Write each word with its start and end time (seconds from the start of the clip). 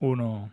Uno. 0.00 0.52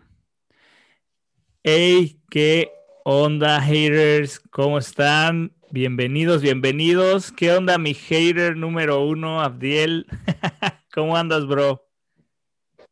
Hey, 1.63 2.19
¿qué 2.31 2.71
onda, 3.03 3.61
haters? 3.61 4.39
¿Cómo 4.39 4.79
están? 4.79 5.53
Bienvenidos, 5.69 6.41
bienvenidos. 6.41 7.31
¿Qué 7.31 7.51
onda, 7.51 7.77
mi 7.77 7.93
hater 7.93 8.57
número 8.57 9.05
uno, 9.05 9.41
Abdiel? 9.41 10.07
¿Cómo 10.95 11.15
andas, 11.15 11.45
bro? 11.45 11.87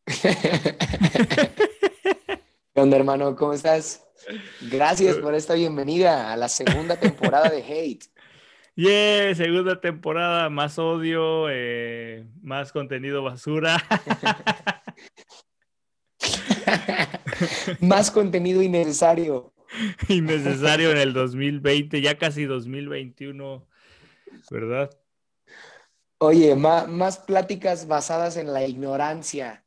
¿Qué 0.05 0.37
onda, 2.75 2.97
hermano? 2.97 3.35
¿Cómo 3.35 3.53
estás? 3.53 4.05
Gracias 4.61 5.17
por 5.17 5.33
esta 5.33 5.55
bienvenida 5.55 6.31
a 6.31 6.37
la 6.37 6.49
segunda 6.49 6.99
temporada 6.99 7.49
de 7.49 7.63
Hate. 7.63 8.05
Yeah, 8.75 9.33
segunda 9.33 9.81
temporada, 9.81 10.51
más 10.51 10.77
odio, 10.77 11.47
eh, 11.49 12.27
más 12.43 12.71
contenido 12.71 13.23
basura. 13.23 13.83
Más 17.79 18.11
contenido 18.11 18.61
innecesario. 18.61 19.53
Innecesario 20.07 20.91
en 20.91 20.97
el 20.97 21.13
2020, 21.13 22.01
ya 22.01 22.17
casi 22.17 22.45
2021, 22.45 23.67
¿verdad? 24.51 24.89
Oye, 26.19 26.55
más, 26.55 26.87
más 26.87 27.17
pláticas 27.17 27.87
basadas 27.87 28.37
en 28.37 28.53
la 28.53 28.65
ignorancia. 28.65 29.63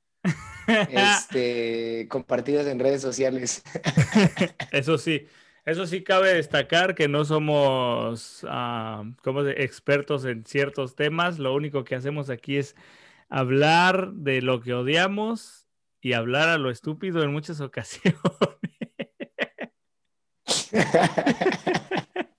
este, 0.66 2.07
compartidas 2.09 2.66
en 2.66 2.79
redes 2.79 3.02
sociales. 3.02 3.62
Eso 4.73 4.98
sí, 4.98 5.27
eso 5.65 5.87
sí 5.87 6.02
cabe 6.02 6.35
destacar 6.35 6.95
que 6.95 7.09
no 7.09 7.24
somos 7.24 8.45
uh, 8.45 9.12
como 9.23 9.46
expertos 9.46 10.24
en 10.24 10.45
ciertos 10.45 10.95
temas. 10.95 11.38
Lo 11.41 11.55
único 11.55 11.85
que 11.85 11.96
hacemos 11.96 12.30
aquí 12.30 12.57
es 12.57 12.77
hablar 13.29 14.12
de 14.12 14.43
lo 14.43 14.60
que 14.60 14.74
odiamos 14.74 15.66
y 16.06 16.12
hablar 16.12 16.48
a 16.48 16.56
lo 16.56 16.70
estúpido 16.70 17.24
en 17.24 17.33
muchas 17.33 17.60
ocasiones. 17.60 18.20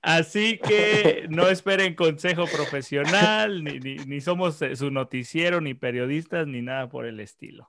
Así 0.00 0.58
que 0.58 1.26
no 1.28 1.48
esperen 1.48 1.96
consejo 1.96 2.44
profesional, 2.46 3.64
ni, 3.64 4.20
somos 4.20 4.62
eh, 4.62 4.76
su 4.76 4.92
noticiero, 4.92 5.60
ni 5.60 5.74
periodistas, 5.74 6.46
ni 6.46 6.62
nada 6.62 6.88
por 6.88 7.04
el 7.04 7.18
estilo. 7.18 7.68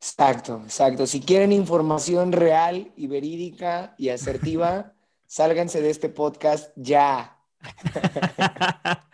Exacto, 0.00 0.60
exacto. 0.64 1.06
Si 1.06 1.20
quieren 1.20 1.52
información 1.52 2.32
real 2.32 2.92
y 2.96 3.06
verídica 3.06 3.94
y 3.98 4.08
asertiva, 4.08 4.94
sálganse 5.28 5.80
de 5.80 5.90
este 5.90 6.08
podcast 6.08 6.72
ya. 6.74 7.38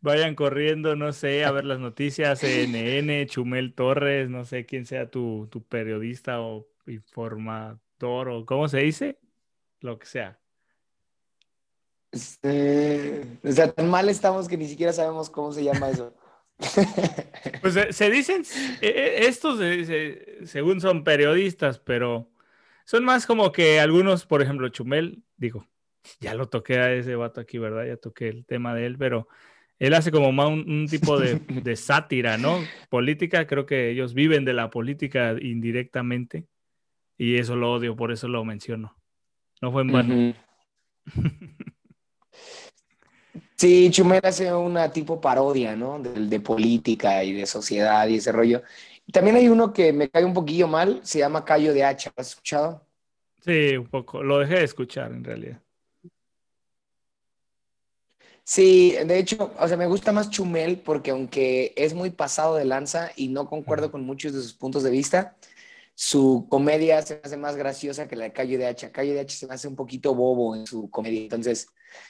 vayan 0.00 0.34
corriendo, 0.34 0.96
no 0.96 1.12
sé, 1.12 1.44
a 1.44 1.50
ver 1.50 1.64
las 1.64 1.78
noticias, 1.78 2.38
CNN, 2.40 3.26
Chumel 3.26 3.74
Torres, 3.74 4.28
no 4.28 4.44
sé 4.44 4.66
quién 4.66 4.86
sea 4.86 5.10
tu, 5.10 5.48
periodista 5.68 6.40
o 6.40 6.68
informador 6.86 8.28
o 8.28 8.46
cómo 8.46 8.68
se 8.68 8.78
dice, 8.78 9.18
lo 9.80 9.98
que 9.98 10.06
sea. 10.06 10.38
Este, 12.12 13.38
o 13.44 13.52
sea, 13.52 13.72
tan 13.72 13.90
mal 13.90 14.08
estamos 14.08 14.48
que 14.48 14.56
ni 14.56 14.68
siquiera 14.68 14.92
sabemos 14.92 15.28
cómo 15.28 15.52
se 15.52 15.64
llama 15.64 15.90
eso. 15.90 16.14
Pues 17.60 17.74
se, 17.90 18.10
dicen, 18.10 18.44
e, 18.80 18.88
e, 18.88 19.26
estos 19.26 19.58
según 20.44 20.80
son 20.80 21.04
periodistas, 21.04 21.78
pero 21.78 22.30
son 22.84 23.04
más 23.04 23.26
como 23.26 23.52
que 23.52 23.80
algunos, 23.80 24.26
por 24.26 24.42
ejemplo, 24.42 24.68
Chumel, 24.68 25.22
digo, 25.36 25.66
ya 26.20 26.34
lo 26.34 26.48
toqué 26.48 26.78
a 26.78 26.92
ese 26.92 27.16
vato 27.16 27.40
aquí, 27.40 27.58
¿verdad? 27.58 27.84
Ya 27.86 27.96
toqué 27.96 28.28
el 28.28 28.46
tema 28.46 28.74
de 28.74 28.86
él, 28.86 28.96
pero 28.98 29.28
él 29.78 29.94
hace 29.94 30.10
como 30.10 30.32
más 30.32 30.48
un, 30.48 30.86
tipo 30.88 31.18
de, 31.20 31.76
sátira, 31.76 32.38
¿no? 32.38 32.58
Política, 32.88 33.46
creo 33.46 33.66
que 33.66 33.90
ellos 33.90 34.14
viven 34.14 34.44
de 34.44 34.54
la 34.54 34.70
política 34.70 35.36
indirectamente 35.40 36.46
y 37.18 37.36
eso 37.38 37.56
lo 37.56 37.72
odio, 37.72 37.96
por 37.96 38.12
eso 38.12 38.28
lo 38.28 38.44
menciono. 38.44 38.96
No 39.60 39.72
fue 39.72 39.82
en 39.82 39.92
vano. 39.92 40.34
Sí, 43.58 43.88
Chumel 43.90 44.20
hace 44.22 44.52
una 44.52 44.92
tipo 44.92 45.18
parodia, 45.18 45.74
¿no? 45.74 45.98
De, 45.98 46.10
de, 46.26 46.40
política 46.40 47.24
y 47.24 47.32
de 47.32 47.46
sociedad 47.46 48.06
y 48.06 48.16
ese 48.16 48.30
rollo. 48.30 48.62
También 49.10 49.36
hay 49.36 49.48
uno 49.48 49.72
que 49.72 49.94
me 49.94 50.10
cae 50.10 50.26
un 50.26 50.34
poquillo 50.34 50.68
mal, 50.68 51.00
se 51.02 51.20
llama 51.20 51.42
Cayo 51.42 51.72
de 51.72 51.82
Hacha, 51.82 52.12
¿has 52.16 52.28
escuchado? 52.28 52.86
Sí, 53.40 53.76
un 53.78 53.86
poco, 53.86 54.22
lo 54.22 54.40
dejé 54.40 54.56
de 54.56 54.64
escuchar 54.64 55.10
en 55.12 55.24
realidad. 55.24 55.62
Sí, 58.48 58.92
de 59.04 59.18
hecho, 59.18 59.52
o 59.58 59.66
sea, 59.66 59.76
me 59.76 59.86
gusta 59.86 60.12
más 60.12 60.30
Chumel 60.30 60.78
porque 60.78 61.10
aunque 61.10 61.72
es 61.76 61.94
muy 61.94 62.10
pasado 62.10 62.54
de 62.54 62.64
lanza 62.64 63.10
y 63.16 63.26
no 63.26 63.48
concuerdo 63.48 63.90
con 63.90 64.04
muchos 64.04 64.32
de 64.32 64.40
sus 64.40 64.52
puntos 64.54 64.84
de 64.84 64.90
vista, 64.92 65.36
su 65.96 66.46
comedia 66.48 67.02
se 67.02 67.20
hace 67.24 67.36
más 67.36 67.56
graciosa 67.56 68.06
que 68.06 68.14
la 68.14 68.24
de 68.24 68.32
Calle 68.32 68.56
de 68.56 68.66
Hacha. 68.68 68.92
Calle 68.92 69.14
de 69.14 69.20
Hacha 69.20 69.36
se 69.36 69.48
me 69.48 69.54
hace 69.54 69.66
un 69.66 69.74
poquito 69.74 70.14
bobo 70.14 70.54
en 70.54 70.64
su 70.64 70.88
comedia. 70.90 71.22
Entonces, 71.22 71.66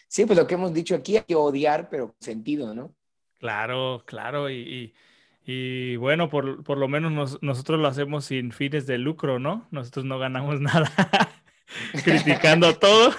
sí, 0.08 0.26
pues 0.26 0.38
lo 0.38 0.46
que 0.46 0.56
hemos 0.56 0.74
dicho 0.74 0.94
aquí 0.94 1.16
hay 1.16 1.22
que 1.22 1.34
odiar, 1.34 1.88
pero 1.88 2.08
con 2.08 2.16
sentido, 2.20 2.74
¿no? 2.74 2.94
Claro, 3.38 4.02
claro. 4.04 4.50
Y, 4.50 4.92
bueno, 5.96 6.28
por, 6.28 6.76
lo 6.76 6.88
menos 6.88 7.38
nosotros 7.40 7.80
lo 7.80 7.88
hacemos 7.88 8.26
sin 8.26 8.52
fines 8.52 8.86
de 8.86 8.98
lucro, 8.98 9.38
¿no? 9.38 9.66
Nosotros 9.70 10.04
no 10.04 10.18
ganamos 10.18 10.60
nada 10.60 10.92
criticando 12.04 12.76
todo. 12.76 13.14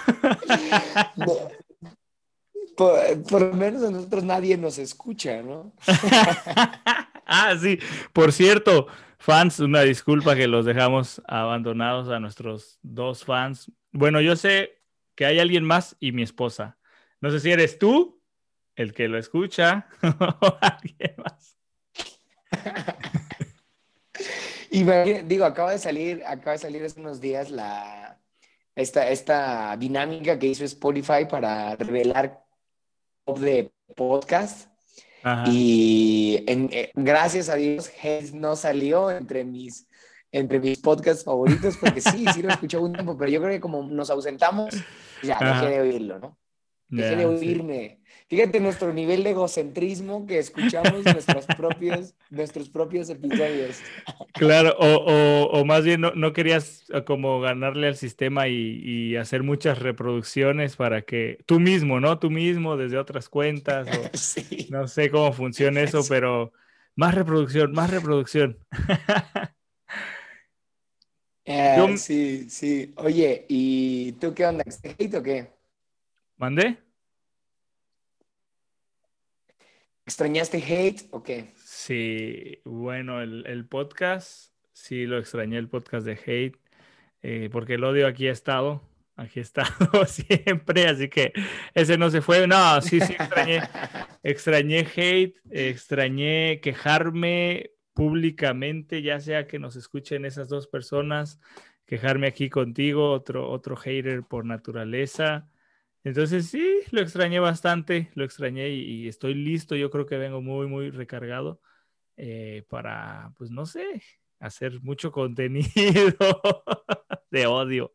Por, 2.78 3.42
lo 3.42 3.54
menos 3.54 3.82
a 3.82 3.90
nosotros 3.90 4.24
nadie 4.24 4.56
nos 4.56 4.78
escucha, 4.78 5.42
¿no? 5.42 5.74
ah, 7.26 7.56
sí. 7.60 7.80
Por 8.14 8.32
cierto, 8.32 8.86
fans, 9.18 9.60
una 9.60 9.82
disculpa 9.82 10.36
que 10.36 10.48
los 10.48 10.64
dejamos 10.64 11.20
abandonados 11.28 12.08
a 12.10 12.20
nuestros 12.20 12.78
dos 12.84 13.26
fans. 13.26 13.72
Bueno, 13.92 14.22
yo 14.22 14.36
sé 14.36 14.78
que 15.16 15.26
hay 15.26 15.40
alguien 15.40 15.64
más 15.64 15.98
y 16.00 16.12
mi 16.12 16.22
esposa. 16.22 16.78
No 17.20 17.32
sé 17.32 17.40
si 17.40 17.50
eres 17.50 17.80
tú 17.80 18.22
el 18.76 18.94
que 18.94 19.08
lo 19.08 19.18
escucha 19.18 19.88
o 20.04 20.58
alguien 20.62 21.16
más. 21.18 21.58
y 24.70 24.84
digo, 25.24 25.46
acaba 25.46 25.72
de 25.72 25.80
salir, 25.80 26.22
acaba 26.28 26.52
de 26.52 26.60
salir 26.60 26.84
hace 26.84 27.00
unos 27.00 27.20
días 27.20 27.50
la 27.50 28.20
esta, 28.76 29.10
esta 29.10 29.76
dinámica 29.78 30.38
que 30.38 30.46
hizo 30.46 30.64
Spotify 30.64 31.26
para 31.28 31.76
revelar 31.76 32.47
de 33.36 33.72
podcast. 33.96 34.70
Y 35.48 36.44
eh, 36.48 36.92
gracias 36.96 37.50
a 37.50 37.56
Dios, 37.56 37.92
no 38.34 38.56
salió 38.56 39.12
entre 39.12 39.44
mis, 39.44 39.88
entre 40.32 40.60
mis 40.60 40.80
podcasts 40.80 41.26
favoritos, 41.26 41.76
porque 41.78 42.00
sí, 42.00 42.26
sí 42.34 42.42
lo 42.42 42.50
escuché 42.50 42.78
un 42.78 42.94
tiempo, 42.94 43.18
pero 43.18 43.30
yo 43.30 43.42
creo 43.42 43.52
que 43.52 43.60
como 43.60 43.84
nos 43.84 44.10
ausentamos, 44.10 44.74
ya 45.22 45.38
dejé 45.40 45.74
de 45.74 45.82
oírlo, 45.82 46.20
¿no? 46.20 46.38
Dejé 46.88 47.18
de 47.18 47.26
oírme. 47.26 48.00
Fíjate 48.30 48.60
nuestro 48.60 48.94
nivel 48.94 49.24
de 49.24 49.30
egocentrismo 49.30 50.28
que 50.28 50.38
escuchamos 50.40 51.06
nuestros 51.06 51.46
propios, 51.46 52.14
nuestros 52.30 52.68
propios 52.68 53.10
episodios. 53.10 53.82
Claro, 54.34 54.76
o, 54.78 55.64
más 55.64 55.86
bien 55.86 56.02
no, 56.02 56.34
querías 56.34 56.84
eh, 56.90 57.06
como 57.06 57.40
ganarle 57.40 57.88
al 57.88 57.96
sistema 57.96 58.50
y, 58.50 59.16
hacer 59.16 59.44
muchas 59.44 59.80
reproducciones 59.80 60.76
para 60.76 61.04
que 61.04 61.40
tú 61.46 61.62
mismo, 61.62 62.02
¿no? 62.02 62.20
Tú 62.20 62.30
mismo 62.30 62.76
desde 62.76 62.98
otras 62.98 63.30
cuentas. 63.30 63.88
No 64.70 64.88
sé 64.88 65.10
cómo 65.10 65.32
funciona 65.32 65.82
eso, 65.82 66.02
pero 66.10 66.52
más 66.96 67.16
reproducción, 67.16 67.72
más 67.72 67.90
reproducción. 67.90 68.58
Eh, 71.50 71.98
sí, 71.98 72.50
sí. 72.50 72.94
Oye, 72.98 73.46
¿y 73.48 74.12
tú 74.20 74.34
qué 74.34 74.46
onda? 74.46 74.66
¿Hate 74.84 75.16
o 75.16 75.24
qué? 75.24 75.48
¿Mandé? 76.36 76.78
¿Extrañaste 80.08 80.64
Hate 80.64 81.02
o 81.12 81.22
qué? 81.22 81.52
Sí, 81.58 82.62
bueno, 82.64 83.22
el, 83.22 83.66
podcast, 83.66 84.54
sí 84.72 85.06
lo 85.06 85.18
extrañé 85.18 85.58
el 85.58 85.68
podcast 85.68 86.06
de 86.06 86.14
Hate, 86.14 86.58
eh, 87.22 87.50
porque 87.52 87.74
el 87.74 87.84
odio 87.84 88.08
aquí 88.08 88.30
ha 88.30 88.32
estado, 88.32 88.82
aquí 89.18 89.40
ha 89.40 89.42
estado 89.42 90.06
siempre, 90.08 90.88
así 90.88 91.10
que 91.10 91.34
ese 91.74 91.98
no 91.98 92.10
se 92.10 92.22
fue. 92.22 92.48
No, 92.48 92.82
sí, 92.82 93.02
sí, 93.02 93.18
extrañé, 93.20 93.64
extrañé 94.24 94.88
Hate, 94.96 95.36
extrañé 95.52 96.62
quejarme 96.62 97.72
públicamente, 97.94 99.02
ya 99.02 99.20
sea 99.20 99.46
que 99.46 99.60
nos 99.60 99.76
escuchen 99.76 100.24
esas 100.24 100.48
dos 100.48 100.68
personas, 100.68 101.42
quejarme 101.86 102.28
aquí 102.28 102.50
contigo, 102.50 103.12
otro, 103.12 103.50
otro 103.50 103.76
hater 103.76 104.24
por 104.24 104.46
naturaleza. 104.46 105.50
Entonces 106.08 106.48
sí, 106.48 106.80
lo 106.92 107.02
extrañé 107.02 107.40
bastante, 107.40 108.10
lo 108.16 108.24
extrañé 108.24 108.70
y, 108.70 109.10
estoy 109.10 109.34
listo. 109.34 109.76
Yo 109.76 109.92
creo 109.92 110.06
que 110.06 110.18
vengo 110.18 110.42
muy, 110.42 110.66
muy 110.66 110.90
recargado 110.90 111.60
eh, 112.16 112.66
para, 112.70 113.34
pues 113.38 113.52
no 113.52 113.66
sé, 113.66 114.02
hacer 114.40 114.82
mucho 114.82 115.12
contenido 115.12 115.68
de 117.30 117.48
odio. 117.48 117.94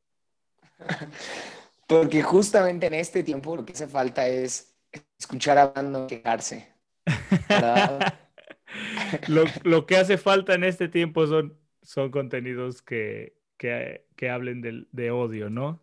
Porque 1.86 2.22
justamente 2.22 2.86
en 2.86 2.94
este 2.94 3.22
tiempo 3.22 3.56
lo 3.56 3.64
que 3.64 3.72
hace 3.72 3.88
falta 3.88 4.28
es 4.28 4.76
escuchar 5.18 5.56
a 5.56 5.68
Brandon 5.68 6.06
quejarse. 6.06 6.70
lo, 9.64 9.86
que 9.86 9.96
hace 9.96 10.18
falta 10.18 10.52
en 10.52 10.64
este 10.64 10.88
tiempo 10.88 11.26
son, 11.26 11.58
son 11.80 12.10
contenidos 12.10 12.82
que, 12.82 13.38
que, 13.56 14.30
hablen 14.30 14.60
de, 14.60 14.86
de 14.92 15.10
odio, 15.10 15.48
¿no? 15.48 15.81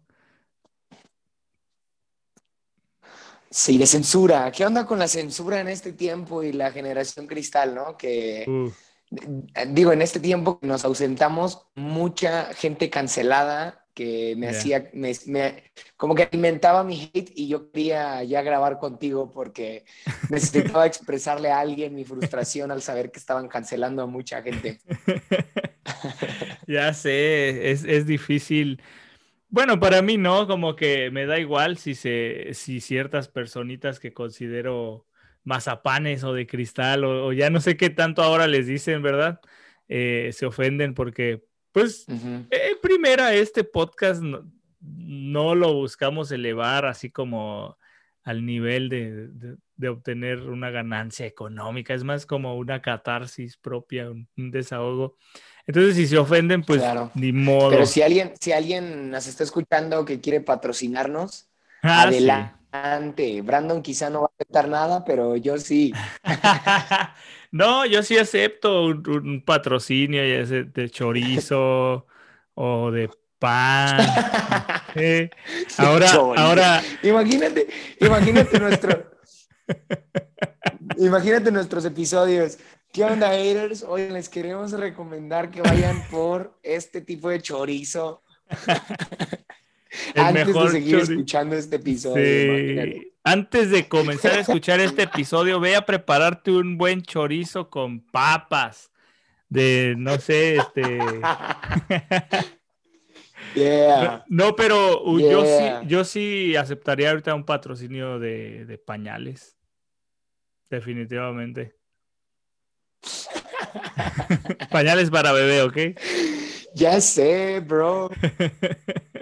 Sí, 3.51 3.77
de 3.77 3.87
censura. 3.87 4.51
¿Qué 4.51 4.65
onda 4.65 4.85
con 4.85 4.99
la 4.99 5.07
censura 5.07 5.59
en 5.59 5.67
este 5.69 5.93
tiempo 5.93 6.43
y 6.43 6.51
la 6.51 6.71
generación 6.71 7.25
cristal, 7.25 7.73
no? 7.73 7.97
Que, 7.97 8.45
digo, 9.69 9.91
en 9.91 10.01
este 10.01 10.19
tiempo 10.19 10.59
nos 10.61 10.85
ausentamos, 10.85 11.65
mucha 11.73 12.53
gente 12.53 12.89
cancelada 12.89 13.85
que 13.95 14.35
me 14.37 14.47
hacía, 14.47 14.89
me, 14.93 15.13
como 15.97 16.15
que 16.15 16.23
alimentaba 16.23 16.85
mi 16.85 17.11
hate 17.13 17.33
y 17.35 17.49
yo 17.49 17.69
quería 17.71 18.23
ya 18.23 18.41
grabar 18.43 18.77
contigo 18.77 19.31
porque 19.31 19.83
necesitaba 20.29 20.85
expresarle 20.85 21.51
a 21.51 21.59
alguien 21.59 21.95
mi 21.95 22.05
frustración 22.05 22.71
al 22.71 22.81
saber 22.81 23.11
que 23.11 23.19
estaban 23.19 23.47
cancelando 23.47 24.03
a 24.03 24.05
mucha 24.05 24.41
gente. 24.41 24.79
ya 26.67 26.93
sé, 26.93 27.71
es, 27.71 27.83
es 27.83 28.05
difícil 28.05 28.81
bueno, 29.49 29.79
para 29.79 30.01
mí 30.01 30.17
no, 30.17 30.47
como 30.47 30.75
que 30.75 31.09
me 31.11 31.25
da 31.25 31.39
igual 31.39 31.77
si 31.77 31.95
se, 31.95 32.53
si 32.53 32.81
ciertas 32.81 33.27
personitas 33.27 33.99
que 33.99 34.13
considero 34.13 35.07
mazapanes 35.43 36.23
o 36.23 36.33
de 36.33 36.45
cristal 36.45 37.03
o, 37.03 37.33
ya 37.33 37.49
no 37.49 37.59
sé 37.59 37.75
qué 37.75 37.89
tanto 37.89 38.21
ahora 38.21 38.47
les 38.47 38.67
dicen, 38.67 39.01
¿verdad? 39.01 39.41
Eh, 39.87 40.29
se 40.33 40.45
ofenden 40.45 40.93
porque, 40.93 41.43
pues, 41.71 42.05
en 42.07 42.79
primera, 42.81 43.33
este 43.33 43.63
podcast 43.63 44.21
no, 44.79 45.55
lo 45.55 45.73
buscamos 45.73 46.31
elevar 46.31 46.85
así 46.85 47.09
como 47.09 47.77
al 48.23 48.45
nivel 48.45 48.89
de, 48.89 49.89
obtener 49.89 50.41
una 50.41 50.69
ganancia 50.69 51.25
económica, 51.25 51.95
es 51.95 52.03
más 52.03 52.27
como 52.27 52.55
una 52.55 52.83
catarsis 52.83 53.57
propia, 53.57 54.11
un 54.11 54.27
desahogo. 54.51 55.17
Entonces, 55.69 55.97
si 55.97 56.07
se 56.07 56.17
ofenden, 56.17 56.63
pues 56.63 56.81
ni 57.13 57.31
modo. 57.31 57.69
Pero 57.69 57.85
si 57.85 58.01
alguien, 58.01 58.33
si 58.41 58.51
alguien 58.51 59.11
nos 59.11 59.27
está 59.27 59.43
escuchando 59.43 60.03
que 60.03 60.19
quiere 60.19 60.41
patrocinarnos, 60.41 61.45
ah, 61.83 62.01
adelante. 62.01 63.43
Brandon 63.43 63.83
quizá 63.83 64.09
no 64.09 64.21
va 64.21 64.25
a 64.25 64.31
aceptar 64.33 64.67
nada, 64.67 65.05
pero 65.05 65.35
yo 65.35 65.59
sí. 65.59 65.93
no, 67.51 67.85
yo 67.85 68.01
sí 68.01 68.17
acepto 68.17 68.85
un, 68.85 69.43
patrocinio 69.45 70.25
ya 70.25 70.43
de 70.43 70.89
chorizo 70.89 72.07
o 72.55 72.89
de 72.89 73.11
pan. 73.37 73.99
Ahora, 75.77 76.11
ahora. 76.35 76.81
Imagínate, 77.03 77.67
imagínate 78.01 78.59
nuestro. 78.59 79.11
imagínate 80.97 81.51
nuestros 81.51 81.85
episodios. 81.85 82.57
¿Qué 82.91 83.03
onda, 83.03 83.29
haters? 83.29 83.83
Hoy 83.83 84.09
les 84.09 84.29
queremos 84.29 84.71
recomendar 84.71 85.51
que 85.51 85.61
vayan 85.61 86.01
por 86.09 86.57
este 86.63 87.01
tipo 87.01 87.29
de 87.29 87.39
chorizo. 87.39 88.23
Antes 90.15 90.47
de 90.47 90.69
seguir 90.71 90.95
escuchando 90.95 91.55
este 91.55 91.75
episodio. 91.75 93.01
Antes 93.23 93.69
de 93.69 93.87
comenzar 93.87 94.31
a 94.31 94.39
escuchar 94.39 94.79
este 94.79 95.03
episodio, 95.03 95.59
ve 95.59 95.75
a 95.75 95.85
prepararte 95.85 96.49
un 96.49 96.79
buen 96.79 97.03
chorizo 97.03 97.69
con 97.69 97.99
papas. 97.99 98.91
De, 99.49 99.93
no 99.97 100.17
sé, 100.19 100.57
este. 100.57 100.99
Yeah. 103.55 104.23
No, 104.27 104.55
pero 104.55 105.03
uh, 105.03 105.19
yo, 105.19 105.43
sí, 105.43 105.87
yo 105.87 106.03
sí 106.03 106.55
aceptaría 106.55 107.09
ahorita 107.09 107.33
un 107.33 107.45
patrocinio 107.45 108.19
de 108.19 108.79
pañales. 108.85 109.57
Definitivamente. 110.69 111.78
Pañales 114.71 115.09
para 115.09 115.31
bebé, 115.31 115.61
¿ok? 115.63 115.77
Ya 116.75 117.01
sé, 117.01 117.59
bro. 117.59 118.09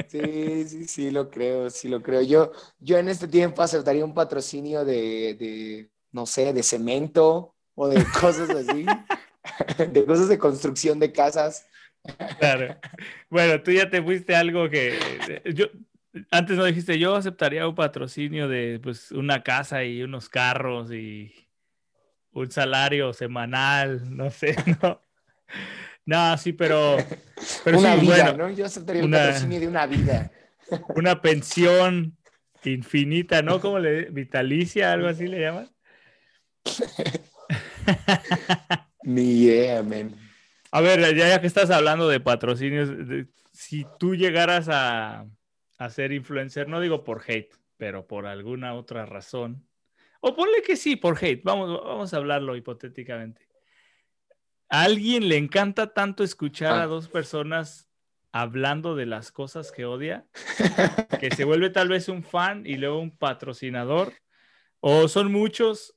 Sí, 0.09 0.63
sí, 0.69 0.87
sí, 0.87 1.11
lo 1.11 1.29
creo, 1.29 1.69
sí 1.69 1.89
lo 1.89 2.01
creo. 2.01 2.21
Yo, 2.21 2.53
yo 2.79 2.97
en 2.97 3.09
este 3.09 3.27
tiempo 3.27 3.61
aceptaría 3.61 4.05
un 4.05 4.13
patrocinio 4.13 4.85
de, 4.85 5.89
no 6.13 6.25
sé, 6.25 6.53
de 6.53 6.63
cemento 6.63 7.53
o 7.75 7.89
de 7.89 8.05
cosas 8.21 8.49
así, 8.49 8.85
de 9.91 10.05
cosas 10.05 10.29
de 10.29 10.37
construcción 10.37 10.97
de 10.99 11.11
casas. 11.11 11.67
Claro. 12.39 12.77
Bueno, 13.29 13.61
tú 13.61 13.71
ya 13.71 13.89
te 13.89 14.01
fuiste 14.01 14.33
algo 14.33 14.69
que 14.69 14.97
yo 15.53 15.65
antes 16.31 16.57
no 16.57 16.65
dijiste, 16.65 16.97
yo 16.97 17.15
aceptaría 17.15 17.67
un 17.67 17.75
patrocinio 17.75 18.47
de 18.47 18.79
pues 18.81 19.11
una 19.11 19.43
casa 19.43 19.83
y 19.83 20.03
unos 20.03 20.29
carros 20.29 20.91
y 20.91 21.46
un 22.37 22.51
salario 22.51 23.13
semanal, 23.13 24.15
no 24.15 24.29
sé, 24.29 24.55
no. 24.81 25.01
No, 26.05 26.37
sí, 26.37 26.53
pero. 26.53 26.97
una 27.65 27.95
vida, 27.95 28.33
¿no? 28.33 28.49
Yo 28.51 28.65
aceptaría 28.65 29.03
el 29.03 29.11
patrocinio 29.11 29.59
de 29.59 29.67
una 29.67 29.85
vida. 29.85 30.31
Una 30.95 31.21
pensión 31.21 32.17
infinita, 32.65 33.41
¿no? 33.41 33.61
¿Cómo 33.61 33.79
le. 33.79 34.09
Vitalicia, 34.09 34.91
algo 34.91 35.07
así 35.07 35.27
le 35.27 35.39
llaman? 35.39 35.69
Ni 39.03 39.43
idea, 39.43 39.81
man. 39.81 40.13
A 40.71 40.81
ver, 40.81 41.15
ya, 41.15 41.39
que 41.39 41.47
estás 41.47 41.71
hablando 41.71 42.09
de 42.09 42.19
patrocinios, 42.19 42.89
si 43.53 43.85
tú 43.97 44.15
llegaras 44.15 44.67
a, 44.69 45.25
a 45.77 45.89
ser 45.89 46.11
influencer, 46.11 46.67
no 46.67 46.81
digo 46.81 47.05
por 47.05 47.23
hate, 47.25 47.55
pero 47.77 48.05
por 48.05 48.25
alguna 48.25 48.73
otra 48.73 49.05
razón, 49.05 49.65
o 50.27 50.35
ponle 50.35 50.61
que 50.61 50.75
sí, 50.75 50.95
por 50.95 51.17
hate. 51.23 51.43
Vamos, 51.43 51.81
vamos 51.83 52.13
a 52.13 52.17
hablarlo 52.17 52.55
hipotéticamente. 52.55 53.47
¿A 54.69 54.83
alguien 54.83 55.29
le 55.29 55.37
encanta 55.37 55.93
tanto 55.93 56.23
escuchar 56.23 56.73
a 56.73 56.83
ah. 56.83 56.87
dos 56.87 57.07
personas 57.07 57.89
hablando 58.33 58.95
de 58.95 59.05
las 59.05 59.31
cosas 59.31 59.71
que 59.71 59.85
odia? 59.85 60.27
que 61.19 61.31
se 61.31 61.45
vuelve 61.45 61.69
tal 61.69 61.87
vez 61.87 62.09
un 62.09 62.23
fan 62.23 62.65
y 62.65 62.75
luego 62.75 62.99
un 62.99 63.15
patrocinador. 63.15 64.13
¿O 64.81 65.07
son 65.07 65.31
muchos? 65.31 65.95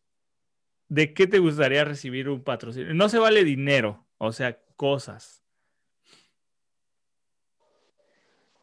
¿De 0.88 1.12
qué 1.12 1.26
te 1.26 1.38
gustaría 1.38 1.84
recibir 1.84 2.28
un 2.28 2.42
patrocinio? 2.42 2.94
No 2.94 3.08
se 3.08 3.18
vale 3.18 3.44
dinero, 3.44 4.06
o 4.18 4.32
sea, 4.32 4.60
cosas. 4.76 5.42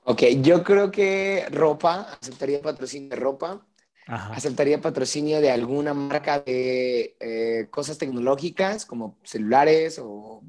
Ok, 0.03 0.23
yo 0.41 0.63
creo 0.63 0.89
que 0.89 1.45
ropa, 1.51 2.13
aceptaría 2.21 2.61
patrocinio 2.61 3.09
de 3.09 3.15
ropa 3.17 3.66
aceptaría 4.07 4.79
patrocinio 4.79 5.41
de 5.41 5.51
alguna 5.51 5.93
marca 5.93 6.39
de 6.39 7.15
eh, 7.19 7.67
cosas 7.69 7.97
tecnológicas 7.97 8.85
como 8.85 9.17
celulares 9.23 9.99
o 10.01 10.41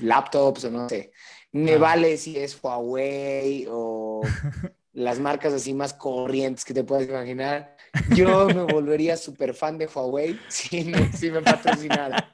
laptops 0.00 0.64
o 0.64 0.70
no 0.70 0.88
sé. 0.88 1.12
Me 1.52 1.78
vale 1.78 2.16
si 2.18 2.36
es 2.36 2.58
Huawei 2.62 3.66
o 3.70 4.20
las 4.92 5.18
marcas 5.18 5.54
así 5.54 5.72
más 5.72 5.94
corrientes 5.94 6.64
que 6.64 6.74
te 6.74 6.84
puedes 6.84 7.08
imaginar. 7.08 7.76
Yo 8.14 8.46
me 8.54 8.64
volvería 8.64 9.16
súper 9.16 9.54
fan 9.54 9.78
de 9.78 9.86
Huawei 9.86 10.38
si 10.48 10.84
me, 10.84 11.10
si 11.12 11.30
me 11.30 11.40
patrocinara. 11.40 12.30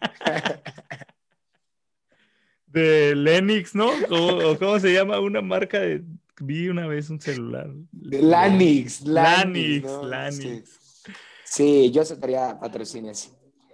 de 2.66 3.14
Lenix, 3.14 3.76
¿no? 3.76 3.90
¿O 4.10 4.58
cómo 4.58 4.80
se 4.80 4.92
llama 4.92 5.20
una 5.20 5.40
marca 5.40 5.78
de 5.78 6.02
Vi 6.40 6.68
una 6.68 6.86
vez 6.86 7.10
un 7.10 7.20
celular. 7.20 7.70
Lanix, 7.92 9.02
Lanix, 9.02 9.84
Lanix. 10.02 11.02
Sí. 11.44 11.90
yo 11.92 12.02
aceptaría 12.02 12.58
patrocinios. 12.58 13.30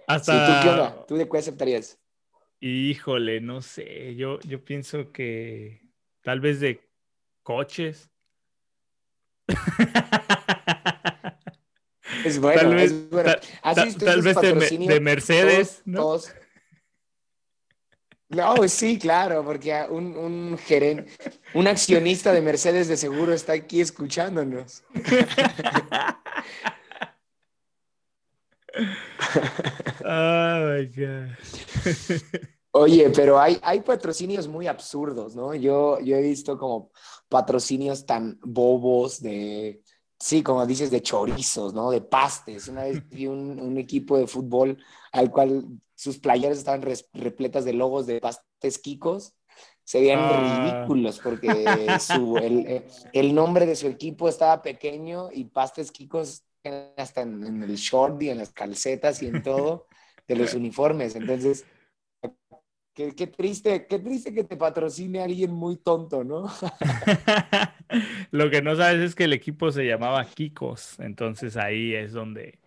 Hasta... 0.07 0.45
¿Tú 0.45 0.63
qué 0.63 0.69
onda? 0.69 1.05
¿Tú 1.07 1.15
de 1.15 1.27
qué 1.27 1.37
aceptarías? 1.37 1.97
Híjole, 2.59 3.41
no 3.41 3.61
sé. 3.61 4.15
Yo, 4.15 4.39
yo 4.41 4.63
pienso 4.63 5.11
que 5.11 5.81
tal 6.21 6.39
vez 6.39 6.59
de 6.59 6.79
coches. 7.41 8.09
Es 12.23 12.39
bueno, 12.41 12.61
tal 12.61 12.75
vez, 12.75 12.91
es 12.91 13.09
bueno. 13.09 13.31
tal 13.63 14.21
vez 14.21 14.35
de, 14.35 14.77
de, 14.87 14.99
Mercedes, 14.99 15.81
¿no? 15.85 16.17
No, 18.31 18.55
sí, 18.67 18.97
claro, 18.97 19.43
porque 19.43 19.85
un, 19.89 20.15
un 20.15 20.57
gerente, 20.57 21.11
un 21.53 21.67
accionista 21.67 22.31
de 22.31 22.41
Mercedes 22.41 22.87
de 22.87 22.95
seguro 22.95 23.33
está 23.33 23.53
aquí 23.53 23.81
escuchándonos. 23.81 24.83
Oh 30.05 30.59
my 30.65 30.85
God. 30.87 31.35
Oye, 32.71 33.09
pero 33.09 33.37
hay, 33.37 33.59
hay 33.61 33.81
patrocinios 33.81 34.47
muy 34.47 34.65
absurdos, 34.67 35.35
¿no? 35.35 35.53
Yo, 35.53 35.99
yo 35.99 36.15
he 36.15 36.21
visto 36.21 36.57
como 36.57 36.91
patrocinios 37.27 38.05
tan 38.05 38.39
bobos 38.41 39.21
de, 39.21 39.83
sí, 40.17 40.41
como 40.41 40.65
dices, 40.65 40.89
de 40.89 41.01
chorizos, 41.01 41.73
¿no? 41.73 41.91
De 41.91 41.99
pastes. 41.99 42.69
Una 42.69 42.83
vez 42.83 43.07
vi 43.09 43.27
un, 43.27 43.59
un 43.59 43.77
equipo 43.77 44.17
de 44.17 44.25
fútbol 44.25 44.77
al 45.11 45.29
cual 45.31 45.65
sus 46.01 46.17
playeras 46.17 46.57
estaban 46.57 46.81
repletas 47.13 47.63
de 47.63 47.73
logos 47.73 48.07
de 48.07 48.19
pastes 48.19 48.79
Kikos. 48.79 49.35
Se 49.83 49.99
veían 49.99 50.17
ah. 50.19 50.81
ridículos 50.81 51.19
porque 51.19 51.47
eh, 52.41 52.87
el, 53.13 53.35
nombre 53.35 53.67
de 53.67 53.75
su 53.75 53.85
equipo 53.85 54.27
estaba 54.27 54.63
pequeño 54.63 55.29
y 55.31 55.45
pastes 55.45 55.91
Kikos 55.91 56.43
hasta 56.97 57.21
en, 57.21 57.61
el 57.61 57.75
short 57.75 58.19
y 58.23 58.31
en 58.31 58.39
las 58.39 58.51
calcetas 58.51 59.21
y 59.21 59.27
en 59.27 59.43
todo 59.43 59.85
de 60.27 60.37
los 60.37 60.55
uniformes. 60.55 61.15
Entonces, 61.15 61.65
Qué, 62.93 63.15
qué 63.15 63.27
triste, 63.27 63.87
qué 63.87 63.99
triste 63.99 64.33
que 64.33 64.43
te 64.43 64.57
patrocine 64.57 65.21
alguien 65.21 65.51
muy 65.51 65.77
tonto, 65.77 66.25
¿no? 66.25 66.51
Lo 68.31 68.49
que 68.49 68.61
no 68.61 68.75
sabes 68.75 68.99
es 69.01 69.15
que 69.15 69.23
el 69.23 69.31
equipo 69.31 69.71
se 69.71 69.85
llamaba 69.85 70.25
Kikos, 70.25 70.99
entonces 70.99 71.55
ahí 71.55 71.93
es 71.93 72.11
donde, 72.11 72.59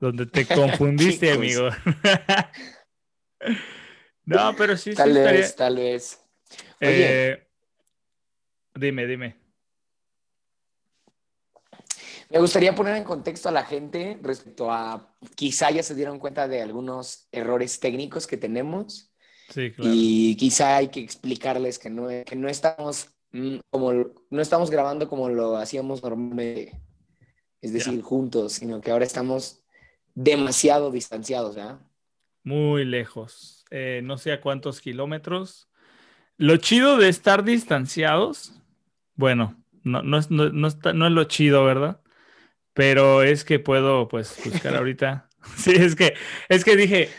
donde 0.00 0.26
te 0.26 0.46
confundiste, 0.54 1.26
Kikos. 1.32 1.36
amigo. 1.38 1.68
no, 4.24 4.54
pero 4.56 4.76
sí, 4.76 4.90
sí 4.90 4.96
Tal 4.96 5.16
estaría- 5.16 5.32
vez, 5.40 5.56
tal 5.56 5.76
vez. 5.76 6.20
Oye. 6.80 7.30
Eh, 7.32 7.48
dime, 8.74 9.06
dime. 9.06 9.36
Me 12.30 12.38
gustaría 12.40 12.74
poner 12.74 12.96
en 12.96 13.04
contexto 13.04 13.48
a 13.48 13.52
la 13.52 13.64
gente 13.64 14.18
respecto 14.22 14.70
a, 14.72 15.14
quizá 15.36 15.70
ya 15.70 15.82
se 15.82 15.94
dieron 15.94 16.18
cuenta 16.18 16.48
de 16.48 16.62
algunos 16.62 17.28
errores 17.30 17.78
técnicos 17.80 18.26
que 18.26 18.36
tenemos 18.36 19.12
Sí, 19.50 19.70
claro. 19.72 19.90
y 19.94 20.34
quizá 20.36 20.76
hay 20.78 20.88
que 20.88 21.00
explicarles 21.00 21.78
que 21.78 21.90
no, 21.90 22.08
que 22.24 22.34
no 22.34 22.48
estamos 22.48 23.10
mm, 23.32 23.58
como 23.70 23.92
no 23.92 24.40
estamos 24.42 24.70
grabando 24.70 25.08
como 25.08 25.28
lo 25.28 25.56
hacíamos 25.58 26.02
normalmente, 26.02 26.80
es 27.60 27.72
decir, 27.74 28.00
juntos, 28.02 28.54
sino 28.54 28.80
que 28.80 28.90
ahora 28.90 29.04
estamos 29.04 29.62
demasiado 30.14 30.90
distanciados, 30.90 31.56
¿ya? 31.56 31.78
Muy 32.42 32.84
lejos. 32.84 33.64
Eh, 33.70 34.00
no 34.04 34.18
sé 34.18 34.32
a 34.32 34.40
cuántos 34.40 34.80
kilómetros. 34.80 35.68
Lo 36.36 36.56
chido 36.56 36.96
de 36.98 37.08
estar 37.08 37.44
distanciados, 37.44 38.52
bueno, 39.14 39.62
no, 39.82 40.02
no, 40.02 40.18
es, 40.18 40.30
no, 40.30 40.50
no 40.50 40.68
está- 40.68 40.92
no 40.92 41.06
es 41.06 41.12
lo 41.12 41.24
chido, 41.24 41.64
¿verdad? 41.64 42.00
Pero 42.74 43.22
es 43.22 43.44
que 43.44 43.58
puedo, 43.60 44.08
pues, 44.08 44.38
buscar 44.44 44.76
ahorita. 44.76 45.28
Sí, 45.58 45.72
es 45.72 45.94
que, 45.94 46.14
es 46.48 46.64
que 46.64 46.74
dije, 46.74 47.10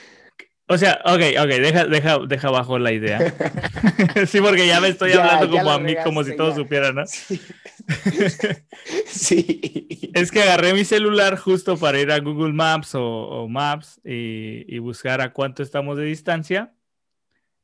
o 0.68 0.78
sea, 0.78 1.00
ok, 1.06 1.22
ok, 1.42 1.48
deja, 1.48 1.86
deja, 1.86 2.20
deja 2.28 2.48
abajo 2.48 2.80
la 2.80 2.92
idea. 2.92 3.20
Sí, 4.28 4.40
porque 4.42 4.66
ya 4.68 4.80
me 4.82 4.88
estoy 4.90 5.12
Ya, 5.12 5.22
hablando 5.22 5.46
ya 5.54 5.62
como 5.62 5.72
a 5.72 5.80
mí, 5.80 5.96
como 6.04 6.24
si 6.24 6.32
regaste, 6.32 6.38
todos 6.38 6.56
ya. 6.56 6.64
supieran, 6.64 6.96
¿no? 6.96 7.06
Sí. 7.06 7.40
sí. 9.06 10.12
Es 10.14 10.32
que 10.32 10.42
agarré 10.42 10.74
mi 10.74 10.86
celular 10.86 11.38
justo 11.38 11.78
para 11.78 12.00
ir 12.00 12.12
a 12.12 12.20
Google 12.20 12.54
Maps 12.54 12.96
o, 12.96 13.04
o 13.04 13.48
Maps 13.48 14.00
y, 14.04 14.66
y 14.74 14.80
buscar 14.80 15.22
a 15.22 15.34
cuánto 15.34 15.64
estamos 15.64 15.98
de 15.98 16.06
distancia. 16.06 16.74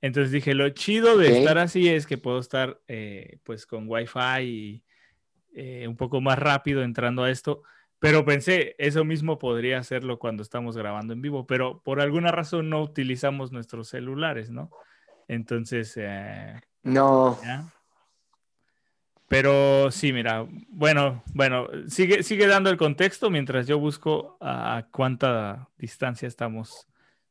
Entonces 0.02 0.32
dije, 0.32 0.54
lo 0.54 0.68
chido 0.70 1.18
de 1.18 1.28
Ok. 1.30 1.34
estar 1.38 1.58
así 1.58 1.88
es 1.90 2.08
que 2.08 2.18
puedo 2.18 2.40
estar 2.40 2.82
eh, 2.88 3.38
pues 3.44 3.66
con 3.66 3.86
Wi-Fi 3.88 4.42
y 4.42 4.84
eh, 5.54 5.88
un 5.88 5.96
poco 5.96 6.22
más 6.22 6.40
rápido 6.40 6.82
entrando 6.84 7.24
a 7.24 7.30
esto. 7.32 7.64
Pero 8.02 8.26
pensé, 8.26 8.74
eso 8.80 9.06
mismo 9.06 9.38
podría 9.38 9.78
hacerlo 9.78 10.18
cuando 10.18 10.42
estamos 10.42 10.76
grabando 10.76 11.14
en 11.14 11.22
vivo, 11.22 11.46
pero 11.46 11.84
por 11.84 12.02
alguna 12.02 12.32
razón 12.32 12.68
no 12.68 12.82
utilizamos 12.82 13.52
nuestros 13.52 13.90
celulares, 13.90 14.50
¿no? 14.50 14.72
Entonces, 15.28 15.94
eh, 15.98 16.60
No. 16.82 17.38
¿ya? 17.44 17.64
Pero 19.28 19.92
sí, 19.92 20.12
mira, 20.12 20.48
bueno, 20.70 21.24
bueno, 21.36 21.68
sigue, 21.88 22.24
sigue 22.24 22.48
dando 22.48 22.72
el 22.72 22.78
contexto 22.78 23.30
mientras 23.30 23.68
yo 23.68 23.78
busco 23.78 24.36
a 24.42 24.88
cuánta 24.92 25.70
distancia 25.78 26.28
estamos 26.28 26.88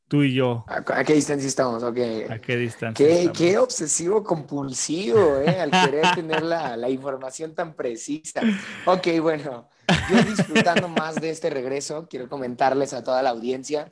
tú 0.07 0.23
y 0.23 0.35
yo. 0.35 0.65
¿A, 0.69 1.03
qué 1.03 1.15
distancia 1.15 1.49
estamos? 1.49 1.83
Ok. 1.83 1.99
¿A 2.31 2.39
qué 2.39 2.57
distancia 2.57 3.05
Qué, 3.05 3.13
estamos? 3.23 3.39
qué 3.39 3.59
obsesivo 3.59 4.23
compulsivo, 4.23 5.41
¿eh? 5.41 5.61
Al 5.61 5.73
querer 5.73 6.15
tener 6.15 6.43
la, 6.43 6.77
la 6.77 6.89
información 6.89 7.57
tan 7.57 7.75
precisa. 7.75 8.41
Ok, 8.87 9.09
bueno, 9.21 9.69
yo 10.11 10.23
disfrutando 10.23 10.89
más 10.89 11.17
de 11.17 11.31
este 11.31 11.51
regreso, 11.51 12.07
quiero 12.09 12.29
comentarles 12.29 12.93
a 12.93 13.03
toda 13.03 13.23
la 13.23 13.31
audiencia 13.31 13.91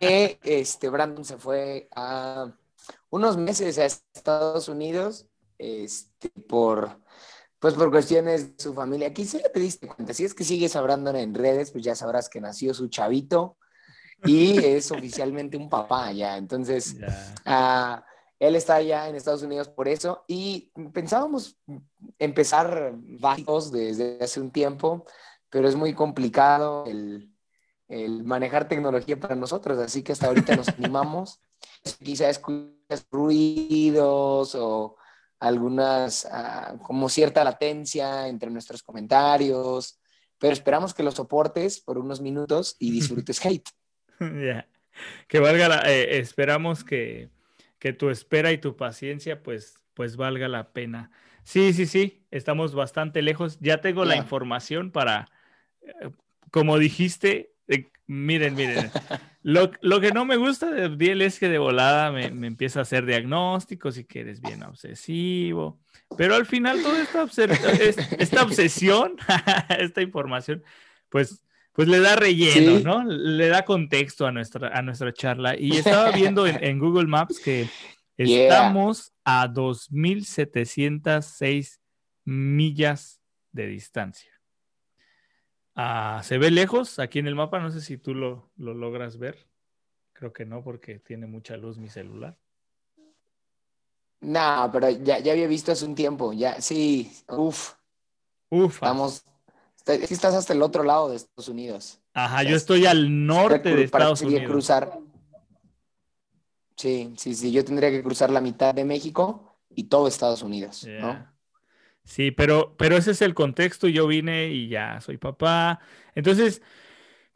que 0.00 0.38
este, 0.42 0.88
Brandon 0.88 1.24
se 1.24 1.38
fue 1.38 1.88
a 1.94 2.52
unos 3.10 3.36
meses 3.36 3.78
a 3.78 3.84
Estados 3.84 4.68
Unidos 4.68 5.26
este, 5.58 6.30
por, 6.48 6.98
pues 7.58 7.74
por 7.74 7.90
cuestiones 7.90 8.56
de 8.56 8.62
su 8.62 8.74
familia. 8.74 9.08
Aquí 9.08 9.24
te 9.24 9.60
diste 9.60 9.86
cuenta, 9.86 10.14
si 10.14 10.24
es 10.24 10.34
que 10.34 10.44
sigues 10.44 10.76
a 10.76 10.80
Brandon 10.80 11.16
en 11.16 11.34
redes, 11.34 11.70
pues 11.70 11.84
ya 11.84 11.94
sabrás 11.94 12.28
que 12.28 12.40
nació 12.40 12.74
su 12.74 12.88
chavito 12.88 13.56
y 14.24 14.58
es 14.64 14.90
oficialmente 14.90 15.56
un 15.56 15.68
papá 15.68 16.12
ya. 16.12 16.36
Entonces, 16.36 16.98
Ya. 16.98 17.34
Ah, 17.44 18.04
él 18.42 18.56
está 18.56 18.74
allá 18.74 19.08
en 19.08 19.14
Estados 19.14 19.44
Unidos 19.44 19.68
por 19.68 19.86
eso 19.86 20.24
y 20.26 20.72
pensábamos 20.92 21.56
empezar 22.18 22.92
básicos 22.96 23.70
desde 23.70 24.18
hace 24.20 24.40
un 24.40 24.50
tiempo, 24.50 25.06
pero 25.52 25.68
es 25.68 25.76
muy 25.76 25.92
complicado 25.92 26.86
el, 26.86 27.30
el 27.86 28.24
manejar 28.24 28.68
tecnología 28.68 29.20
para 29.20 29.36
nosotros, 29.36 29.78
así 29.78 30.02
que 30.02 30.12
hasta 30.12 30.28
ahorita 30.28 30.56
nos 30.56 30.68
animamos. 30.78 31.42
Quizá 32.02 32.30
escuchas 32.30 33.06
ruidos 33.10 34.54
o 34.54 34.96
algunas, 35.38 36.26
ah, 36.32 36.76
como 36.82 37.10
cierta 37.10 37.44
latencia 37.44 38.28
entre 38.28 38.50
nuestros 38.50 38.82
comentarios, 38.82 40.00
pero 40.38 40.54
esperamos 40.54 40.94
que 40.94 41.02
lo 41.02 41.10
soportes 41.10 41.80
por 41.80 41.98
unos 41.98 42.22
minutos 42.22 42.76
y 42.78 42.90
disfrutes 42.90 43.38
hate. 43.44 43.68
Ya. 44.20 44.66
Que 45.28 45.38
valga 45.38 45.68
la, 45.68 45.82
eh, 45.92 46.18
esperamos 46.18 46.82
que, 46.82 47.28
que 47.78 47.92
tu 47.92 48.08
espera 48.08 48.52
y 48.52 48.58
tu 48.58 48.74
paciencia 48.74 49.42
pues, 49.42 49.74
pues 49.92 50.16
valga 50.16 50.48
la 50.48 50.72
pena. 50.72 51.10
Sí, 51.44 51.74
sí, 51.74 51.84
sí, 51.84 52.24
estamos 52.30 52.74
bastante 52.74 53.20
lejos. 53.20 53.58
Ya 53.60 53.82
tengo 53.82 54.04
la 54.06 54.16
información 54.16 54.92
para, 54.92 55.28
como 56.50 56.78
dijiste, 56.78 57.52
eh, 57.68 57.90
miren, 58.06 58.54
miren, 58.54 58.90
lo, 59.42 59.70
lo 59.80 60.00
que 60.00 60.12
no 60.12 60.24
me 60.24 60.36
gusta 60.36 60.70
de 60.70 60.84
Abdiel 60.84 61.22
es 61.22 61.38
que 61.38 61.48
de 61.48 61.58
volada 61.58 62.12
me, 62.12 62.30
me 62.30 62.46
empieza 62.46 62.80
a 62.80 62.82
hacer 62.82 63.06
diagnósticos 63.06 63.96
y 63.98 64.04
que 64.04 64.20
eres 64.20 64.40
bien 64.40 64.62
obsesivo, 64.62 65.80
pero 66.16 66.34
al 66.34 66.46
final 66.46 66.82
toda 66.82 67.02
esta, 67.02 67.26
esta 68.18 68.42
obsesión, 68.42 69.16
esta 69.78 70.02
información, 70.02 70.62
pues 71.08 71.42
pues 71.74 71.88
le 71.88 72.00
da 72.00 72.16
relleno, 72.16 72.76
Sí. 72.76 72.84
¿no? 72.84 73.02
Le 73.02 73.48
da 73.48 73.64
contexto 73.64 74.26
a 74.26 74.30
nuestra, 74.30 74.76
a 74.76 74.82
nuestra 74.82 75.10
charla. 75.14 75.58
Y 75.58 75.74
estaba 75.78 76.10
viendo 76.12 76.46
en, 76.46 76.62
en 76.62 76.78
Google 76.78 77.06
Maps 77.06 77.40
que 77.40 77.66
Yeah. 78.18 78.42
estamos 78.42 79.14
a 79.24 79.48
2.706 79.48 81.78
millas 82.24 83.20
de 83.52 83.66
distancia. 83.68 84.30
Ah, 85.74 86.20
¿Se 86.24 86.38
ve 86.38 86.50
lejos 86.50 86.98
aquí 86.98 87.18
en 87.18 87.26
el 87.26 87.34
mapa? 87.34 87.58
No 87.58 87.70
sé 87.70 87.80
si 87.80 87.96
tú 87.98 88.14
lo, 88.14 88.50
lo 88.56 88.74
logras 88.74 89.16
ver. 89.18 89.48
Creo 90.12 90.32
que 90.32 90.44
no, 90.44 90.62
porque 90.62 90.98
tiene 90.98 91.26
mucha 91.26 91.56
luz 91.56 91.78
mi 91.78 91.88
celular. 91.88 92.38
No, 94.20 94.68
pero 94.72 94.88
ya, 94.90 95.18
ya 95.18 95.32
había 95.32 95.46
visto 95.48 95.72
hace 95.72 95.84
un 95.84 95.96
tiempo, 95.96 96.32
ya, 96.32 96.60
sí, 96.60 97.10
uff, 97.28 97.72
Uf, 98.50 98.74
estamos, 98.74 99.24
está- 99.76 99.94
es 99.94 100.06
que 100.06 100.14
estás 100.14 100.34
hasta 100.34 100.52
el 100.52 100.62
otro 100.62 100.84
lado 100.84 101.08
de 101.10 101.16
Estados 101.16 101.48
Unidos. 101.48 101.98
ajá, 102.14 102.44
yo 102.44 102.54
estoy 102.54 102.86
al 102.86 103.26
norte 103.26 103.58
de 103.58 103.88
Para- 103.88 104.04
Estados 104.04 104.20
sería 104.20 104.36
Unidos. 104.38 104.52
cruzar, 104.52 104.98
sí, 106.76 107.12
sí, 107.16 107.34
sí, 107.34 107.50
yo 107.50 107.64
tendría 107.64 107.90
que 107.90 108.00
cruzar 108.02 108.30
la 108.30 108.40
mitad 108.40 108.72
de 108.72 108.84
México 108.84 109.56
y 109.70 109.84
todo 109.84 110.06
Estados 110.06 110.42
Unidos, 110.42 110.86
¿no? 111.00 111.26
Sí, 112.04 112.30
pero, 112.30 112.74
pero 112.76 112.96
ese 112.96 113.12
es 113.12 113.22
el 113.22 113.34
contexto. 113.34 113.88
Yo 113.88 114.06
vine 114.06 114.48
y 114.48 114.68
ya 114.68 115.00
soy 115.00 115.16
papá. 115.18 115.80
Entonces, 116.14 116.62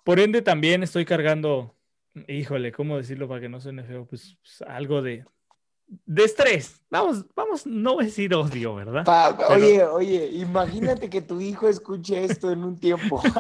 por 0.05 0.21
ende, 0.21 0.43
también 0.43 0.83
estoy 0.83 1.05
cargando, 1.05 1.75
híjole, 2.29 2.73
¿cómo 2.73 2.97
decirlo 2.97 3.29
para 3.29 3.41
que 3.41 3.49
no 3.49 3.61
suene 3.61 3.85
feo? 3.85 4.07
Pues, 4.07 4.37
pues, 4.43 4.63
algo 4.69 5.03
de, 5.03 5.25
de 5.87 6.25
estrés. 6.25 6.85
Vamos, 6.91 7.25
vamos, 7.35 7.67
no 7.67 7.95
voy 7.95 8.05
a 8.05 8.07
decir 8.07 8.35
odio, 8.35 8.75
¿verdad? 8.75 9.05
Pa- 9.05 9.37
Pero- 9.37 9.55
Oye, 9.55 9.85
oye, 9.85 10.27
imagínate 10.33 11.09
que 11.09 11.23
tu 11.23 11.41
hijo 11.41 11.69
escuche 11.69 12.25
esto 12.25 12.51
en 12.51 12.65
un 12.65 12.79
tiempo. 12.79 13.23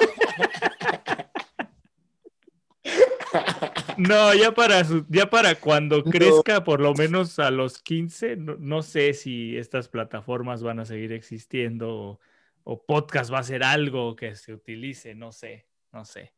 No, 3.99 4.35
ya 4.35 4.53
para, 4.53 4.85
su- 4.85 5.05
ya 5.09 5.29
para 5.31 5.55
cuando 5.57 6.03
crezca, 6.05 6.65
por 6.65 6.81
lo 6.81 6.95
menos 6.95 7.39
a 7.39 7.51
los 7.51 7.79
15, 7.83 8.37
no, 8.37 8.57
no 8.59 8.83
sé 8.83 9.15
si 9.15 9.57
estas 9.57 9.89
plataformas 9.89 10.63
van 10.63 10.81
a 10.81 10.85
seguir 10.85 11.13
existiendo 11.13 11.89
o, 11.95 12.21
o 12.65 12.83
podcast 12.85 13.33
va 13.33 13.39
a 13.41 13.43
ser 13.45 13.63
algo 13.65 14.17
que 14.17 14.35
se 14.35 14.53
utilice, 14.53 15.15
no 15.15 15.33
sé, 15.33 15.67
no 15.93 16.05
sé. 16.05 16.33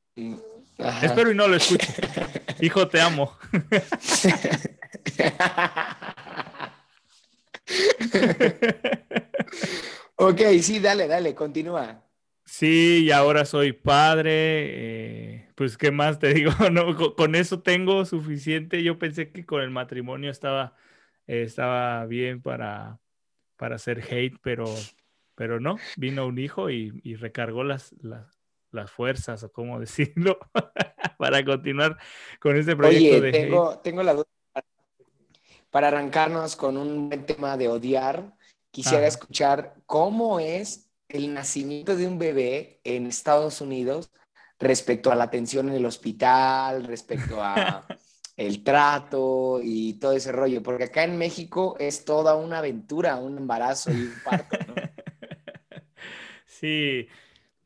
Ajá. 0.79 1.07
Espero 1.07 1.31
y 1.31 1.35
no 1.35 1.47
lo 1.49 1.57
escuche. 1.57 1.87
Hijo, 2.61 2.88
te 2.88 3.00
amo. 3.00 3.37
ok, 10.17 10.41
sí, 10.61 10.79
dale, 10.81 11.07
dale, 11.07 11.35
continúa. 11.35 12.03
Sí, 12.45 13.05
y 13.07 13.11
ahora 13.11 13.45
soy 13.45 13.73
padre. 13.73 14.31
eh, 15.35 15.48
pues, 15.59 15.77
¿qué 15.77 15.91
más 15.91 16.21
te 16.21 16.33
digo? 16.33 16.53
No, 16.73 16.95
co- 16.95 17.17
con, 17.17 17.35
eso 17.35 17.61
tengo 17.61 18.05
suficiente. 18.05 18.85
Yo 18.85 18.97
pensé 18.97 19.33
que 19.33 19.45
con 19.45 19.61
el 19.61 19.71
matrimonio 19.71 20.31
estaba, 20.31 20.77
eh, 21.27 21.43
estaba 21.43 22.07
bien 22.07 22.41
para, 22.41 23.00
para 23.57 23.75
hacer 23.75 24.00
hate, 24.09 24.38
pero, 24.41 24.67
pero 25.35 25.59
no. 25.59 25.77
Vino 25.97 26.27
un 26.29 26.38
hijo 26.38 26.71
y, 26.71 27.00
y 27.03 27.17
recargó 27.17 27.65
las, 27.65 27.93
las, 28.00 28.38
las 28.71 28.88
fuerzas, 28.93 29.43
o 29.43 29.50
cómo 29.50 29.81
decirlo, 29.81 30.38
para 31.19 31.45
continuar 31.45 31.99
con 32.38 32.57
este 32.57 32.77
proyecto 32.77 33.17
Oye, 33.17 33.21
de 33.21 33.29
hate. 33.31 33.43
tengo, 33.43 33.79
tengo 33.81 34.03
la 34.05 34.15
duda. 34.15 34.27
para 35.71 35.88
arrancarnos 35.88 36.55
con 36.55 36.77
un 36.77 37.09
buen 37.09 37.27
tema 37.27 37.57
de 37.57 37.67
odiar, 37.67 38.33
quisiera 38.71 39.09
escuchar 39.09 39.75
cómo 39.87 40.38
es 40.38 40.88
el 41.09 41.35
nacimiento 41.35 41.97
de 41.97 42.07
un 42.07 42.21
bebé 42.21 42.81
en 42.85 43.07
Estados 43.09 43.61
Unidos 43.61 44.12
respecto 44.59 45.11
a 45.12 45.15
la 45.15 45.25
atención 45.25 45.69
en 45.69 45.75
el 45.77 45.87
hospital, 45.87 46.85
respecto 46.85 47.43
a 47.43 47.87
el 48.37 48.62
trato 48.62 49.61
y 49.62 49.95
todo 49.95 50.12
ese 50.12 50.33
rollo, 50.33 50.62
porque 50.62 50.85
acá 50.85 51.05
en 51.05 51.19
México 51.19 51.77
es 51.79 52.05
toda 52.05 52.37
una 52.37 52.59
aventura, 52.59 53.17
un 53.17 53.38
embarazo 53.38 53.91
y 53.93 54.03
un 54.03 54.15
parto, 54.25 54.59
¿no? 54.67 54.75
Sí, 56.45 57.07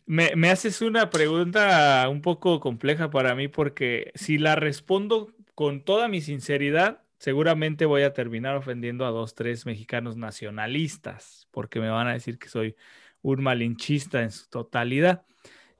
me, 0.04 0.36
me 0.36 0.50
haces 0.50 0.82
una 0.82 1.08
pregunta 1.08 2.06
un 2.10 2.20
poco 2.20 2.60
compleja 2.60 3.10
para 3.10 3.34
mí 3.34 3.48
porque 3.48 4.12
si 4.14 4.36
la 4.36 4.54
respondo 4.54 5.32
con 5.54 5.82
toda 5.84 6.08
mi 6.08 6.20
sinceridad, 6.20 7.02
seguramente 7.18 7.86
voy 7.86 8.02
a 8.02 8.12
terminar 8.12 8.56
ofendiendo 8.56 9.06
a 9.06 9.10
dos, 9.10 9.34
tres 9.34 9.64
mexicanos 9.64 10.16
nacionalistas, 10.16 11.48
porque 11.52 11.80
me 11.80 11.88
van 11.88 12.08
a 12.08 12.12
decir 12.14 12.38
que 12.38 12.48
soy 12.48 12.76
un 13.22 13.42
malinchista 13.42 14.22
en 14.22 14.32
su 14.32 14.48
totalidad. 14.50 15.24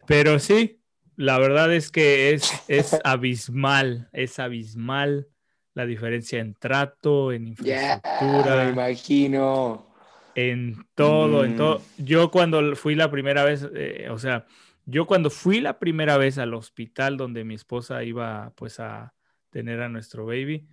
Pero 0.07 0.38
sí, 0.38 0.81
la 1.16 1.38
verdad 1.38 1.73
es 1.73 1.90
que 1.90 2.33
es, 2.33 2.50
es 2.69 2.99
abismal, 3.04 4.09
es 4.12 4.38
abismal 4.38 5.28
la 5.75 5.87
diferencia 5.87 6.38
en 6.38 6.54
trato, 6.54 7.33
en 7.33 7.49
infraestructura 7.49 8.64
me 8.64 8.71
imagino. 8.71 9.87
en 10.35 10.87
todo, 10.95 11.45
en 11.45 11.54
Mm. 11.54 11.57
todo. 11.57 11.83
Yo 11.99 12.31
cuando 12.31 12.76
fui 12.76 12.95
la 12.95 13.11
primera 13.11 13.45
vez, 13.45 13.69
eh, 13.75 14.09
o 14.11 14.19
sea, 14.19 14.47
yo 14.85 15.07
cuando 15.07 15.31
fui 15.31 15.61
la 15.61 15.78
primera 15.78 16.16
vez 16.19 16.38
al 16.38 16.54
hospital 16.54 17.16
donde 17.16 17.45
mi 17.45 17.54
esposa 17.54 18.02
iba 18.04 18.52
pues 18.57 18.81
a 18.81 19.14
tener 19.50 19.81
a 19.81 19.88
nuestro 19.88 20.26
baby, 20.26 20.66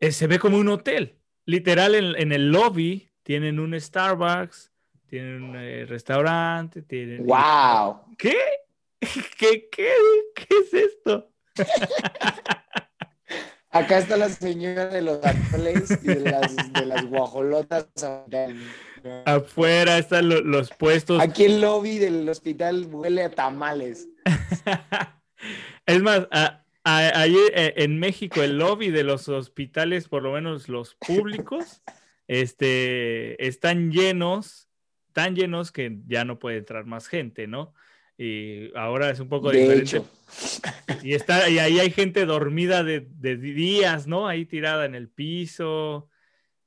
eh, 0.00 0.12
se 0.12 0.26
ve 0.26 0.38
como 0.38 0.58
un 0.58 0.68
hotel. 0.68 1.18
Literal, 1.44 1.94
en, 1.94 2.16
en 2.16 2.32
el 2.32 2.50
lobby 2.50 3.08
tienen 3.22 3.60
un 3.60 3.78
Starbucks, 3.78 4.72
tienen 5.06 5.42
un 5.42 5.56
eh, 5.56 5.84
restaurante, 5.86 6.82
tienen... 6.82 7.24
¡Wow! 7.26 8.16
¿Qué? 8.18 8.36
¿Qué, 9.38 9.68
qué, 9.70 9.88
qué 10.34 10.46
es 10.62 10.74
esto? 10.74 11.30
Acá 13.70 13.98
está 13.98 14.16
la 14.16 14.28
señora 14.30 14.86
de 14.86 15.02
los 15.02 15.22
atoles 15.24 15.90
y 16.02 16.06
de 16.06 16.20
las, 16.20 16.72
de 16.72 16.86
las 16.86 17.04
guajolotas. 17.04 17.88
Afuera 19.26 19.98
están 19.98 20.28
lo- 20.30 20.40
los 20.40 20.70
puestos. 20.70 21.20
Aquí 21.20 21.44
el 21.44 21.60
lobby 21.60 21.98
del 21.98 22.26
hospital 22.28 22.86
huele 22.90 23.24
a 23.24 23.30
tamales. 23.30 24.08
Es 25.84 26.00
más, 26.02 26.26
a- 26.32 26.64
a- 26.82 27.20
allí 27.20 27.38
eh, 27.52 27.74
en 27.76 27.98
México 28.00 28.42
el 28.42 28.56
lobby 28.58 28.90
de 28.90 29.04
los 29.04 29.28
hospitales, 29.28 30.08
por 30.08 30.22
lo 30.22 30.32
menos 30.32 30.68
los 30.68 30.94
públicos, 30.94 31.82
este, 32.26 33.46
están 33.46 33.92
llenos, 33.92 34.68
tan 35.12 35.36
llenos 35.36 35.70
que 35.70 35.98
ya 36.08 36.24
no 36.24 36.38
puede 36.38 36.56
entrar 36.56 36.86
más 36.86 37.06
gente, 37.06 37.46
¿no? 37.46 37.74
Y 38.18 38.70
ahora 38.76 39.10
es 39.10 39.20
un 39.20 39.28
poco 39.28 39.50
De 39.50 39.58
diferente. 39.58 39.96
hecho, 39.98 40.10
Y, 41.02 41.12
está, 41.14 41.48
y 41.50 41.58
ahí 41.58 41.78
hay 41.80 41.90
gente 41.90 42.24
dormida 42.24 42.82
de, 42.82 43.00
de 43.00 43.36
días, 43.36 44.06
¿no? 44.06 44.26
Ahí 44.26 44.46
tirada 44.46 44.86
en 44.86 44.94
el 44.94 45.08
piso. 45.08 46.08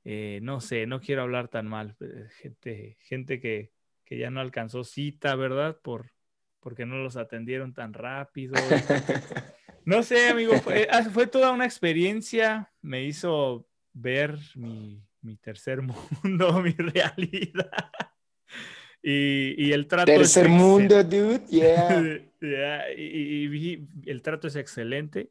Eh, 0.04 0.38
no 0.42 0.60
sé, 0.60 0.86
no 0.86 1.00
quiero 1.00 1.22
hablar 1.22 1.48
tan 1.48 1.66
mal. 1.66 1.96
eh, 2.00 2.28
Gente, 2.40 2.96
gente 3.00 3.40
que, 3.40 3.72
que 4.04 4.16
ya 4.18 4.30
no 4.30 4.40
alcanzó 4.40 4.84
cita, 4.84 5.34
¿verdad? 5.34 5.78
Por, 5.82 6.12
porque 6.60 6.86
no 6.86 6.96
los 6.98 7.16
atendieron 7.16 7.74
tan 7.74 7.92
rápido. 7.94 8.54
No 9.86 10.02
sé, 10.02 10.28
amigo, 10.28 10.54
fue, 10.58 10.86
ah, 10.90 11.02
fue 11.04 11.26
toda 11.26 11.50
una 11.52 11.64
experiencia. 11.64 12.70
Me 12.82 13.02
hizo 13.04 13.66
ver 13.94 14.36
mi, 14.54 15.02
mi 15.22 15.36
tercer 15.38 15.80
mundo, 16.22 16.62
mi 16.62 16.72
realidad. 16.72 17.70
Y, 19.02 19.54
y 19.56 19.72
el 19.72 19.86
trato 19.86 20.10
es 20.12 20.18
tercer 20.18 20.46
excel- 20.46 20.50
mundo, 20.50 21.04
dude. 21.04 21.40
Yeah. 21.48 22.20
Ya, 22.42 22.90
y, 22.96 23.02
y- 23.02 23.88
y 24.04 24.10
el 24.10 24.22
trato 24.22 24.46
es 24.48 24.56
excelente 24.56 25.30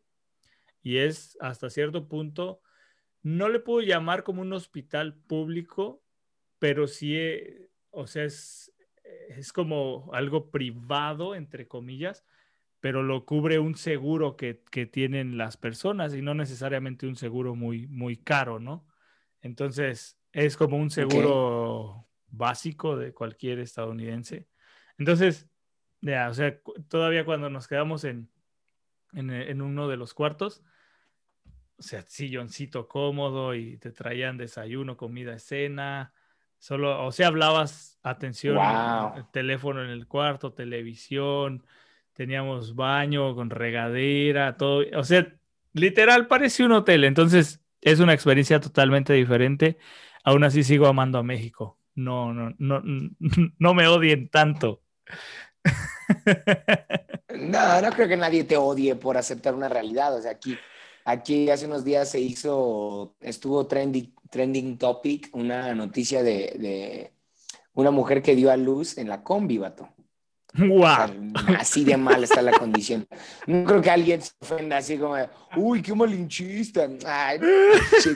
y 0.84 0.98
es 0.98 1.36
hasta 1.42 1.72
cierto 1.72 2.08
punto, 2.08 2.62
no 3.24 3.50
le 3.50 3.60
puedo 3.60 3.82
llamar 3.82 4.24
como 4.24 4.44
un 4.44 4.54
hospital 4.54 5.16
público, 5.16 6.04
pero 6.60 6.86
sí, 6.88 7.16
eh, 7.18 7.70
o 7.90 8.06
sea, 8.06 8.26
es, 8.26 8.72
es 9.30 9.52
como 9.52 10.12
algo 10.14 10.52
privado, 10.52 11.34
entre 11.34 11.68
comillas, 11.68 12.24
pero 12.80 13.02
lo 13.02 13.26
cubre 13.26 13.58
un 13.58 13.76
seguro 13.76 14.38
que, 14.38 14.62
que 14.70 14.86
tienen 14.86 15.38
las 15.40 15.58
personas 15.58 16.14
y 16.14 16.22
no 16.22 16.36
necesariamente 16.36 17.08
un 17.08 17.16
seguro 17.16 17.56
muy, 17.56 17.88
muy 17.88 18.18
caro, 18.18 18.60
¿no? 18.60 18.86
Entonces, 19.42 20.20
es 20.32 20.56
como 20.58 20.78
un 20.78 20.92
seguro 20.92 22.08
básico 22.32 22.98
de 22.98 23.14
cualquier 23.14 23.60
estadounidense. 23.60 24.48
Entonces, 24.98 25.48
ya, 26.02 26.30
o 26.30 26.34
sea, 26.34 26.60
todavía 26.88 27.26
cuando 27.26 27.50
nos 27.50 27.68
quedamos 27.68 28.04
en, 28.04 28.30
en, 29.14 29.30
en 29.32 29.62
uno 29.62 29.88
de 29.88 29.98
los 29.98 30.14
cuartos, 30.14 30.64
o 31.78 31.82
sea, 31.82 32.02
silloncito 32.02 32.88
cómodo 32.88 33.56
y 33.56 33.78
te 33.78 33.92
traían 33.92 34.38
desayuno, 34.38 34.98
comida, 34.98 35.40
cena, 35.40 36.14
solo, 36.58 37.06
o 37.06 37.12
sea, 37.12 37.28
hablabas, 37.28 38.00
atención, 38.04 38.58
Wow. 38.58 39.18
el 39.18 39.32
teléfono 39.32 39.84
en 39.84 39.90
el 39.90 40.06
cuarto, 40.08 40.54
televisión, 40.54 41.66
teníamos 42.14 42.76
baño 42.76 43.34
con 43.34 43.50
regadera, 43.50 44.58
todo, 44.58 44.84
o 44.94 45.04
sea, 45.06 45.34
literal 45.74 46.28
parece 46.28 46.66
un 46.66 46.74
hotel, 46.74 47.06
entonces 47.06 47.62
es 47.82 48.02
una 48.02 48.14
experiencia 48.14 48.60
totalmente 48.60 49.14
diferente. 49.14 49.78
Aún 50.26 50.44
así 50.44 50.64
sigo 50.64 50.86
amando 50.88 51.18
a 51.18 51.24
México. 51.24 51.79
No, 52.00 52.34
no, 52.34 52.56
no, 52.60 52.82
no 53.60 53.74
me 53.74 53.88
odien 53.88 54.30
tanto. 54.30 54.82
No, 57.30 57.82
no 57.82 57.92
creo 57.92 58.08
que 58.08 58.18
nadie 58.18 58.44
te 58.44 58.58
odie 58.58 58.96
por 58.96 59.16
aceptar 59.16 59.54
una 59.54 59.70
realidad. 59.70 60.16
O 60.16 60.22
sea, 60.22 60.32
aquí, 60.32 60.58
aquí 61.06 61.50
hace 61.50 61.68
unos 61.68 61.86
días 61.86 62.10
se 62.10 62.20
hizo, 62.20 63.16
estuvo 63.22 63.68
trending, 63.68 64.14
trending 64.30 64.78
topic, 64.78 65.30
una 65.34 65.74
noticia 65.76 66.24
de, 66.24 66.56
de 66.60 67.14
una 67.74 67.92
mujer 67.92 68.24
que 68.24 68.36
dio 68.36 68.52
a 68.52 68.58
luz 68.58 68.98
en 68.98 69.08
la 69.08 69.24
combi, 69.24 69.58
vato. 69.58 69.90
O 70.58 70.80
sea, 70.80 71.14
así 71.60 71.84
de 71.84 71.96
mal 71.96 72.24
está 72.24 72.42
la 72.42 72.52
condición. 72.52 73.08
No 73.46 73.64
creo 73.66 73.82
que 73.82 73.92
alguien 73.92 74.22
se 74.22 74.32
ofenda 74.40 74.78
así 74.78 74.98
como, 74.98 75.16
uy, 75.56 75.82
qué 75.82 75.94
malinchista. 75.94 76.90
Ay, 77.06 77.40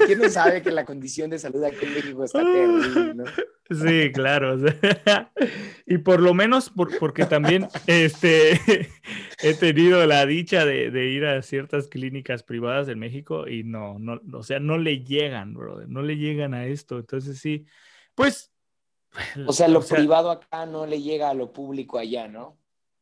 ¿quién 0.06 0.20
no 0.20 0.30
sabe 0.30 0.62
que 0.64 0.72
la 0.72 0.84
condición 0.84 1.30
de 1.30 1.38
salud 1.38 1.64
aquí 1.64 1.86
en 1.86 1.94
México 1.94 2.24
está 2.24 2.40
terrible, 2.40 3.14
no? 3.14 3.24
Sí, 3.70 4.12
claro. 4.12 4.58
y 5.86 5.98
por 6.00 6.20
lo 6.22 6.34
menos 6.34 6.72
por- 6.72 6.98
porque 6.98 7.26
también 7.26 7.68
este, 7.86 8.60
he 9.44 9.54
tenido 9.54 10.06
la 10.08 10.26
dicha 10.26 10.66
de, 10.66 10.90
de 10.90 11.06
ir 11.10 11.26
a 11.26 11.42
ciertas 11.44 11.88
clínicas 11.88 12.42
privadas 12.42 12.88
en 12.90 12.98
México 12.98 13.48
y 13.48 13.64
no, 13.64 14.00
no, 14.00 14.20
o 14.34 14.44
sea, 14.44 14.60
no 14.60 14.80
le 14.80 15.04
llegan, 15.04 15.54
brother, 15.54 15.88
no 15.88 16.02
le 16.02 16.18
llegan 16.18 16.56
a 16.56 16.66
esto. 16.66 16.98
Entonces 16.98 17.38
sí, 17.40 17.66
pues... 18.16 18.53
O 19.46 19.54
sea, 19.54 19.68
lo 19.68 19.82
privado 19.86 20.32
acá 20.32 20.66
no 20.66 20.86
le 20.86 21.02
llega 21.02 21.30
a 21.30 21.34
lo 21.34 21.54
público 21.54 21.98
allá, 22.00 22.28
¿no? 22.28 22.58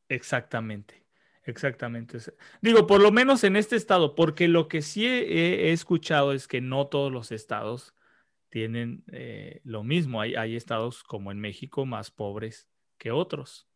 Exactamente, 0.10 1.06
exactamente. 1.43 2.17
Digo, 2.62 2.86
por 2.86 3.02
lo 3.02 3.12
menos 3.12 3.43
en 3.43 3.56
este 3.56 3.76
estado, 3.78 4.13
porque 4.15 4.47
lo 4.47 4.67
que 4.67 4.82
sí 4.82 5.06
he, 5.06 5.69
he 5.69 5.71
escuchado 5.71 6.34
es 6.34 6.47
que 6.47 6.60
no 6.62 6.88
todos 6.88 7.12
los 7.12 7.32
estados 7.32 7.93
tienen 8.50 9.04
eh, 9.12 9.62
lo 9.63 9.84
mismo. 9.84 10.19
Hay, 10.19 10.36
hay 10.36 10.58
estados 10.58 11.04
como 11.04 11.32
en 11.32 11.39
México 11.39 11.86
más 11.86 12.12
pobres 12.12 12.67
que 12.97 13.12
otros. 13.12 13.67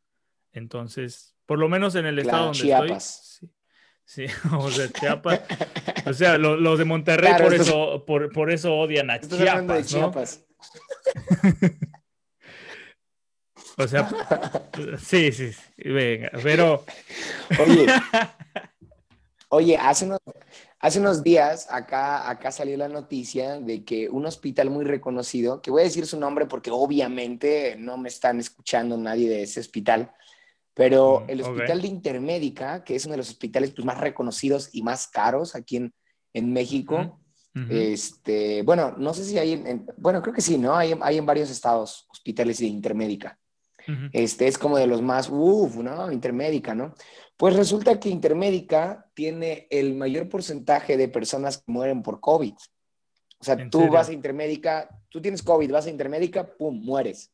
Entonces, 0.52 1.36
por 1.46 1.58
lo 1.60 1.70
menos 1.70 1.96
en 1.96 2.06
el 2.06 2.20
estado 2.20 2.52
Claro, 2.52 2.76
donde 2.80 2.90
Chiapas. 2.92 3.40
estoy. 3.42 3.50
Sí, 4.06 4.28
sí, 4.28 4.34
o 4.60 4.70
sea, 4.70 4.90
Chiapas. 4.92 5.42
O 6.06 6.14
sea, 6.14 6.38
lo- 6.38 6.58
los 6.58 6.78
de 6.78 6.86
Monterrey 6.86 7.30
Claro, 7.30 7.46
por, 7.46 7.54
eso, 7.54 8.04
por, 8.06 8.32
por 8.34 8.52
eso 8.52 8.76
odian 8.76 9.10
a 9.10 9.20
Chiapas, 9.22 9.68
¿no? 9.68 9.84
Chiapas. 9.84 10.46
O 13.78 13.88
sea, 13.88 14.10
sí, 15.00 15.32
sí, 15.32 15.52
sí, 15.52 15.62
venga, 15.90 16.32
pero... 16.42 16.84
Oye, 17.60 17.88
oye, 19.50 19.78
hace 19.78 20.06
unos, 20.06 20.20
hace 20.80 21.00
unos 21.00 21.24
días 21.24 21.68
acá, 21.70 22.30
acá 22.30 22.52
salió 22.52 22.78
la 22.78 22.88
noticia 22.88 23.60
de 23.60 23.84
que 23.84 24.10
un 24.10 24.26
hospital 24.26 24.70
muy 24.70 24.86
reconocido, 24.86 25.62
que 25.62 25.72
voy 25.72 25.82
a 25.82 25.86
decir 25.86 26.06
su 26.06 26.20
nombre 26.20 26.46
porque 26.46 26.72
obviamente 26.72 27.76
no 27.78 27.98
me 27.98 28.10
están 28.10 28.40
escuchando 28.40 28.98
nadie 28.98 29.30
de 29.30 29.44
ese 29.44 29.60
hospital, 29.60 30.12
pero 30.74 31.22
Mm, 31.26 31.30
el 31.32 31.42
hospital 31.42 31.82
de 31.82 31.88
Intermédica, 31.88 32.84
que 32.84 32.96
es 32.96 33.06
uno 33.06 33.14
de 33.14 33.18
los 33.20 33.30
hospitales 33.30 33.72
pues, 33.72 33.86
más 33.86 33.98
reconocidos 34.00 34.70
y 34.74 34.84
más 34.84 35.08
caros 35.08 35.56
aquí 35.56 35.78
en, 35.78 35.94
en 36.34 36.52
México, 36.54 37.20
este, 37.70 38.62
bueno, 38.64 38.94
no 38.98 39.14
sé 39.14 39.24
si 39.24 39.38
hay, 39.40 39.54
en, 39.54 39.66
en- 39.68 39.86
bueno, 39.98 40.22
creo 40.22 40.34
que 40.34 40.42
sí, 40.42 40.58
¿no? 40.58 40.76
Hay, 40.76 40.94
hay 41.02 41.18
en 41.18 41.26
varios 41.26 41.50
estados 41.50 42.06
hospitales 42.12 42.60
de 42.60 42.66
Intermédica. 42.66 43.40
Ujú. 43.88 44.10
Este 44.14 44.48
es 44.48 44.58
como 44.58 44.78
de 44.78 44.88
los 44.88 45.02
más, 45.02 45.30
uff, 45.30 45.76
¿no? 45.78 46.12
Intermédica, 46.12 46.74
¿no? 46.74 46.94
Pues 47.38 47.56
resulta 47.56 48.00
que 48.00 48.10
Intermédica 48.10 49.10
tiene 49.14 49.68
el 49.70 49.94
mayor 49.96 50.30
porcentaje 50.30 50.98
de 50.98 51.08
personas 51.10 51.58
que 51.60 51.72
mueren 51.72 52.02
por 52.02 52.20
COVID. 52.20 52.54
O 53.40 53.44
sea, 53.44 53.56
¿En 53.56 53.70
tú 53.70 53.80
serio? 53.80 53.94
vas 53.94 54.10
a 54.10 54.14
Intermédica, 54.14 54.90
tú 55.10 55.22
tienes 55.22 55.44
COVID, 55.44 55.72
vas 55.72 55.86
a 55.86 55.90
Intermédica, 55.90 56.56
pum, 56.56 56.82
mueres. 56.84 57.32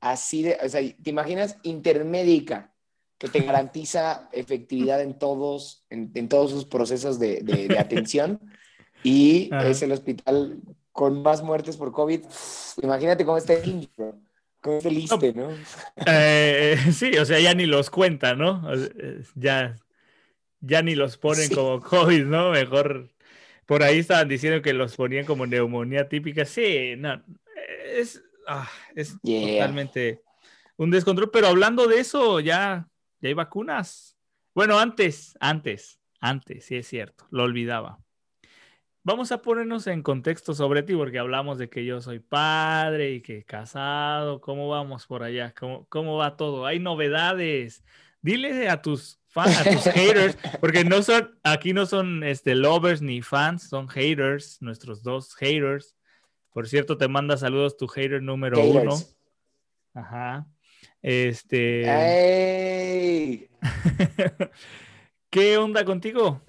Así 0.00 0.42
de, 0.42 0.58
o 0.64 0.68
sea, 0.68 0.80
¿te 0.80 1.10
imaginas 1.10 1.56
Intermédica 1.62 2.72
que 3.18 3.28
te 3.28 3.40
garantiza 3.40 4.28
efectividad 4.30 5.02
en 5.02 5.18
todos, 5.18 5.84
en, 5.90 6.12
en 6.14 6.28
todos 6.28 6.50
sus 6.52 6.66
procesos 6.66 7.18
de, 7.18 7.40
de- 7.42 7.66
de 7.68 7.78
atención 7.80 8.38
y 9.02 9.52
Ajá. 9.52 9.68
es 9.68 9.82
el 9.82 9.90
hospital 9.90 10.60
con 10.92 11.22
más 11.22 11.42
muertes 11.42 11.76
por 11.76 11.90
COVID? 11.90 12.20
Imagínate 12.82 13.24
cómo 13.24 13.38
está 13.38 13.54
el 13.54 13.88
Eh, 16.06 16.76
sí, 16.92 17.16
o 17.18 17.24
sea, 17.24 17.40
ya 17.40 17.54
ni 17.54 17.66
los 17.66 17.90
cuenta, 17.90 18.34
¿no? 18.34 18.62
O 18.68 18.76
sea, 18.76 18.88
Ya, 19.34 19.76
ya 20.60 20.82
ni 20.82 20.94
los 20.94 21.16
ponen 21.16 21.48
Sí. 21.48 21.54
como 21.54 21.80
COVID, 21.80 22.24
¿no? 22.24 22.50
Mejor. 22.50 23.08
Por 23.66 23.82
ahí 23.82 23.98
estaban 23.98 24.28
diciendo 24.28 24.62
que 24.62 24.72
los 24.72 24.96
ponían 24.96 25.26
como 25.26 25.46
neumonía 25.46 26.08
típica. 26.08 26.44
Sí, 26.44 26.94
no. 26.96 27.22
Es, 27.84 28.22
ah, 28.46 28.68
es 28.94 29.16
Yeah. 29.22 29.58
totalmente 29.58 30.22
un 30.76 30.90
descontrol. 30.90 31.30
Pero 31.30 31.48
hablando 31.48 31.86
de 31.86 32.00
eso, 32.00 32.40
ya, 32.40 32.88
ya 33.20 33.28
hay 33.28 33.34
vacunas. 33.34 34.16
Bueno, 34.54 34.78
antes, 34.78 35.36
antes, 35.40 36.00
antes, 36.20 36.64
sí 36.64 36.76
es 36.76 36.88
cierto, 36.88 37.26
lo 37.30 37.44
olvidaba. 37.44 38.00
Vamos 39.08 39.32
a 39.32 39.40
ponernos 39.40 39.86
en 39.86 40.02
contexto 40.02 40.52
sobre 40.52 40.82
ti, 40.82 40.94
porque 40.94 41.18
hablamos 41.18 41.56
de 41.56 41.70
que 41.70 41.82
yo 41.86 41.98
soy 42.02 42.18
padre 42.18 43.12
y 43.12 43.22
que 43.22 43.42
casado. 43.42 44.42
¿Cómo 44.42 44.68
vamos 44.68 45.06
por 45.06 45.22
allá? 45.22 45.54
¿Cómo, 45.58 45.86
cómo 45.88 46.18
va 46.18 46.36
todo? 46.36 46.66
¿Hay 46.66 46.78
novedades? 46.78 47.82
Dile 48.20 48.68
a 48.68 48.82
tus 48.82 49.18
fans, 49.28 49.58
a 49.58 49.64
tus 49.64 49.84
haters, 49.84 50.36
porque 50.60 50.84
no 50.84 51.02
son, 51.02 51.38
aquí 51.42 51.72
no 51.72 51.86
son 51.86 52.22
este, 52.22 52.54
lovers 52.54 53.00
ni 53.00 53.22
fans, 53.22 53.70
son 53.70 53.88
haters, 53.88 54.60
nuestros 54.60 55.02
dos 55.02 55.34
haters. 55.36 55.96
Por 56.52 56.68
cierto, 56.68 56.98
te 56.98 57.08
manda 57.08 57.38
saludos 57.38 57.78
tu 57.78 57.88
hater 57.88 58.22
número 58.22 58.62
uno. 58.62 58.90
Haters. 58.90 59.16
Ajá. 59.94 60.46
Este. 61.00 61.84
¡Ey! 61.86 63.48
¿Qué 65.30 65.56
onda 65.56 65.86
contigo? 65.86 66.42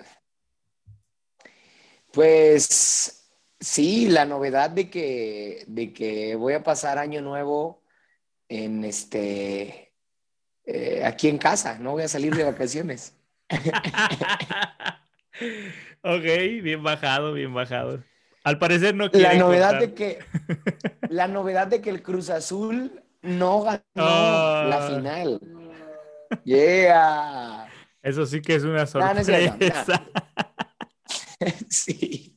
Pues 2.11 3.27
sí, 3.59 4.07
la 4.09 4.25
novedad 4.25 4.69
de 4.69 4.89
que, 4.89 5.63
de 5.67 5.93
que 5.93 6.35
voy 6.35 6.53
a 6.53 6.63
pasar 6.63 6.97
año 6.97 7.21
nuevo 7.21 7.83
en 8.47 8.83
este 8.83 9.93
eh, 10.65 11.03
aquí 11.05 11.27
en 11.29 11.37
casa, 11.37 11.77
no 11.79 11.91
voy 11.91 12.03
a 12.03 12.07
salir 12.07 12.35
de 12.35 12.43
vacaciones. 12.43 13.15
ok, 16.03 16.23
bien 16.63 16.83
bajado, 16.83 17.33
bien 17.33 17.53
bajado. 17.53 18.03
Al 18.43 18.57
parecer 18.57 18.95
no 18.95 19.11
quiere 19.11 19.33
La 19.33 19.39
novedad 19.39 19.79
contar. 19.79 19.87
de 19.89 19.93
que 19.93 20.19
la 21.09 21.27
novedad 21.27 21.67
de 21.67 21.81
que 21.81 21.89
el 21.89 22.01
Cruz 22.01 22.29
Azul 22.29 23.03
no 23.21 23.61
ganó 23.63 23.81
Ah. 23.95 24.65
la 24.69 24.81
final. 24.87 25.41
Yeah. 26.45 27.67
Eso 28.01 28.25
sí 28.25 28.41
que 28.41 28.55
es 28.55 28.63
una 28.63 28.85
No, 28.85 29.13
no 29.13 29.19
es 29.19 29.27
sorpresa. 29.27 30.03
Sí. 31.69 32.35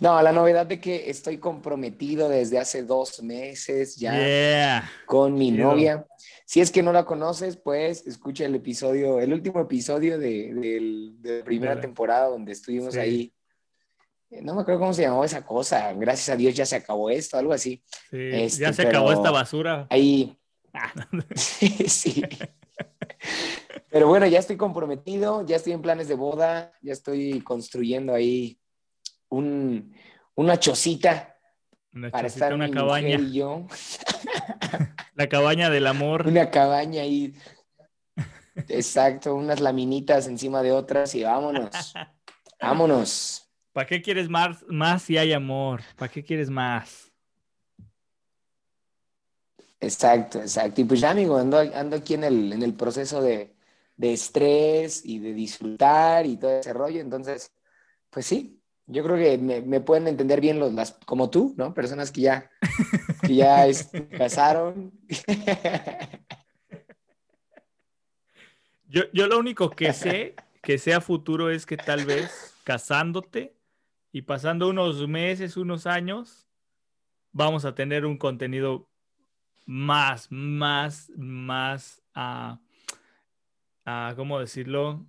No, 0.00 0.20
la 0.20 0.32
novedad 0.32 0.66
de 0.66 0.80
que 0.80 1.08
estoy 1.08 1.38
comprometido 1.38 2.28
desde 2.28 2.58
hace 2.58 2.82
dos 2.82 3.22
meses 3.22 3.96
ya. 3.96 4.12
Yeah. 4.14 4.90
con 5.06 5.34
mi 5.34 5.50
novia. 5.52 6.04
Si 6.44 6.60
es 6.60 6.70
que 6.70 6.82
no 6.82 6.92
la 6.92 7.04
conoces, 7.04 7.56
pues 7.56 8.06
escucha 8.06 8.44
el 8.44 8.54
episodio, 8.56 9.20
el 9.20 9.32
último 9.32 9.60
episodio 9.60 10.18
de, 10.18 10.52
de 11.22 11.38
la 11.38 11.44
primera 11.44 11.80
temporada 11.80 12.28
donde 12.28 12.52
estuvimos 12.52 12.94
Sí. 12.94 13.00
ahí. 13.00 13.32
No 14.42 14.54
me 14.56 14.62
acuerdo 14.62 14.80
cómo 14.80 14.92
se 14.92 15.02
llamaba 15.02 15.24
esa 15.24 15.46
cosa. 15.46 15.92
Gracias 15.94 16.28
a 16.28 16.36
Dios 16.36 16.54
ya 16.54 16.66
se 16.66 16.76
acabó 16.76 17.08
esto, 17.08 17.38
algo 17.38 17.52
así. 17.52 17.82
Sí, 18.10 18.16
Este, 18.32 18.62
ya 18.62 18.72
se 18.72 18.82
acabó 18.82 19.12
esta 19.12 19.30
basura. 19.30 19.86
Ahí, 19.90 20.36
Ah, 20.74 20.92
sí. 21.86 22.22
Pero 23.90 24.08
bueno, 24.08 24.26
ya 24.26 24.38
estoy 24.38 24.56
comprometido, 24.56 25.44
ya 25.46 25.56
estoy 25.56 25.72
en 25.72 25.82
planes 25.82 26.08
de 26.08 26.14
boda, 26.14 26.72
ya 26.82 26.92
estoy 26.92 27.40
construyendo 27.40 28.14
ahí 28.14 28.58
un, 29.28 29.94
una 30.34 30.58
chocita 30.58 31.36
Una 31.92 32.10
para 32.10 32.28
chocita, 32.28 32.46
estar 32.46 32.54
una 32.54 32.66
mi 32.66 32.72
cabaña. 32.72 33.18
mujer 33.18 33.20
y 33.30 33.32
yo. 33.34 33.66
La 35.14 35.28
cabaña 35.28 35.70
del 35.70 35.86
amor. 35.86 36.26
una 36.26 36.50
cabaña 36.50 37.02
ahí. 37.02 37.34
Exacto, 38.68 39.34
unas 39.34 39.60
laminitas 39.60 40.26
encima 40.26 40.62
de 40.62 40.72
otras 40.72 41.14
y 41.14 41.22
vámonos. 41.24 41.70
Vámonos. 42.60 43.42
¿Para 43.72 43.86
qué 43.86 44.00
quieres 44.00 44.30
más, 44.30 44.64
más 44.68 45.02
si 45.02 45.18
hay 45.18 45.34
amor? 45.34 45.82
¿Para 45.96 46.10
qué 46.10 46.24
quieres 46.24 46.48
más? 46.48 47.05
Exacto, 49.80 50.40
exacto. 50.40 50.80
Y 50.80 50.84
pues 50.84 51.00
ya, 51.00 51.10
amigo, 51.10 51.36
ando, 51.36 51.58
ando 51.58 51.96
aquí 51.96 52.14
en 52.14 52.24
el, 52.24 52.52
en 52.52 52.62
el 52.62 52.74
proceso 52.74 53.20
de, 53.20 53.54
de 53.96 54.12
estrés 54.12 55.04
y 55.04 55.18
de 55.18 55.34
disfrutar 55.34 56.26
y 56.26 56.36
todo 56.36 56.58
ese 56.58 56.72
rollo. 56.72 57.00
Entonces, 57.00 57.52
pues 58.10 58.26
sí, 58.26 58.60
yo 58.86 59.02
creo 59.02 59.16
que 59.16 59.38
me, 59.38 59.60
me 59.60 59.80
pueden 59.80 60.08
entender 60.08 60.40
bien 60.40 60.58
los, 60.58 60.72
las, 60.72 60.92
como 61.04 61.28
tú, 61.30 61.54
¿no? 61.56 61.74
Personas 61.74 62.10
que 62.10 62.22
ya, 62.22 62.50
que 63.26 63.34
ya 63.34 63.66
este, 63.66 64.08
casaron. 64.08 64.92
Yo, 68.88 69.02
yo 69.12 69.26
lo 69.26 69.38
único 69.38 69.70
que 69.70 69.92
sé 69.92 70.36
que 70.62 70.78
sea 70.78 71.00
futuro 71.00 71.50
es 71.50 71.66
que 71.66 71.76
tal 71.76 72.04
vez 72.06 72.54
casándote 72.64 73.56
y 74.12 74.22
pasando 74.22 74.68
unos 74.68 75.06
meses, 75.06 75.56
unos 75.56 75.86
años, 75.86 76.48
vamos 77.32 77.64
a 77.64 77.74
tener 77.74 78.06
un 78.06 78.16
contenido 78.16 78.88
más, 79.66 80.28
más, 80.30 81.10
más, 81.16 82.02
ah, 82.14 82.58
ah, 83.84 84.14
¿cómo 84.16 84.40
decirlo? 84.40 85.06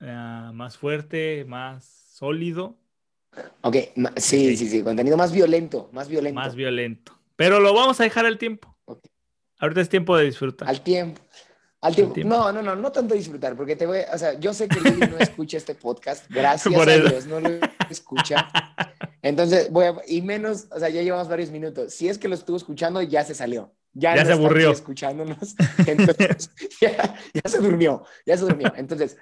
Ah, 0.00 0.52
más 0.54 0.78
fuerte, 0.78 1.44
más 1.46 1.84
sólido, 1.84 2.78
Ok, 3.62 3.76
sí, 4.16 4.56
sí, 4.56 4.68
sí, 4.68 4.82
contenido 4.82 5.16
más 5.16 5.32
violento, 5.32 5.88
más 5.92 6.08
violento. 6.08 6.40
más 6.40 6.54
violento. 6.54 7.18
Pero 7.36 7.60
lo 7.60 7.74
vamos 7.74 8.00
a 8.00 8.04
dejar 8.04 8.26
al 8.26 8.38
tiempo. 8.38 8.76
Ok. 8.84 9.06
Ahorita 9.58 9.80
es 9.80 9.88
tiempo 9.88 10.16
de 10.16 10.24
disfrutar. 10.24 10.68
Al 10.68 10.80
tiempo. 10.82 11.20
Al 11.80 11.94
tiempo. 11.94 12.14
tiempo. 12.14 12.34
No, 12.34 12.52
no, 12.52 12.62
no, 12.62 12.76
no 12.76 12.92
tanto 12.92 13.14
disfrutar, 13.14 13.56
porque 13.56 13.76
te 13.76 13.86
voy, 13.86 14.00
o 14.12 14.18
sea, 14.18 14.38
yo 14.38 14.54
sé 14.54 14.68
que 14.68 14.80
Lili 14.80 15.06
no 15.06 15.18
escucha 15.18 15.56
este 15.56 15.74
podcast, 15.74 16.26
gracias 16.30 16.74
Por 16.74 16.88
a. 16.88 16.96
Dios, 16.98 17.26
no 17.26 17.40
lo 17.40 17.50
escucha. 17.90 18.48
Entonces, 19.24 19.72
voy 19.72 19.86
a, 19.86 19.96
y 20.06 20.20
menos, 20.20 20.66
o 20.70 20.78
sea, 20.78 20.90
ya 20.90 21.00
llevamos 21.00 21.28
varios 21.28 21.50
minutos. 21.50 21.94
Si 21.94 22.08
es 22.10 22.18
que 22.18 22.28
lo 22.28 22.34
estuvo 22.34 22.58
escuchando, 22.58 23.00
ya 23.00 23.24
se 23.24 23.34
salió. 23.34 23.72
Ya, 23.94 24.14
Ya 24.14 24.22
no 24.22 24.26
se 24.26 24.32
aburrió. 24.34 24.70
escuchándonos. 24.70 25.54
Entonces, 25.86 26.50
ya, 26.80 27.16
ya 27.32 27.50
se 27.50 27.58
durmió, 27.58 28.04
ya 28.26 28.36
se 28.36 28.42
durmió. 28.44 28.70
Entonces, 28.76 29.16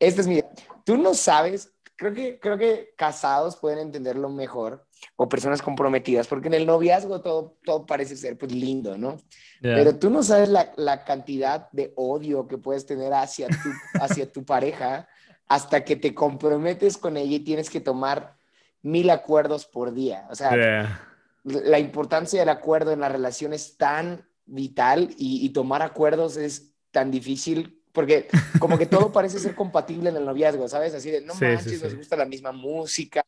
este 0.00 0.22
es 0.22 0.26
mi. 0.26 0.42
Tú 0.84 0.96
no 0.96 1.14
sabes, 1.14 1.72
creo 1.94 2.12
que, 2.12 2.40
creo 2.40 2.58
que 2.58 2.94
casados 2.96 3.56
pueden 3.56 3.78
entenderlo 3.78 4.28
mejor 4.28 4.84
o 5.14 5.28
personas 5.28 5.62
comprometidas, 5.62 6.26
porque 6.26 6.48
en 6.48 6.54
el 6.54 6.66
noviazgo 6.66 7.20
todo, 7.20 7.56
todo 7.64 7.86
parece 7.86 8.16
ser 8.16 8.36
pues 8.36 8.50
lindo, 8.50 8.98
¿no? 8.98 9.18
Pero 9.60 9.96
tú 9.96 10.10
no 10.10 10.24
sabes 10.24 10.48
la, 10.48 10.72
la 10.76 11.04
cantidad 11.04 11.70
de 11.70 11.92
odio 11.94 12.48
que 12.48 12.58
puedes 12.58 12.86
tener 12.86 13.12
hacia 13.12 13.46
tu, 13.46 13.70
hacia 14.00 14.30
tu 14.32 14.44
pareja 14.44 15.08
hasta 15.46 15.84
que 15.84 15.94
te 15.94 16.12
comprometes 16.12 16.98
con 16.98 17.16
ella 17.16 17.36
y 17.36 17.40
tienes 17.40 17.70
que 17.70 17.80
tomar 17.80 18.36
mil 18.84 19.10
acuerdos 19.10 19.66
por 19.66 19.92
día. 19.92 20.28
O 20.30 20.34
sea, 20.36 20.56
Ya. 20.56 21.00
la 21.42 21.78
importancia 21.80 22.38
del 22.38 22.48
acuerdo 22.50 22.92
en 22.92 23.00
la 23.00 23.08
relación 23.08 23.52
es 23.52 23.76
tan 23.76 24.24
vital 24.46 25.10
y, 25.18 25.44
y 25.44 25.48
tomar 25.50 25.82
acuerdos 25.82 26.36
es 26.36 26.72
tan 26.92 27.10
difícil 27.10 27.80
porque 27.92 28.28
como 28.58 28.76
que 28.78 28.86
todo 28.86 29.10
parece 29.12 29.38
ser 29.38 29.54
compatible 29.54 30.10
en 30.10 30.16
el 30.16 30.24
noviazgo, 30.24 30.68
¿sabes? 30.68 30.94
Así 30.94 31.10
de, 31.10 31.20
no 31.22 31.32
Sí, 31.32 31.40
sí, 31.40 31.46
manches, 31.54 31.78
sí. 31.78 31.84
nos 31.84 31.94
gusta 31.96 32.16
la 32.16 32.24
misma 32.24 32.50
música, 32.52 33.24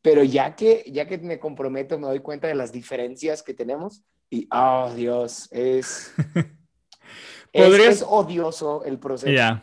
pero 0.00 0.22
ya 0.24 0.54
que, 0.56 0.84
ya 0.86 1.06
que 1.06 1.18
me 1.18 1.38
comprometo 1.40 1.98
me 1.98 2.06
doy 2.06 2.20
cuenta 2.20 2.46
de 2.48 2.54
las 2.54 2.70
diferencias 2.72 3.42
que 3.42 3.54
tenemos 3.54 4.02
y, 4.30 4.48
oh 4.52 4.92
Dios, 4.94 5.48
es, 5.52 6.12
es, 7.52 7.66
¿Podrías- 7.68 7.94
es 7.96 8.04
odioso 8.06 8.84
el 8.84 8.98
proceso. 8.98 9.32
Ya. 9.32 9.62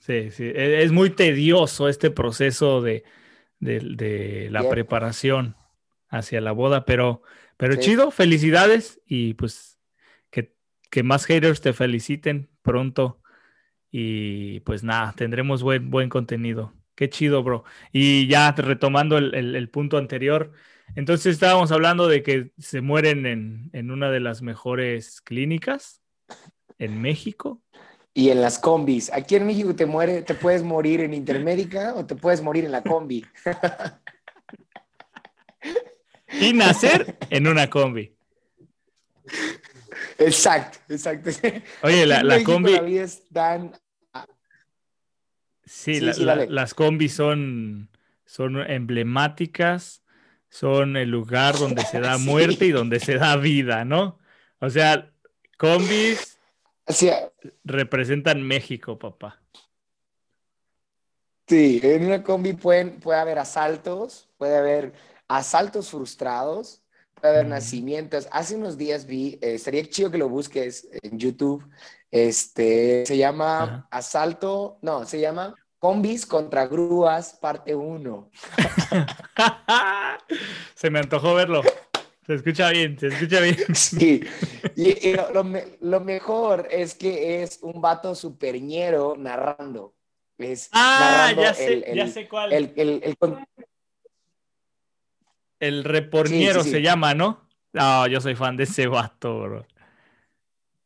Sí, 0.00 0.30
sí. 0.30 0.44
E- 0.44 0.82
Es 0.82 0.92
muy 0.92 1.10
tedioso 1.10 1.88
este 1.88 2.10
proceso 2.10 2.80
de, 2.82 3.04
de- 3.66 3.80
de 3.80 4.48
la 4.50 4.60
preparación 4.70 5.56
hacia 6.08 6.40
la 6.40 6.52
boda, 6.52 6.84
pero, 6.86 7.22
pero 7.58 7.74
Sí. 7.74 7.80
chido, 7.80 8.10
felicidades 8.10 9.00
y 9.06 9.34
pues 9.34 9.78
que, 10.30 10.54
que 10.90 11.02
más 11.02 11.26
haters 11.26 11.60
te 11.60 11.72
feliciten 11.74 12.48
pronto 12.62 13.20
y 13.90 14.60
pues 14.60 14.82
nada, 14.84 15.12
tendremos 15.16 15.62
buen, 15.62 15.90
buen 15.90 16.08
contenido. 16.08 16.72
Qué 16.94 17.08
chido, 17.10 17.42
bro. 17.42 17.64
Y 17.92 18.26
ya 18.26 18.52
retomando 18.52 19.18
el, 19.18 19.34
el- 19.34 19.54
el 19.56 19.68
punto 19.68 19.98
anterior, 19.98 20.52
entonces 20.94 21.34
estábamos 21.34 21.72
hablando 21.72 22.08
de 22.08 22.22
que 22.22 22.52
se 22.58 22.80
mueren 22.80 23.26
en, 23.26 23.70
en 23.72 23.90
una 23.90 24.10
de 24.10 24.20
las 24.20 24.40
mejores 24.42 25.20
clínicas 25.20 26.00
en 26.78 27.00
México. 27.02 27.62
Y 28.18 28.30
en 28.30 28.40
las 28.40 28.58
combis. 28.58 29.12
Aquí 29.12 29.36
en 29.36 29.46
México 29.46 29.76
te 29.76 29.84
muere, 29.84 30.22
te 30.22 30.32
puedes 30.32 30.62
morir 30.62 31.02
en 31.02 31.12
Intermédica 31.12 31.92
o 31.94 32.06
te 32.06 32.16
puedes 32.16 32.40
morir 32.40 32.64
en 32.64 32.72
la 32.72 32.82
combi. 32.82 33.26
y 36.40 36.54
nacer 36.54 37.18
en 37.28 37.46
una 37.46 37.68
combi. 37.68 38.16
Exacto, 40.16 40.78
exacto. 40.88 41.28
Oye, 41.82 42.06
la, 42.06 42.22
la 42.22 42.42
combi, 42.42 42.72
La 42.72 42.80
vida 42.80 43.02
es 43.02 43.28
tan... 43.28 43.72
sí, 45.66 46.00
Sí, 46.00 46.02
la- 46.24 46.46
las 46.46 46.72
combis 46.72 47.12
son, 47.12 47.90
son 48.24 48.58
emblemáticas, 48.70 50.02
son 50.48 50.96
el 50.96 51.10
lugar 51.10 51.58
donde 51.58 51.82
se 51.82 52.00
da 52.00 52.14
Sí. 52.18 52.24
muerte 52.24 52.64
y 52.64 52.70
donde 52.70 52.98
se 52.98 53.16
da 53.16 53.36
vida, 53.36 53.84
¿no? 53.84 54.18
O 54.58 54.70
sea, 54.70 55.12
combis 55.58 56.35
Sí, 56.88 57.10
representan 57.64 58.42
México, 58.42 58.98
papá. 58.98 59.42
sí, 61.48 61.80
en 61.82 62.06
una 62.06 62.22
combi 62.22 62.52
pueden, 62.52 63.00
puede 63.00 63.18
haber 63.18 63.38
asaltos, 63.38 64.28
puede 64.36 64.56
haber 64.56 64.92
asaltos 65.28 65.90
frustrados, 65.90 66.82
puede 67.14 67.34
haber 67.34 67.46
nacimientos. 67.46 68.28
Hace 68.30 68.56
unos 68.56 68.76
días 68.76 69.06
vi, 69.06 69.38
eh, 69.42 69.54
estaría 69.54 69.88
chido 69.88 70.10
que 70.10 70.18
lo 70.18 70.28
busques 70.28 70.88
en 71.02 71.18
YouTube, 71.18 71.68
este, 72.10 73.04
se 73.06 73.16
llama 73.16 73.62
Ajá. 73.62 73.88
Asalto, 73.90 74.78
no, 74.82 75.04
se 75.06 75.20
llama 75.20 75.54
Combis 75.78 76.24
contra 76.24 76.66
Grúas, 76.66 77.36
parte 77.40 77.74
1. 77.74 78.30
Se 80.74 80.90
me 80.90 80.98
antojó 80.98 81.34
verlo. 81.34 81.62
Se 82.26 82.34
escucha 82.34 82.70
bien, 82.70 82.98
se 82.98 83.06
escucha 83.06 83.40
bien. 83.40 83.56
Sí, 83.74 84.20
y, 84.74 85.08
y 85.08 85.14
lo, 85.14 85.32
lo 85.32 85.44
me- 85.44 85.78
lo 85.80 86.00
mejor 86.00 86.66
es 86.70 86.94
que 86.94 87.42
es 87.42 87.60
un 87.62 87.80
vato 87.80 88.14
superñero 88.14 89.14
narrando. 89.16 89.94
Es 90.38 90.68
Ah, 90.72 91.28
narrando 91.32 91.42
ya 91.42 91.54
sé, 91.54 91.72
el- 91.86 91.96
ya 91.96 92.08
sé 92.08 92.28
cuál. 92.28 92.52
El, 92.52 92.72
el- 92.76 93.16
el- 95.60 95.84
reporniero 95.84 96.60
Sí, 96.60 96.64
sí, 96.64 96.70
sí. 96.70 96.76
se 96.76 96.82
llama, 96.82 97.14
¿no? 97.14 97.46
No, 97.72 98.06
yo 98.06 98.20
soy 98.20 98.34
fan 98.34 98.56
de 98.56 98.64
ese 98.64 98.86
vato, 98.86 99.40
bro. 99.40 99.66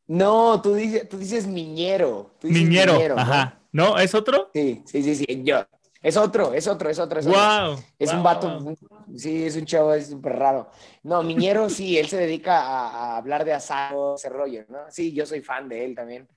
No, 0.06 0.60
tú 0.60 0.74
dices, 0.74 1.08
tú 1.08 1.18
dices 1.18 1.46
miñero. 1.46 2.34
tú 2.40 2.48
dices 2.48 2.64
Niñero, 2.64 3.14
¿no? 3.14 3.20
ajá. 3.20 3.60
¿No? 3.72 3.98
¿Es 3.98 4.14
otro? 4.14 4.50
Sí, 4.52 4.82
sí, 4.84 5.02
sí, 5.02 5.14
sí. 5.14 5.42
Yo. 5.44 5.64
Es 6.02 6.16
otro, 6.16 6.54
es 6.54 6.66
otro, 6.66 6.88
es 6.88 6.98
otro. 6.98 7.20
Es, 7.20 7.26
otro. 7.26 7.38
Wow. 7.38 7.84
Es 7.98 8.12
un 8.12 8.22
vato, 8.22 8.74
sí, 9.14 9.44
es 9.44 9.56
un 9.56 9.66
chavo, 9.66 9.92
es 9.92 10.08
súper 10.08 10.34
raro. 10.36 10.70
No, 11.02 11.22
Miñero 11.22 11.68
sí, 11.68 11.98
él 11.98 12.08
se 12.08 12.16
dedica 12.16 12.62
a, 12.62 12.88
a 12.88 13.16
hablar 13.18 13.44
de 13.44 13.52
asado, 13.52 14.14
ese 14.14 14.30
rollo, 14.30 14.64
¿no? 14.68 14.78
Sí, 14.88 15.12
yo 15.12 15.26
soy 15.26 15.42
fan 15.42 15.68
de 15.68 15.84
él 15.84 15.94
también. 15.94 16.28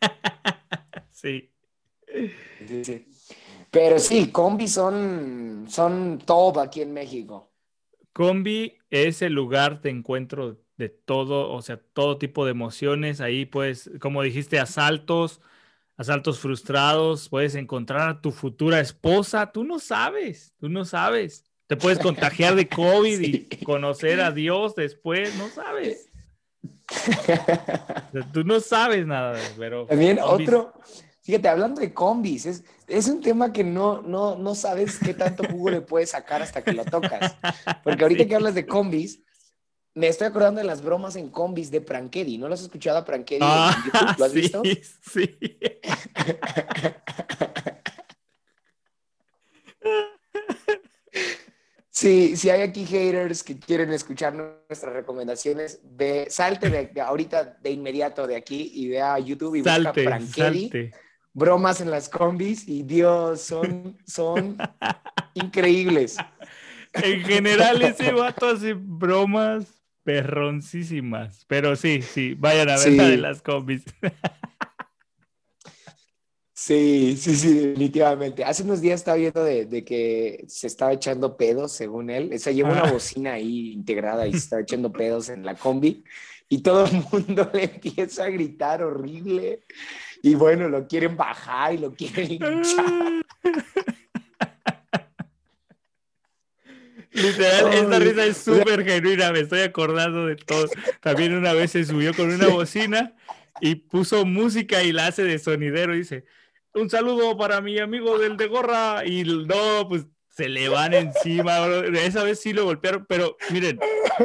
Sí. 1.14 1.50
Sí, 2.66 2.84
sí. 2.84 3.06
Pero 3.70 3.98
sí, 3.98 4.30
combis 4.30 4.72
son, 4.72 5.66
son 5.68 6.18
top 6.18 6.58
aquí 6.58 6.82
en 6.82 6.92
México. 6.92 7.50
Combi 8.12 8.78
es 8.90 9.22
el 9.22 9.32
lugar 9.32 9.80
de 9.80 9.90
encuentro 9.90 10.60
de 10.76 10.88
todo, 10.88 11.50
o 11.50 11.62
sea, 11.62 11.80
todo 11.92 12.18
tipo 12.18 12.44
de 12.44 12.52
emociones. 12.52 13.20
Ahí, 13.20 13.46
pues, 13.46 13.90
como 14.00 14.22
dijiste, 14.22 14.60
asaltos, 14.60 15.40
asaltos 15.96 16.38
frustrados, 16.40 17.28
puedes 17.28 17.54
encontrar 17.54 18.08
a 18.08 18.20
tu 18.20 18.30
futura 18.32 18.80
esposa. 18.80 19.50
Tú 19.52 19.64
no 19.64 19.78
sabes, 19.78 20.54
tú 20.58 20.68
no 20.68 20.84
sabes. 20.84 21.44
Te 21.66 21.76
puedes 21.76 21.98
contagiar 21.98 22.54
de 22.56 22.68
COVID 22.68 23.18
Sí. 23.18 23.48
y 23.50 23.64
conocer 23.64 24.20
a 24.20 24.30
Dios 24.32 24.74
después, 24.74 25.34
no 25.36 25.48
sabes. 25.48 26.08
Tú 28.32 28.44
no 28.44 28.60
sabes 28.60 29.06
nada, 29.06 29.38
pero 29.58 29.86
También 29.86 30.18
combis- 30.18 30.42
otro, 30.48 30.74
fíjate, 31.22 31.48
hablando 31.48 31.80
de 31.80 31.92
combis, 31.92 32.46
es, 32.46 32.64
es 32.86 33.08
un 33.08 33.20
tema 33.20 33.52
que 33.52 33.64
no, 33.64 34.02
no, 34.02 34.36
no 34.36 34.54
sabes 34.54 34.98
qué 34.98 35.14
tanto 35.14 35.44
jugo 35.44 35.70
le 35.70 35.80
puedes 35.80 36.10
sacar 36.10 36.42
hasta 36.42 36.62
que 36.62 36.72
lo 36.72 36.84
tocas. 36.84 37.36
Porque 37.82 38.02
ahorita 38.04 38.22
Sí. 38.24 38.28
que 38.28 38.34
hablas 38.34 38.54
de 38.54 38.66
combis, 38.66 39.22
me 39.94 40.08
estoy 40.08 40.26
acordando 40.26 40.60
de 40.60 40.66
las 40.66 40.82
bromas 40.82 41.16
en 41.16 41.28
combis 41.28 41.70
de 41.70 41.80
Prankedy. 41.80 42.36
¿No 42.38 42.48
lo 42.48 42.54
has 42.54 42.62
escuchado 42.62 42.98
a 42.98 43.04
Prankedy 43.04 43.36
en 43.36 43.42
Ah? 43.48 44.14
¿Lo 44.18 44.24
has 44.24 44.32
sí, 44.32 44.40
visto? 44.40 44.62
sí. 45.12 45.38
Sí, 51.90 52.36
si 52.36 52.50
hay 52.50 52.62
aquí 52.62 52.84
haters 52.84 53.44
que 53.44 53.56
quieren 53.56 53.92
escuchar 53.92 54.34
nuestras 54.34 54.92
recomendaciones, 54.92 55.78
ve, 55.84 56.26
salte 56.28 56.68
de, 56.68 56.86
de 56.88 57.00
ahorita 57.00 57.56
de 57.62 57.70
inmediato 57.70 58.26
de 58.26 58.34
aquí 58.34 58.72
y 58.74 58.88
ve 58.88 59.00
a 59.00 59.16
YouTube 59.20 59.54
y 59.54 59.60
busca 59.60 59.94
salte. 59.94 60.92
bromas 61.32 61.80
en 61.80 61.92
las 61.92 62.08
combis 62.08 62.66
y 62.66 62.82
Dios, 62.82 63.42
son, 63.42 63.96
son 64.04 64.58
increíbles. 65.34 66.16
En 66.94 67.22
general, 67.22 67.80
ese 67.82 68.10
vato 68.12 68.48
hace 68.48 68.72
bromas 68.74 69.73
perroncísimas. 70.04 71.44
Pero 71.48 71.74
sí, 71.76 72.02
sí, 72.02 72.34
vayan 72.34 72.68
a 72.68 72.72
ver 72.76 72.78
Sí. 72.90 72.96
la 72.96 73.08
de 73.08 73.16
las 73.16 73.42
combis. 73.42 73.82
Sí, 76.56 77.16
sí, 77.18 77.34
sí, 77.34 77.52
definitivamente. 77.54 78.44
Hace 78.44 78.62
unos 78.62 78.80
días 78.80 79.00
estaba 79.00 79.16
viendo 79.16 79.42
de, 79.42 79.66
de 79.66 79.84
que 79.84 80.44
se 80.46 80.68
estaba 80.68 80.92
echando 80.92 81.36
pedos, 81.36 81.72
según 81.72 82.10
él. 82.10 82.30
O 82.32 82.38
sea, 82.38 82.52
lleva 82.52 82.70
una 82.70 82.84
Ah. 82.84 82.92
bocina 82.92 83.32
ahí 83.32 83.72
integrada 83.72 84.26
y 84.26 84.32
se 84.32 84.38
estaba 84.38 84.62
echando 84.62 84.92
pedos 84.92 85.28
en 85.30 85.44
la 85.44 85.56
combi. 85.56 86.04
Y 86.48 86.62
todo 86.62 86.86
el 86.86 87.04
mundo 87.10 87.50
le 87.54 87.64
empieza 87.64 88.24
a 88.24 88.30
gritar 88.30 88.82
horrible. 88.84 89.64
Y 90.22 90.36
bueno, 90.36 90.68
lo 90.68 90.86
quieren 90.86 91.16
bajar 91.16 91.74
y 91.74 91.78
lo 91.78 91.92
quieren 91.92 92.28
linchar. 92.38 93.24
Literal, 97.14 97.72
esta 97.72 97.96
Ay, 97.96 98.02
risa 98.02 98.26
es 98.26 98.36
súper 98.38 98.84
genuina, 98.84 99.32
me 99.32 99.40
estoy 99.40 99.60
acordando 99.60 100.26
de 100.26 100.36
todo. 100.36 100.68
También 101.00 101.34
una 101.34 101.52
vez 101.52 101.70
se 101.70 101.84
subió 101.84 102.12
con 102.12 102.30
una 102.30 102.48
bocina 102.48 103.14
y 103.60 103.76
puso 103.76 104.26
música 104.26 104.82
y 104.82 104.92
la 104.92 105.06
hace 105.06 105.22
de 105.22 105.38
sonidero 105.38 105.94
y 105.94 105.98
dice, 105.98 106.24
un 106.74 106.90
saludo 106.90 107.36
para 107.38 107.60
mi 107.60 107.78
amigo 107.78 108.18
del 108.18 108.36
de 108.36 108.48
gorra. 108.48 109.06
Y 109.06 109.22
no, 109.22 109.88
pues 109.88 110.06
se 110.28 110.48
le 110.48 110.68
van 110.68 110.92
encima, 110.92 111.64
bro. 111.64 111.84
Esa 111.96 112.24
vez 112.24 112.40
sí 112.40 112.52
lo 112.52 112.64
golpearon, 112.64 113.06
pero 113.08 113.36
miren, 113.50 113.78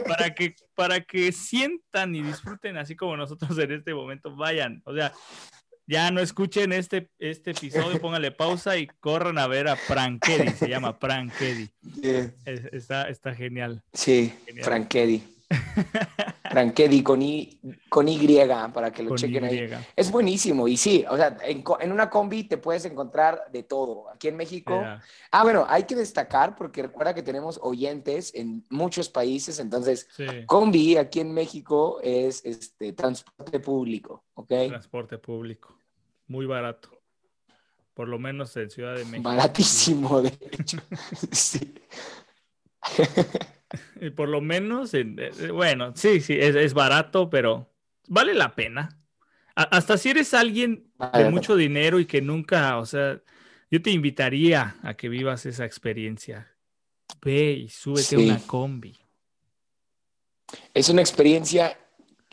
para 0.08 0.34
que, 0.34 0.56
para 0.74 1.02
que 1.02 1.32
sientan 1.32 2.16
y 2.16 2.24
disfruten 2.24 2.78
así 2.78 2.96
como 2.96 3.16
nosotros 3.16 3.58
en 3.60 3.72
este 3.72 3.94
momento, 3.94 4.36
vayan, 4.36 4.82
o 4.86 4.96
sea, 4.96 5.14
ya 5.90 6.12
no 6.12 6.22
escuchen 6.22 6.72
este, 6.72 7.10
este 7.18 7.52
episodio, 7.52 8.00
pónganle 8.02 8.32
pausa 8.32 8.78
y 8.78 8.86
corran 8.88 9.40
a 9.40 9.48
ver 9.48 9.68
a 9.68 9.76
Prankedy, 9.88 10.50
se 10.52 10.70
llama 10.70 11.00
Prankedy. 11.00 11.68
Es- 12.04 12.34
está, 12.72 13.10
está 13.10 13.34
genial. 13.34 13.82
Sí, 13.92 14.32
Genial. 14.46 14.66
Frankedy. 14.66 15.24
Frankedy 16.52 17.02
con 17.02 17.22
con 17.90 18.08
y 18.08 18.40
para 18.72 18.92
que 18.92 19.02
lo 19.02 19.10
Con 19.10 19.18
chequen 19.18 19.44
ahí. 19.46 19.70
Es 19.96 20.12
buenísimo. 20.12 20.68
Y 20.68 20.78
sí, 20.78 21.04
o 21.10 21.18
sea, 21.18 21.38
en, 21.44 21.64
en 21.80 21.92
una 21.92 22.10
combi 22.10 22.44
te 22.44 22.58
puedes 22.58 22.86
encontrar 22.86 23.46
de 23.52 23.64
todo. 23.64 24.10
Aquí 24.10 24.28
en 24.28 24.36
México. 24.38 24.80
Ah, 25.32 25.44
bueno, 25.44 25.66
hay 25.68 25.84
que 25.84 25.96
destacar 25.96 26.56
porque 26.56 26.84
recuerda 26.84 27.16
que 27.16 27.24
tenemos 27.24 27.60
oyentes 27.64 28.32
en 28.36 28.64
muchos 28.70 29.10
países, 29.10 29.60
entonces 29.60 30.08
Sí, 30.16 30.26
combi 30.46 30.98
aquí 30.98 31.20
en 31.20 31.34
México 31.34 32.00
es 32.04 32.46
este 32.46 32.94
transporte 32.94 33.60
público, 33.60 34.24
¿ok? 34.36 34.48
transporte 34.68 35.18
público. 35.18 35.79
Muy 36.30 36.46
barato. 36.46 36.90
Por 37.94 38.08
lo 38.08 38.18
menos 38.18 38.56
en 38.56 38.70
Ciudad 38.70 38.96
de 38.96 39.04
México. 39.04 39.28
Baratísimo, 39.30 40.22
de 40.22 40.30
hecho. 40.52 40.78
Sí. 41.34 41.74
Y 44.02 44.10
por 44.10 44.30
lo 44.30 44.42
menos, 44.42 44.96
en- 44.96 45.20
eh, 45.20 45.30
eh, 45.40 45.52
bueno, 45.52 45.94
sí, 45.96 46.22
sí, 46.22 46.34
es, 46.34 46.56
es 46.56 46.74
barato, 46.74 47.30
pero 47.30 47.72
vale 48.08 48.34
la 48.34 48.56
pena. 48.56 48.98
A- 49.56 49.64
hasta 49.64 49.96
si 49.98 50.10
eres 50.10 50.34
alguien 50.34 50.92
de 51.14 51.30
mucho 51.30 51.56
dinero 51.56 52.00
y 52.00 52.06
que 52.08 52.20
nunca, 52.20 52.78
o 52.80 52.86
sea, 52.88 53.22
yo 53.70 53.82
te 53.82 53.92
invitaría 53.92 54.78
a 54.82 54.96
que 54.96 55.08
vivas 55.08 55.46
esa 55.46 55.66
experiencia. 55.66 56.48
Ve 57.22 57.52
y 57.52 57.70
súbete 57.70 58.16
a 58.16 58.20
Sí. 58.20 58.26
una 58.30 58.40
combi. 58.48 58.98
Es 60.74 60.90
una 60.90 61.02
experiencia 61.02 61.78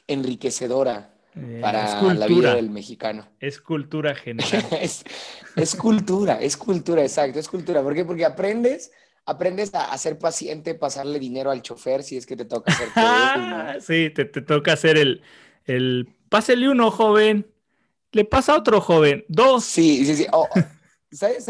enriquecedora 0.06 1.15
Eh, 1.36 1.58
para 1.60 1.84
es 1.84 1.94
la 2.14 2.26
vida 2.26 2.26
cultura, 2.26 2.54
del 2.54 2.70
mexicano. 2.70 3.28
es 3.40 3.60
cultura 3.60 4.14
general. 4.14 4.64
es, 4.80 5.04
es 5.54 5.74
cultura, 5.76 6.40
es 6.40 6.56
cultura, 6.56 7.02
exacto, 7.02 7.38
es 7.38 7.48
cultura. 7.48 7.82
¿Por 7.82 7.94
qué? 7.94 8.04
Porque 8.04 8.24
aprendes, 8.24 8.90
aprendes 9.26 9.74
a, 9.74 9.92
a 9.92 9.98
ser 9.98 10.18
paciente, 10.18 10.74
pasarle 10.74 11.18
dinero 11.18 11.50
al 11.50 11.62
chofer 11.62 12.02
si 12.02 12.16
es 12.16 12.26
que 12.26 12.36
te 12.36 12.44
toca 12.46 12.72
hacer 12.72 12.94
todo 12.94 13.80
sí, 13.80 14.10
te, 14.10 14.24
te 14.24 14.40
toca 14.42 14.72
hacer 14.72 14.96
el, 14.96 15.22
el 15.64 16.08
pásele 16.28 16.68
uno, 16.68 16.90
joven. 16.90 17.46
Le 18.12 18.24
pasa 18.24 18.52
a 18.54 18.58
otro 18.58 18.80
joven. 18.80 19.24
Dos. 19.28 19.64
Sí, 19.64 20.06
sí, 20.06 20.16
sí. 20.16 20.26
Oh, 20.32 20.48
¿sabes, 21.10 21.46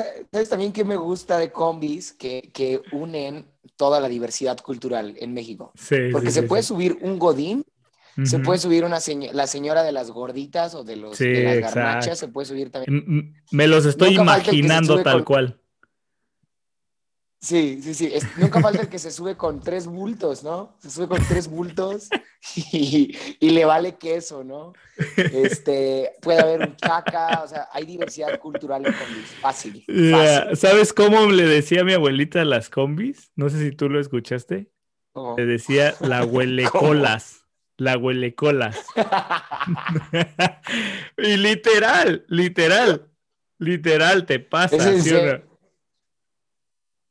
también 0.49 0.73
qué 0.73 0.85
me 0.85 0.97
gusta 0.97 1.39
de 1.39 1.53
combis? 1.53 2.13
Que, 2.13 2.51
que 2.53 2.83
unen 2.93 3.47
toda 3.77 4.01
la 4.01 4.09
diversidad 4.09 4.59
cultural 4.61 5.15
en 5.19 5.33
México. 5.35 5.73
Sí, 5.75 5.97
Porque 6.11 6.31
sí, 6.31 6.33
se 6.33 6.43
sí, 6.43 6.47
puede 6.49 6.63
subir 6.63 6.99
un 7.03 7.19
godín, 7.19 7.65
se 8.25 8.39
puede 8.39 8.59
subir 8.59 8.85
una 8.85 9.01
seño- 9.01 9.31
la 9.33 9.47
señora 9.47 9.83
de 9.83 9.93
las 9.93 10.11
gorditas 10.11 10.75
o 10.75 10.85
de, 10.85 10.97
los, 10.97 11.17
Sí, 11.19 11.25
de 11.29 11.43
las 11.45 11.57
exacto. 11.57 11.79
garnachas, 11.81 12.19
se 12.19 12.29
puede 12.29 12.47
subir 12.47 12.71
también. 12.71 13.05
M- 13.07 13.35
Me 13.51 13.67
los 13.67 13.85
estoy 13.85 14.11
Nunca 14.17 14.23
imaginando 14.39 15.03
tal 15.03 15.17
con- 15.17 15.25
cual. 15.25 15.61
Sí, 17.39 17.81
sí, 17.83 17.95
sí. 17.95 18.11
Es- 18.13 18.27
nunca 18.39 18.61
falta 18.61 18.81
el 18.83 18.89
que 18.89 18.99
se 18.99 19.11
sube 19.11 19.37
con 19.37 19.61
tres 19.61 19.87
bultos, 19.87 20.43
¿no? 20.43 20.75
Se 20.81 20.91
sube 20.91 21.07
con 21.07 21.23
tres 21.29 21.47
bultos 21.49 22.09
y, 22.73 23.17
y 23.39 23.51
le 23.51 23.65
vale 23.65 23.97
queso, 23.97 24.43
¿no? 24.43 24.73
Este, 25.17 26.13
puede 26.23 26.41
haber 26.41 26.61
un 26.63 26.77
chaca, 26.77 27.43
o 27.45 27.49
sea, 27.49 27.69
hay 27.73 27.85
diversidad 27.85 28.41
cultural 28.41 28.87
en 28.87 28.93
combis. 28.95 29.27
Fácil, 29.41 29.85
fácil. 29.87 30.57
¿Sabes 30.57 30.93
cómo 30.93 31.27
le 31.31 31.45
decía 31.45 31.83
a 31.83 31.85
mi 31.85 31.93
abuelita 31.93 32.41
a 32.41 32.45
las 32.47 32.71
combis? 32.71 33.31
No 33.37 33.49
sé 33.51 33.61
si 33.61 33.71
tú 33.77 33.89
lo 33.91 34.01
escuchaste. 34.01 34.71
Oh. 35.13 35.35
Le 35.37 35.47
decía 35.47 35.95
la 36.01 36.25
huelecolas. 36.25 37.43
La 37.79 37.99
huelecolas. 37.99 38.87
y 41.19 41.37
literal, 41.37 42.25
literal, 42.29 43.11
literal, 43.59 44.27
te 44.27 44.41
pasa. 44.41 44.77
¿Es 44.77 44.87
en 44.87 45.03
¿sí 45.03 45.15
o 45.15 45.27
no? 45.27 45.57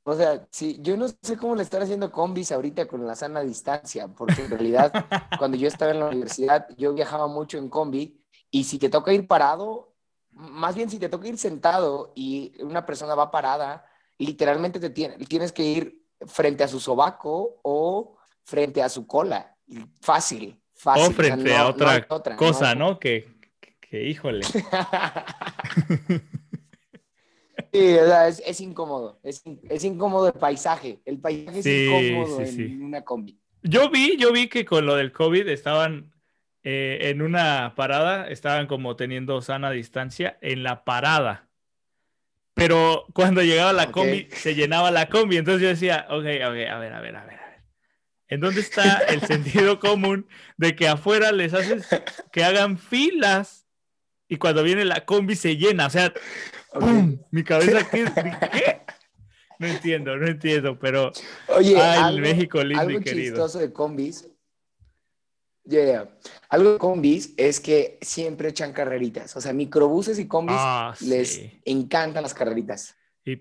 O 0.07 0.13
sea, 0.13 0.47
sí, 0.51 0.77
yo 0.81 0.95
no 0.97 1.07
sé 1.07 1.35
cómo 1.35 1.55
le 1.55 1.63
están 1.63 1.81
haciendo 1.81 2.11
combis 2.11 2.51
ahorita 2.51 2.87
con 2.87 3.07
la 3.07 3.15
sana 3.15 3.41
distancia, 3.41 4.07
porque 4.07 4.43
en 4.43 4.51
realidad 4.51 4.93
cuando 5.39 5.57
yo 5.57 5.67
estaba 5.67 5.91
en 5.91 5.99
la 5.99 6.09
universidad, 6.09 6.67
yo 6.77 6.93
viajaba 6.93 7.27
mucho 7.27 7.57
en 7.57 7.69
combi 7.69 8.21
y 8.51 8.65
si 8.65 8.77
te 8.77 8.89
toca 8.89 9.11
ir 9.13 9.27
parado, 9.27 9.95
más 10.29 10.75
bien 10.75 10.91
si 10.91 10.99
te 10.99 11.09
toca 11.09 11.27
ir 11.27 11.39
sentado 11.39 12.11
y 12.15 12.53
una 12.61 12.85
persona 12.85 13.15
va 13.15 13.31
parada, 13.31 13.83
literalmente 14.19 14.79
te 14.79 14.91
tiene- 14.91 15.17
tienes 15.25 15.51
que 15.51 15.63
ir 15.63 16.05
frente 16.27 16.63
a 16.63 16.67
su 16.67 16.79
sobaco 16.79 17.59
o 17.63 18.17
frente 18.43 18.83
a 18.83 18.89
su 18.89 19.07
cola. 19.07 19.54
Fácil, 20.01 20.59
fácil. 20.73 21.03
O 21.03 21.05
sea, 21.07 21.15
frente 21.15 21.49
no- 21.49 21.57
a 21.57 21.67
otra, 21.67 22.07
cosa, 22.35 22.75
¿no? 22.75 22.99
Que, 22.99 23.27
que, 23.79 24.03
híjole. 24.03 24.45
Sí, 27.71 27.97
o 27.97 28.05
sea, 28.05 28.27
es, 28.29 28.41
es 28.45 28.61
incómodo, 28.61 29.19
es, 29.21 29.43
es 29.69 29.83
incómodo 29.83 30.27
el 30.27 30.33
paisaje, 30.33 31.01
el 31.03 31.19
paisaje 31.19 31.59
es 31.59 31.65
incómodo 31.65 32.45
sí, 32.45 32.61
en 32.63 32.83
una 32.83 33.01
combi. 33.03 33.37
Yo 33.63 33.89
vi, 33.89 34.15
yo 34.17 34.31
vi 34.31 34.47
que 34.47 34.63
con 34.63 34.85
lo 34.85 34.95
del 34.95 35.11
COVID 35.11 35.47
estaban 35.49 36.13
eh, 36.63 36.99
en 37.09 37.21
una 37.21 37.73
parada, 37.75 38.27
estaban 38.29 38.67
como 38.67 38.95
teniendo 38.95 39.41
sana 39.41 39.71
distancia 39.71 40.37
en 40.41 40.63
la 40.63 40.83
parada. 40.85 41.49
Pero 42.53 43.05
cuando 43.13 43.41
llegaba 43.41 43.73
la 43.73 43.91
combi, 43.91 44.29
se 44.31 44.55
llenaba 44.55 44.89
la 44.89 45.09
combi. 45.09 45.37
Entonces 45.37 45.61
yo 45.61 45.67
decía, 45.67 46.07
ok, 46.09 46.15
ok, 46.15 46.25
a 46.25 46.49
ver, 46.49 46.69
a 46.71 46.77
ver, 46.79 46.93
a 46.93 47.25
ver. 47.25 47.39
¿En 48.27 48.39
dónde 48.39 48.61
está 48.61 48.99
el 49.07 49.21
sentido 49.27 49.79
común 49.79 50.27
de 50.57 50.75
que 50.75 50.87
afuera 50.87 51.31
les 51.31 51.53
haces 51.53 51.87
que 52.31 52.43
hagan 52.43 52.77
filas 52.77 53.67
y 54.27 54.37
cuando 54.37 54.63
viene 54.63 54.85
la 54.85 55.05
combi 55.05 55.35
se 55.35 55.57
llena? 55.57 55.87
O 55.87 55.89
sea. 55.89 56.13
Mi 57.31 57.43
cabeza, 57.43 57.87
¿qué? 57.89 58.05
¿qué? 58.51 58.81
No 59.59 59.67
entiendo, 59.67 60.17
no 60.17 60.27
entiendo, 60.27 60.77
pero 60.77 61.13
Oye, 61.47 61.79
Ay, 61.79 61.99
algo, 62.03 62.19
México 62.19 62.61
lindo 62.61 62.89
y 62.89 62.99
querido. 62.99 63.35
chistoso 63.35 63.59
de 63.59 63.71
combis, 63.71 64.27
yeah, 65.63 66.09
algo 66.49 66.73
de 66.73 66.77
combis 66.77 67.33
es 67.37 67.61
que 67.61 67.97
siempre 68.01 68.49
echan 68.49 68.73
carreritas, 68.73 69.33
o 69.37 69.39
sea, 69.39 69.53
microbuses 69.53 70.19
y 70.19 70.27
combis 70.27 70.57
Ah, 70.59 70.93
les 70.99 71.35
sí. 71.35 71.61
encantan 71.63 72.23
las 72.23 72.33
carreritas. 72.33 72.97
Y 73.25 73.37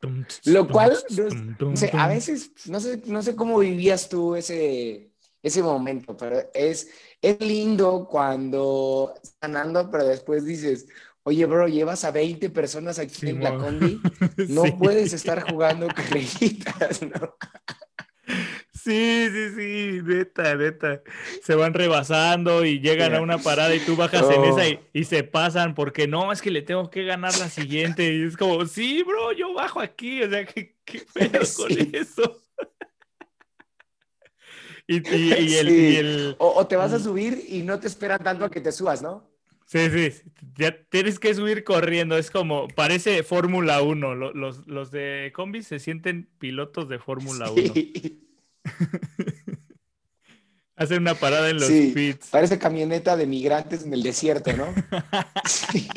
tum, 0.00 0.24
Lo 0.44 0.68
cual, 0.68 0.96
tum, 1.08 1.56
tum, 1.56 1.74
a 1.94 2.08
veces, 2.08 2.52
no 2.66 2.78
sé, 2.80 3.02
no 3.06 3.22
sé 3.22 3.34
cómo 3.34 3.58
vivías 3.58 4.08
tú 4.08 4.36
ese, 4.36 5.10
ese 5.42 5.62
momento, 5.62 6.16
pero 6.16 6.48
es, 6.54 6.88
es 7.20 7.40
lindo 7.40 8.06
cuando 8.08 9.12
estás 9.16 9.36
ganando, 9.40 9.90
pero 9.90 10.06
después 10.06 10.44
dices, 10.44 10.86
oye, 11.24 11.44
bro, 11.46 11.66
llevas 11.66 12.04
a 12.04 12.12
20 12.12 12.50
personas 12.50 12.98
aquí 13.00 13.30
en 13.30 13.42
la 13.42 13.56
combi, 13.56 14.00
no 14.48 14.64
Sí. 14.64 14.72
puedes 14.78 15.12
estar 15.12 15.42
jugando 15.42 15.88
carreritas, 15.94 17.02
¿no? 17.02 17.34
Sí, 18.82 19.28
sí, 19.30 19.48
sí, 19.56 20.00
neta, 20.02 20.54
neta. 20.54 21.02
Se 21.42 21.54
van 21.54 21.74
rebasando 21.74 22.64
y 22.64 22.80
llegan 22.80 23.14
a 23.14 23.20
una 23.20 23.38
parada 23.38 23.74
y 23.74 23.80
tú 23.80 23.94
bajas 23.96 24.30
en 24.30 24.40
Oh. 24.40 24.56
esa 24.58 24.68
y, 24.68 24.80
y 24.92 25.04
se 25.04 25.22
pasan 25.22 25.74
porque 25.74 26.06
no, 26.08 26.32
es 26.32 26.40
que 26.40 26.50
le 26.50 26.62
tengo 26.62 26.90
que 26.90 27.04
ganar 27.04 27.36
la 27.38 27.48
siguiente. 27.50 28.12
Y 28.14 28.22
es 28.22 28.36
como, 28.36 28.64
sí, 28.66 29.02
bro, 29.02 29.32
yo 29.32 29.52
bajo 29.52 29.80
aquí. 29.80 30.22
O 30.22 30.30
sea, 30.30 30.44
¿qué, 30.46 30.76
qué 30.84 31.02
pedo 31.14 31.40
con 31.56 31.68
Sí. 31.70 31.90
eso? 31.92 32.42
Y, 34.86 34.96
y- 35.08 35.34
y 35.50 35.54
el, 35.54 35.68
Sí. 35.68 35.74
y 35.74 35.96
el- 35.96 36.36
O, 36.38 36.54
o 36.56 36.66
te 36.66 36.74
vas 36.74 36.92
a 36.92 36.98
subir 36.98 37.44
y 37.48 37.62
no 37.62 37.78
te 37.78 37.86
esperan 37.86 38.22
tanto 38.24 38.44
a 38.44 38.50
que 38.50 38.60
te 38.60 38.72
subas, 38.72 39.02
¿no? 39.02 39.24
Sí, 39.66 39.88
sí, 39.88 40.10
sí, 40.10 40.22
ya 40.56 40.76
tienes 40.88 41.20
que 41.20 41.32
subir 41.32 41.62
corriendo, 41.62 42.18
es 42.18 42.28
como, 42.32 42.66
parece 42.66 43.22
Fórmula 43.22 43.82
1, 43.82 44.16
lo- 44.16 44.32
los, 44.32 44.66
los 44.66 44.90
de 44.90 45.30
combi 45.32 45.62
se 45.62 45.78
sienten 45.78 46.28
pilotos 46.40 46.88
de 46.88 46.98
Fórmula 46.98 47.52
1, 47.52 47.62
Sí. 48.64 48.72
hacen 50.76 51.02
una 51.02 51.14
parada 51.14 51.50
en 51.50 51.56
los 51.56 51.66
Sí, 51.66 51.92
pits. 51.94 52.28
Parece 52.28 52.58
camioneta 52.58 53.16
de 53.16 53.26
migrantes 53.26 53.84
en 53.84 53.92
el 53.94 54.02
desierto, 54.02 54.52
¿no? 54.54 54.66
Sí. 55.46 55.88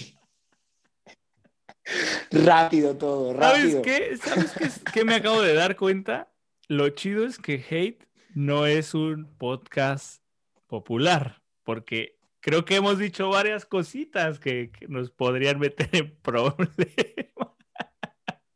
Rápido 2.32 2.96
todo, 2.98 3.38
¿Sabes 3.38 3.74
rápido. 3.74 3.82
qué? 3.82 4.18
¿Sabes 4.18 4.52
qué, 4.58 4.64
es- 4.66 4.82
qué 4.94 5.04
me 5.06 5.16
acabo 5.16 5.42
de 5.42 5.54
dar 5.54 5.76
cuenta? 5.76 6.32
Lo 6.68 6.90
chido 6.90 7.26
es 7.26 7.38
que 7.38 7.56
Hate 7.70 8.08
no 8.34 8.66
es 8.66 8.94
un 8.94 9.36
podcast 9.38 10.24
popular, 10.68 11.44
porque 11.64 12.18
creo 12.40 12.64
que 12.66 12.78
hemos 12.78 12.98
dicho 12.98 13.30
varias 13.30 13.66
cositas 13.66 14.40
que, 14.40 14.72
que 14.72 14.88
nos 14.88 15.12
podrían 15.12 15.60
meter 15.60 15.90
en 15.92 16.16
problemas. 16.22 16.70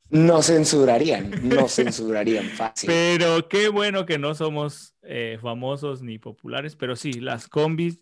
No 0.09 0.41
censurarían, 0.41 1.31
no 1.43 1.67
censurarían 1.67 2.45
fácil. 2.45 2.87
Pero 2.87 3.49
qué 3.49 3.67
bueno 3.67 4.05
que 4.05 4.17
no 4.17 4.35
somos 4.35 4.95
eh, 5.03 5.37
famosos 5.41 6.01
ni 6.01 6.17
populares, 6.17 6.75
pero 6.75 6.95
sí, 6.95 7.13
las 7.13 7.47
combis, 7.49 7.99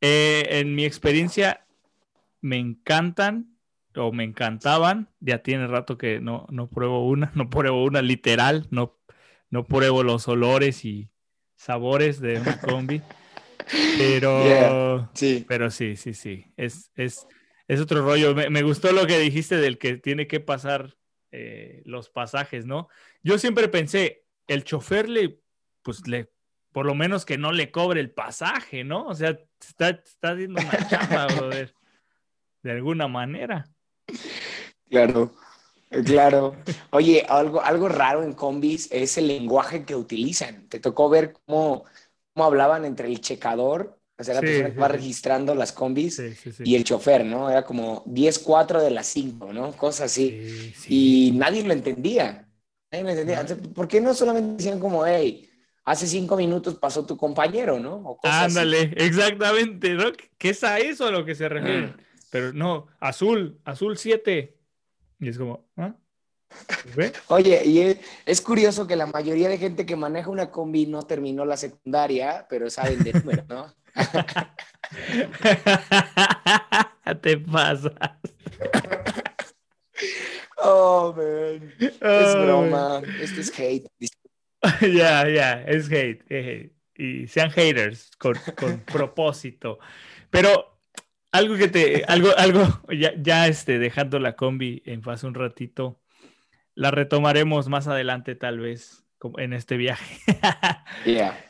eh, 0.00 0.46
en 0.50 0.74
mi 0.74 0.84
experiencia, 0.84 1.66
me 2.40 2.56
encantan 2.58 3.56
o 3.96 4.12
me 4.12 4.22
encantaban. 4.22 5.08
Ya 5.18 5.42
tiene 5.42 5.66
rato 5.66 5.98
que 5.98 6.20
no, 6.20 6.46
no 6.50 6.68
pruebo 6.68 7.06
una, 7.08 7.32
no 7.34 7.50
pruebo 7.50 7.84
una 7.84 8.00
literal, 8.00 8.68
no, 8.70 8.98
no 9.50 9.64
pruebo 9.64 10.04
los 10.04 10.28
olores 10.28 10.84
y 10.84 11.10
sabores 11.56 12.20
de 12.20 12.40
una 12.40 12.60
combi. 12.60 13.02
Pero, 13.98 14.44
Yeah. 14.44 15.10
Sí. 15.14 15.44
pero 15.48 15.70
sí, 15.70 15.96
sí, 15.96 16.14
sí, 16.14 16.46
es, 16.56 16.92
es, 16.94 17.26
es 17.66 17.80
otro 17.80 18.02
rollo. 18.04 18.36
Me, 18.36 18.50
me 18.50 18.62
gustó 18.62 18.92
lo 18.92 19.06
que 19.08 19.18
dijiste 19.18 19.56
del 19.56 19.78
que 19.78 19.96
tiene 19.96 20.28
que 20.28 20.38
pasar 20.38 20.96
eh, 21.32 21.82
los 21.84 22.10
pasajes, 22.10 22.66
¿no? 22.66 22.88
Yo 23.22 23.38
siempre 23.38 23.68
pensé, 23.68 24.24
el 24.46 24.64
chofer 24.64 25.08
le, 25.08 25.40
pues 25.82 26.06
le, 26.08 26.32
por 26.72 26.86
lo 26.86 26.94
menos 26.94 27.24
que 27.24 27.38
no 27.38 27.52
le 27.52 27.70
cobre 27.70 28.00
el 28.00 28.10
pasaje, 28.10 28.82
¿no? 28.84 29.06
O 29.06 29.14
sea, 29.14 29.38
está, 29.60 29.90
está 29.90 30.32
haciendo 30.32 30.60
una 30.60 30.88
chamba, 30.88 31.26
brother, 31.36 31.74
de 32.62 32.70
alguna 32.72 33.06
manera. 33.06 33.68
Claro, 34.88 35.32
claro. 36.04 36.56
Oye, 36.90 37.24
algo, 37.28 37.62
algo 37.62 37.88
raro 37.88 38.24
en 38.24 38.32
combis 38.32 38.90
es 38.90 39.16
el 39.18 39.28
lenguaje 39.28 39.84
que 39.84 39.94
utilizan. 39.94 40.68
¿Te 40.68 40.80
tocó 40.80 41.08
ver 41.08 41.32
cómo, 41.32 41.84
cómo 42.34 42.44
hablaban 42.44 42.84
entre 42.84 43.06
el 43.06 43.20
checador, 43.20 43.99
o 44.20 44.24
sea, 44.24 44.34
la 44.34 44.40
Sí, 44.40 44.46
persona 44.46 44.72
que 44.72 44.78
va 44.80 44.88
registrando 44.88 45.54
las 45.54 45.72
combis, 45.72 46.16
Sí, 46.16 46.34
sí, 46.34 46.52
sí. 46.52 46.62
y 46.66 46.76
el 46.76 46.84
chofer, 46.84 47.24
¿no? 47.24 47.50
Era 47.50 47.64
como 47.64 48.04
10-4 48.06 48.82
de 48.82 48.90
las 48.90 49.06
5, 49.06 49.52
¿no? 49.52 49.72
Cosas 49.76 50.12
así. 50.12 50.30
Sí, 50.30 50.74
sí. 50.74 51.28
Y 51.28 51.32
nadie 51.32 51.62
lo 51.64 51.72
entendía. 51.72 52.48
Nadie 52.92 53.04
lo 53.04 53.10
entendía. 53.10 53.46
¿Por 53.74 53.88
qué 53.88 54.00
no 54.00 54.14
solamente 54.14 54.56
decían 54.62 54.80
como, 54.80 55.06
hey, 55.06 55.48
hace 55.84 56.06
cinco 56.06 56.36
minutos 56.36 56.74
pasó 56.76 57.06
tu 57.06 57.16
compañero, 57.16 57.80
¿no? 57.80 57.94
O 57.96 58.16
cosas 58.18 58.46
así. 58.46 58.58
Ándale, 58.58 58.92
exactamente, 58.96 59.94
¿no? 59.94 60.12
Que 60.38 60.50
es 60.50 60.62
a 60.64 60.78
eso 60.78 61.06
a 61.06 61.10
lo 61.10 61.24
que 61.24 61.34
se 61.34 61.48
refieren. 61.48 61.96
Pero 62.30 62.52
no, 62.52 62.86
azul, 63.00 63.60
azul 63.64 63.96
7. 63.98 64.56
Y 65.20 65.28
es 65.28 65.38
como, 65.38 65.68
¿ah? 65.76 65.96
¿Ve? 66.82 67.12
Oye, 67.28 67.62
y 67.64 67.80
es, 67.80 67.98
es 68.26 68.40
curioso 68.40 68.86
que 68.86 68.96
la 68.96 69.06
mayoría 69.06 69.48
de 69.48 69.58
gente 69.58 69.86
que 69.86 69.96
maneja 69.96 70.30
una 70.30 70.50
combi 70.50 70.86
no 70.86 71.02
terminó 71.04 71.44
la 71.44 71.56
secundaria, 71.56 72.46
pero 72.48 72.68
saben 72.70 73.02
de 73.04 73.14
números, 73.14 73.46
¿no? 73.48 73.74
Te 77.22 77.36
pasas. 77.38 77.92
Oh, 80.58 81.14
man. 81.16 81.72
Es 81.78 81.98
Oh, 82.00 82.44
broma. 82.44 83.02
Esto 83.20 83.40
es 83.40 83.58
hate. 83.58 83.88
Ya, 84.82 85.26
ya, 85.26 85.62
es 85.62 85.90
hate, 85.90 86.22
es 86.28 86.46
hate. 86.46 86.72
Y 86.94 87.26
sean 87.28 87.50
haters 87.50 88.10
con, 88.18 88.34
con 88.56 88.80
propósito. 88.84 89.78
Pero 90.28 90.82
algo 91.32 91.56
que 91.56 91.68
te, 91.68 92.04
algo, 92.04 92.36
algo, 92.36 92.66
ya, 92.90 93.14
ya 93.16 93.48
este, 93.48 93.78
dejando 93.78 94.18
la 94.18 94.36
combi 94.36 94.82
en 94.84 95.02
fase 95.02 95.26
un 95.26 95.34
ratito, 95.34 96.02
la 96.74 96.90
retomaremos 96.90 97.68
más 97.68 97.88
adelante 97.88 98.34
tal 98.34 98.60
vez 98.60 99.06
en 99.38 99.54
este 99.54 99.76
viaje. 99.76 100.18
Yeah. 101.06 101.49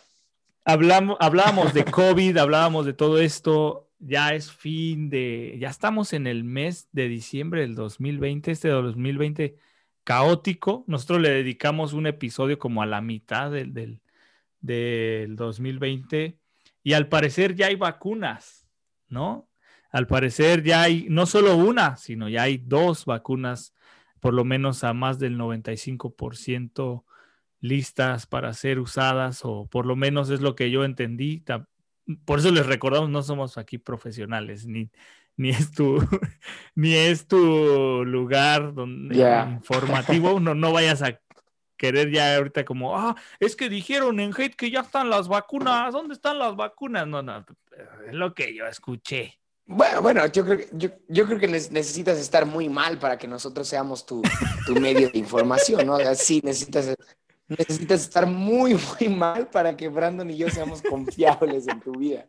Hablamos, 0.71 1.17
hablábamos 1.19 1.75
de 1.75 1.85
COVID, 1.85 2.37
hablábamos 2.37 2.87
de 2.87 2.93
todo 2.93 3.19
esto. 3.19 3.91
Ya 3.99 4.35
es 4.35 4.53
fin 4.53 5.11
de, 5.11 5.57
ya 5.59 5.69
estamos 5.69 6.13
en 6.13 6.29
el 6.29 6.45
mes 6.45 6.89
de 6.93 7.09
diciembre 7.09 7.63
del 7.63 7.75
2020. 7.75 8.53
Este 8.53 8.69
2020 8.69 9.57
caótico. 10.05 10.85
Nosotros 10.87 11.23
le 11.23 11.31
dedicamos 11.31 11.93
un 11.93 12.07
episodio 12.07 12.61
como 12.61 12.83
a 12.83 12.87
la 12.87 13.01
mitad 13.01 13.51
del, 13.51 13.75
del, 13.75 14.01
del 14.61 15.35
2020 15.35 16.39
y 16.85 16.93
al 16.93 17.09
parecer 17.09 17.57
ya 17.57 17.67
hay 17.67 17.75
vacunas, 17.75 18.69
¿no? 19.09 19.49
Al 19.91 20.07
parecer 20.07 20.63
ya 20.63 20.83
hay 20.83 21.09
no 21.11 21.27
solo 21.27 21.57
una, 21.57 21.97
sino 21.97 22.29
ya 22.29 22.43
hay 22.43 22.59
dos 22.59 23.07
vacunas, 23.07 23.75
por 24.21 24.35
lo 24.35 24.45
menos 24.45 24.85
a 24.85 24.95
más 24.95 25.19
del 25.19 25.37
95% 25.37 27.03
listas 27.61 28.27
para 28.27 28.53
ser 28.53 28.79
usadas, 28.79 29.41
o 29.45 29.67
por 29.67 29.87
lo 29.87 29.97
menos 29.97 30.31
es 30.31 30.41
lo 30.41 30.55
que 30.55 30.71
yo 30.71 30.85
entendí. 30.85 31.43
Por 32.25 32.39
eso 32.39 32.51
les 32.51 32.67
recordamos, 32.67 33.11
no 33.11 33.23
somos 33.23 33.59
aquí 33.59 33.79
profesionales, 33.79 34.67
ni, 34.67 34.91
ni 35.37 35.51
es 35.51 35.71
tu, 35.71 35.99
ni 36.75 36.95
es 36.95 37.27
tu 37.27 38.05
lugar 38.05 38.75
donde, 38.75 39.17
informativo, 39.51 40.41
no, 40.41 40.55
no 40.55 40.73
vayas 40.73 41.03
a 41.03 41.21
querer 41.77 42.11
ya 42.11 42.37
ahorita 42.37 42.65
como, 42.67 42.99
ah, 42.99 43.17
es 43.39 43.57
que 43.57 43.71
dijeron 43.71 44.21
en 44.21 44.35
hate 44.37 44.55
que 44.55 44.71
ya 44.71 44.81
están 44.81 45.09
las 45.09 45.29
vacunas, 45.29 45.93
¿dónde 45.95 46.13
están 46.13 46.39
las 46.39 46.55
vacunas? 46.55 47.07
No, 47.07 47.23
no, 47.23 47.45
es 48.07 48.13
lo 48.13 48.35
que 48.35 48.55
yo 48.55 48.67
escuché. 48.67 49.41
Bueno, 49.65 50.03
bueno, 50.03 50.27
yo 50.27 50.45
creo, 50.45 50.59
yo, 50.73 50.91
yo 51.09 51.27
creo 51.27 51.39
que 51.39 51.47
necesitas 51.47 52.19
estar 52.19 52.45
muy 52.45 52.69
mal 52.69 52.99
para 52.99 53.17
que 53.17 53.29
nosotros 53.29 53.69
seamos 53.69 54.05
tu, 54.05 54.21
tu 54.67 54.75
medio 54.75 55.09
de 55.11 55.19
información, 55.19 55.87
¿no? 55.87 55.97
sí, 56.17 56.41
necesitas, 56.45 56.95
necesitas 57.59 58.03
estar 58.03 58.27
muy, 58.27 58.75
muy 58.75 59.09
mal 59.09 59.49
para 59.49 59.77
que 59.77 59.89
Brandon 59.89 60.31
y 60.31 60.39
yo 60.39 60.49
seamos 60.49 60.83
confiables 60.83 61.69
en 61.69 61.81
tu 61.81 61.93
vida. 61.93 62.27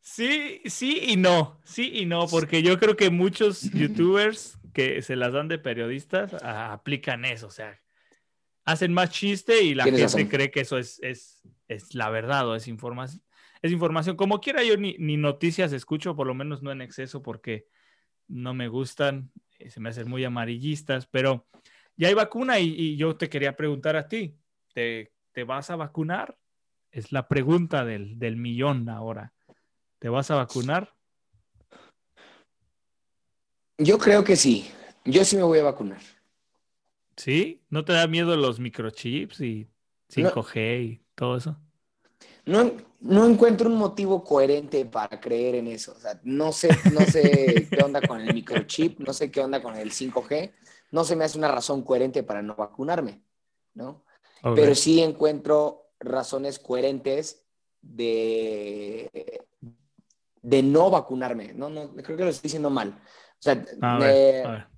Sí, 0.00 0.62
sí 0.64 1.00
y 1.08 1.16
no, 1.16 1.60
sí 1.64 1.90
y 1.94 2.06
no, 2.06 2.26
porque 2.26 2.62
yo 2.62 2.78
creo 2.78 2.96
que 2.96 3.10
muchos 3.10 3.70
youtubers 3.70 4.58
que 4.72 5.02
se 5.02 5.16
las 5.16 5.32
dan 5.32 5.48
de 5.48 5.58
periodistas 5.58 6.34
ah, 6.42 6.72
aplican 6.72 7.24
eso, 7.24 7.48
o 7.48 7.50
sea, 7.50 7.80
hacen 8.64 8.92
más 8.92 9.10
chiste 9.10 9.62
y 9.62 9.74
la 9.74 9.84
gente 9.84 10.28
cree 10.28 10.50
que 10.50 10.60
eso 10.60 10.78
es, 10.78 10.98
es, 11.02 11.42
es, 11.68 11.94
la 11.94 12.10
verdad 12.10 12.48
o 12.48 12.54
es 12.54 12.68
información. 12.68 13.22
Es 13.62 13.72
información. 13.72 14.16
Como 14.16 14.40
quiera, 14.40 14.62
yo 14.62 14.76
ni, 14.76 14.96
ni, 14.98 15.18
noticias 15.18 15.72
escucho, 15.72 16.16
por 16.16 16.26
lo 16.26 16.34
menos 16.34 16.62
no 16.62 16.72
en 16.72 16.80
exceso, 16.80 17.22
porque 17.22 17.66
no 18.26 18.54
me 18.54 18.68
gustan, 18.68 19.30
eh, 19.58 19.70
se 19.70 19.80
me 19.80 19.90
hacen 19.90 20.08
muy 20.08 20.24
amarillistas, 20.24 21.06
pero 21.06 21.46
ya 22.00 22.08
hay 22.08 22.14
vacuna 22.14 22.58
y, 22.58 22.74
y 22.76 22.96
yo 22.96 23.14
te 23.14 23.28
quería 23.28 23.54
preguntar 23.54 23.94
a 23.94 24.08
ti, 24.08 24.34
¿te, 24.72 25.12
¿te, 25.32 25.44
vas 25.44 25.68
a 25.68 25.76
vacunar? 25.76 26.38
Es 26.90 27.12
la 27.12 27.28
pregunta 27.28 27.84
del, 27.84 28.18
del 28.18 28.36
millón 28.36 28.88
ahora. 28.88 29.34
¿Te 29.98 30.08
vas 30.08 30.30
a 30.30 30.36
vacunar? 30.36 30.94
Yo 33.76 33.98
creo 33.98 34.24
que 34.24 34.34
sí. 34.34 34.70
Yo 35.04 35.26
sí 35.26 35.36
me 35.36 35.42
voy 35.42 35.58
a 35.58 35.64
vacunar. 35.64 36.00
¿Sí? 37.18 37.60
¿No 37.68 37.84
te 37.84 37.92
da 37.92 38.06
miedo 38.06 38.34
los 38.34 38.60
microchips 38.60 39.42
y 39.42 39.68
5G 40.08 40.82
y 40.82 41.04
todo 41.14 41.36
eso? 41.36 41.60
No, 42.46 42.72
no 43.00 43.26
encuentro 43.26 43.68
un 43.68 43.76
motivo 43.76 44.24
coherente 44.24 44.86
para 44.86 45.20
creer 45.20 45.56
en 45.56 45.66
eso. 45.66 45.92
O 45.92 46.00
sea, 46.00 46.18
no 46.24 46.50
sé, 46.50 46.70
no 46.94 47.00
sé 47.00 47.68
qué 47.70 47.82
onda 47.84 48.00
con 48.00 48.22
el 48.22 48.32
microchip, 48.32 49.00
no 49.00 49.12
sé 49.12 49.30
qué 49.30 49.40
onda 49.40 49.62
con 49.62 49.76
el 49.76 49.90
5G. 49.90 50.50
No 50.90 51.04
se 51.04 51.16
me 51.16 51.24
hace 51.24 51.38
una 51.38 51.48
razón 51.48 51.82
coherente 51.82 52.22
para 52.22 52.42
no 52.42 52.54
vacunarme, 52.56 53.22
¿no? 53.74 54.04
Pero 54.54 54.74
sí 54.74 55.00
encuentro 55.02 55.92
razones 56.00 56.58
coherentes 56.58 57.44
de, 57.82 59.44
de 60.42 60.62
no 60.62 60.90
vacunarme. 60.90 61.52
No, 61.52 61.68
no, 61.68 61.94
creo 61.94 62.16
que 62.16 62.24
lo 62.24 62.30
estoy 62.30 62.48
diciendo 62.48 62.70
mal. 62.70 62.88
O 62.90 63.42
sea, 63.42 63.64
a 63.82 63.98
ver 63.98 64.70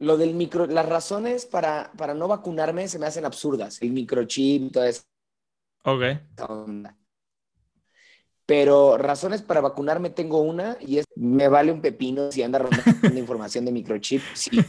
lo 0.00 0.16
del 0.16 0.34
micro, 0.34 0.66
las 0.66 0.86
razones 0.86 1.46
para, 1.46 1.92
para 1.96 2.14
no 2.14 2.26
vacunarme 2.26 2.88
se 2.88 2.98
me 2.98 3.06
hacen 3.06 3.24
absurdas, 3.24 3.80
el 3.82 3.92
microchip 3.92 4.72
todo 4.72 4.84
eso. 4.84 5.02
Ok. 5.84 6.02
Pero 8.50 8.98
razones 8.98 9.42
para 9.42 9.60
vacunarme 9.60 10.10
tengo 10.10 10.40
una 10.40 10.76
y 10.80 10.98
es, 10.98 11.04
me 11.14 11.46
vale 11.46 11.70
un 11.70 11.80
pepino 11.80 12.32
si 12.32 12.42
anda 12.42 12.58
rondando 12.58 12.82
información 13.16 13.64
de 13.64 13.70
microchip. 13.70 14.20
Si 14.34 14.50
me 14.56 14.64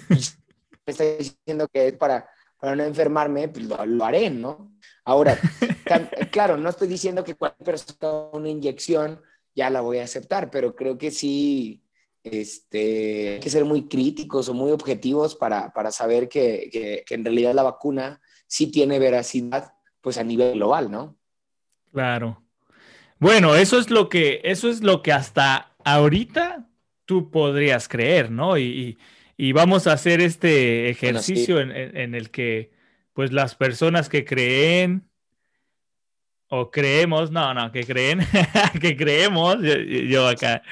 está 0.86 1.04
diciendo 1.04 1.68
que 1.68 1.88
es 1.88 1.94
para, 1.94 2.30
para 2.60 2.76
no 2.76 2.84
enfermarme, 2.84 3.48
pues 3.48 3.66
lo, 3.66 4.06
haré, 4.06 4.30
¿no? 4.30 4.72
Ahora, 5.04 5.36
claro, 6.32 6.58
no 6.58 6.70
estoy 6.70 6.90
diciendo 6.90 7.24
que 7.24 7.34
cualquier 7.34 7.66
persona 7.66 8.30
una 8.34 8.50
inyección 8.50 9.20
ya 9.56 9.72
la 9.72 9.82
voy 9.82 9.98
a 9.98 10.04
aceptar, 10.04 10.52
pero 10.52 10.76
creo 10.76 11.00
que 11.00 11.10
sí, 11.10 11.84
este, 12.22 13.34
hay 13.34 13.40
que 13.40 13.50
ser 13.50 13.66
muy 13.66 13.88
críticos 13.88 14.48
o 14.48 14.54
muy 14.54 14.70
objetivos 14.70 15.36
para, 15.36 15.74
para 15.74 15.92
saber 15.92 16.30
que, 16.30 17.04
que, 17.04 17.16
en 17.16 17.26
realidad 17.26 17.56
la 17.56 17.64
vacuna 17.64 18.22
sí 18.46 18.68
tiene 18.68 19.00
veracidad 19.00 19.74
pues 20.02 20.20
a 20.20 20.24
nivel 20.24 20.54
global, 20.54 20.92
¿no? 20.92 21.18
Claro. 21.92 22.41
Bueno, 23.22 23.56
eso 23.56 23.78
es 23.78 23.92
lo 23.92 24.10
que, 24.10 24.42
eso 24.44 24.68
es 24.68 24.82
lo 24.82 25.04
que 25.04 25.14
hasta 25.14 25.76
ahorita 25.86 26.68
tú 27.06 27.30
podrías 27.30 27.88
creer, 27.88 28.32
¿no? 28.32 28.58
Y, 28.58 28.98
y, 29.38 29.52
vamos 29.52 29.86
a 29.86 29.94
hacer 29.94 30.22
este 30.22 30.90
ejercicio 30.90 31.60
en, 31.60 31.72
en, 31.72 32.16
el 32.16 32.32
que 32.32 32.72
pues 33.14 33.32
las 33.32 33.54
personas 33.54 34.10
que 34.10 34.26
creen 34.26 35.08
o 36.50 36.72
creemos, 36.72 37.30
no, 37.30 37.54
no, 37.54 37.72
que 37.72 37.86
creen, 37.86 38.22
que 38.82 38.98
creemos, 38.98 39.58
yo 39.62 40.28
acá 40.28 40.64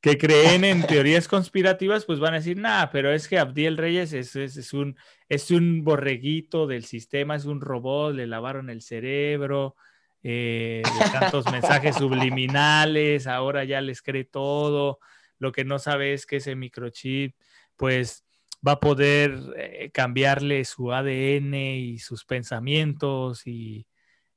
que 0.00 0.16
creen 0.18 0.64
en 0.64 0.86
teorías 0.86 1.26
conspirativas, 1.26 2.04
pues 2.04 2.20
van 2.20 2.34
a 2.34 2.38
decir, 2.38 2.56
nada, 2.56 2.90
pero 2.90 3.12
es 3.12 3.26
que 3.26 3.38
Abdiel 3.38 3.76
Reyes 3.76 4.12
es, 4.12 4.36
es, 4.36 4.72
un, 4.72 4.96
es 5.28 5.50
un 5.50 5.82
borreguito 5.84 6.66
del 6.66 6.84
sistema, 6.84 7.34
es 7.34 7.46
un 7.46 7.60
robot, 7.60 8.14
le 8.14 8.26
lavaron 8.26 8.70
el 8.70 8.82
cerebro, 8.82 9.74
eh, 10.22 10.82
de 10.84 11.10
tantos 11.10 11.50
mensajes 11.50 11.96
subliminales, 11.96 13.26
ahora 13.26 13.64
ya 13.64 13.80
les 13.80 14.02
cree 14.02 14.24
todo, 14.24 14.98
lo 15.38 15.52
que 15.52 15.64
no 15.64 15.78
sabe 15.78 16.12
es 16.12 16.26
que 16.26 16.36
ese 16.36 16.56
microchip, 16.56 17.36
pues 17.76 18.24
va 18.66 18.72
a 18.72 18.80
poder 18.80 19.38
eh, 19.56 19.90
cambiarle 19.92 20.64
su 20.64 20.92
ADN 20.92 21.54
y 21.54 21.98
sus 21.98 22.24
pensamientos 22.24 23.46
y, 23.46 23.86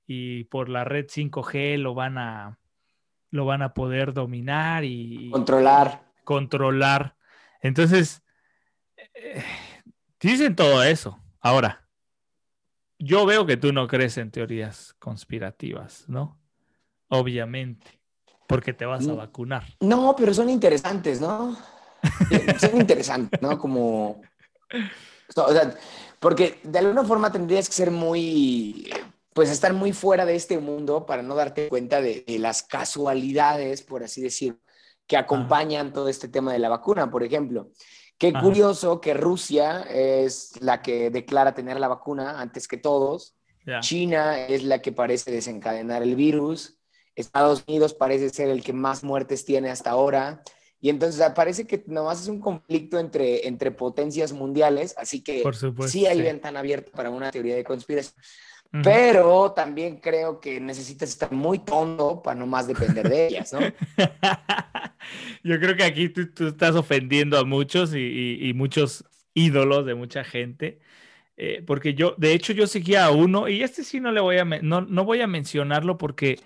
y 0.05 0.43
por 0.45 0.69
la 0.69 0.83
red 0.83 1.07
5G 1.07 1.77
lo 1.77 1.93
van 1.95 2.17
a 2.17 2.57
lo 3.31 3.45
van 3.45 3.61
a 3.61 3.73
poder 3.73 4.13
dominar 4.13 4.83
y 4.83 5.31
controlar. 5.31 6.03
Controlar. 6.25 7.15
Entonces, 7.61 8.21
eh, 9.13 9.43
dicen 10.19 10.55
todo 10.55 10.83
eso. 10.83 11.17
Ahora, 11.39 11.80
yo 13.01 13.25
veo 13.25 13.45
que 13.45 13.57
tú 13.57 13.73
no 13.73 13.87
crees 13.87 14.17
en 14.17 14.31
teorías 14.31 14.93
conspirativas, 14.99 16.05
¿no? 16.07 16.39
Obviamente, 17.09 17.99
porque 18.47 18.73
te 18.73 18.85
vas 18.85 19.07
a 19.07 19.13
vacunar. 19.13 19.63
No, 19.79 20.15
pero 20.17 20.33
son 20.33 20.49
interesantes, 20.49 21.19
¿no? 21.19 21.57
son 22.59 22.77
interesantes, 22.79 23.41
¿no? 23.41 23.57
Como... 23.57 24.21
O 25.35 25.51
sea, 25.51 25.73
porque 26.19 26.59
de 26.63 26.79
alguna 26.79 27.03
forma 27.03 27.31
tendrías 27.31 27.67
que 27.67 27.75
ser 27.75 27.91
muy 27.91 28.89
pues 29.33 29.49
estar 29.49 29.73
muy 29.73 29.93
fuera 29.93 30.25
de 30.25 30.35
este 30.35 30.59
mundo 30.59 31.05
para 31.05 31.21
no 31.21 31.35
darte 31.35 31.69
cuenta 31.69 32.01
de, 32.01 32.23
las 32.39 32.63
casualidades, 32.63 33.81
por 33.81 34.03
así 34.03 34.21
decir, 34.21 34.59
que 35.07 35.17
acompañan 35.17 35.93
todo 35.93 36.09
este 36.09 36.27
tema 36.27 36.51
de 36.53 36.59
la 36.59 36.69
vacuna. 36.69 37.09
Por 37.09 37.23
ejemplo, 37.23 37.71
qué 38.21 38.33
curioso 38.33 39.01
que 39.01 39.15
Rusia 39.15 39.81
es 39.81 40.53
la 40.61 40.83
que 40.83 41.09
declara 41.09 41.55
tener 41.55 41.79
la 41.79 41.87
vacuna 41.87 42.39
antes 42.39 42.67
que 42.67 42.77
todos. 42.77 43.35
China 43.79 44.45
es 44.45 44.63
la 44.63 44.79
que 44.79 44.91
parece 44.91 45.31
desencadenar 45.31 46.03
el 46.03 46.15
virus. 46.15 46.77
Estados 47.15 47.63
Unidos 47.67 47.95
parece 47.95 48.29
ser 48.29 48.49
el 48.49 48.63
que 48.63 48.73
más 48.73 49.03
muertes 49.03 49.43
tiene 49.43 49.71
hasta 49.71 49.89
ahora. 49.89 50.43
Y 50.79 50.89
entonces 50.89 51.27
parece 51.35 51.65
que 51.65 51.83
nomás 51.87 52.21
es 52.21 52.27
un 52.27 52.39
conflicto 52.39 52.99
entre, 52.99 53.47
entre 53.47 53.71
potencias 53.71 54.33
mundiales, 54.33 54.93
así 54.97 55.23
que 55.23 55.43
sí 55.87 56.05
hay 56.05 56.21
ventana 56.21 56.59
abierta 56.59 56.91
para 56.91 57.09
una 57.09 57.31
teoría 57.31 57.55
de 57.55 57.63
conspiración. 57.63 58.21
Pero 58.71 59.51
también 59.51 59.97
creo 59.97 60.39
que 60.39 60.61
necesitas 60.61 61.09
estar 61.09 61.31
muy 61.31 61.59
tonto 61.59 62.21
para 62.23 62.39
no 62.39 62.47
más 62.47 62.67
depender 62.67 63.07
de 63.09 63.27
ellas, 63.27 63.51
¿no? 63.51 63.59
Yo 65.43 65.59
creo 65.59 65.75
que 65.75 65.83
aquí 65.83 66.07
tú, 66.07 66.47
estás 66.47 66.75
ofendiendo 66.75 67.37
a 67.37 67.43
muchos 67.43 67.93
y, 67.93 68.51
muchos 68.55 69.03
ídolos 69.33 69.85
de 69.85 69.95
mucha 69.95 70.23
gente. 70.23 70.79
Eh, 71.35 71.63
porque 71.65 71.95
yo, 71.95 72.13
de 72.17 72.33
hecho, 72.33 72.53
yo 72.53 72.67
seguía 72.67 73.05
a 73.05 73.11
uno 73.11 73.47
y 73.47 73.63
este 73.63 73.83
sí 73.83 73.99
no 73.99 74.11
le 74.11 74.21
voy 74.21 74.37
a, 74.37 74.45
no, 74.45 74.81
no 74.81 75.05
voy 75.05 75.21
a 75.21 75.27
mencionarlo 75.27 75.97
porque 75.97 76.39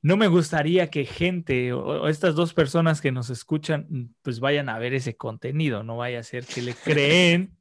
no 0.00 0.16
me 0.16 0.28
gustaría 0.28 0.90
que 0.90 1.04
gente 1.04 1.72
o, 1.72 2.08
estas 2.08 2.34
dos 2.34 2.54
personas 2.54 3.00
que 3.00 3.12
nos 3.12 3.30
escuchan 3.30 4.14
pues 4.22 4.40
vayan 4.40 4.68
a 4.68 4.78
ver 4.78 4.94
ese 4.94 5.16
contenido, 5.16 5.82
no 5.82 5.96
vaya 5.96 6.20
a 6.20 6.22
ser 6.22 6.46
que 6.46 6.62
le 6.62 6.74
creen 6.84 7.57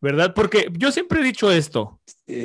¿verdad? 0.00 0.34
Porque 0.34 0.70
yo 0.72 0.92
siempre 0.92 1.20
he 1.20 1.24
dicho 1.24 1.50
esto. 1.50 2.00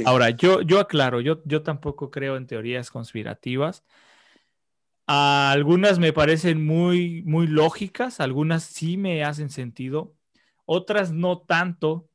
Ahora, 0.05 0.29
yo, 0.31 0.61
yo 0.61 0.79
aclaro, 0.79 1.21
yo, 1.21 1.41
yo 1.45 1.63
tampoco 1.63 2.11
creo 2.11 2.37
en 2.37 2.47
teorías 2.47 2.91
conspirativas. 2.91 3.83
algunas 5.07 5.99
me 5.99 6.13
parecen 6.13 6.65
muy, 6.65 7.23
muy 7.23 7.47
lógicas, 7.47 8.19
algunas 8.19 8.63
sí 8.63 8.97
me 8.97 9.23
hacen 9.23 9.49
sentido. 9.49 10.15
otras 10.65 11.11
no 11.11 11.39
tanto, 11.39 12.09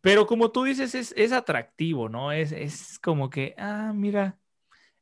pero 0.00 0.26
como 0.26 0.50
tú 0.50 0.64
dices, 0.64 0.94
es, 0.94 1.32
atractivo, 1.32 2.08
¿no? 2.08 2.32
Es, 2.32 2.52
es, 2.52 2.98
como 2.98 3.30
que, 3.30 3.54
ah, 3.58 3.92
mira, 3.94 4.38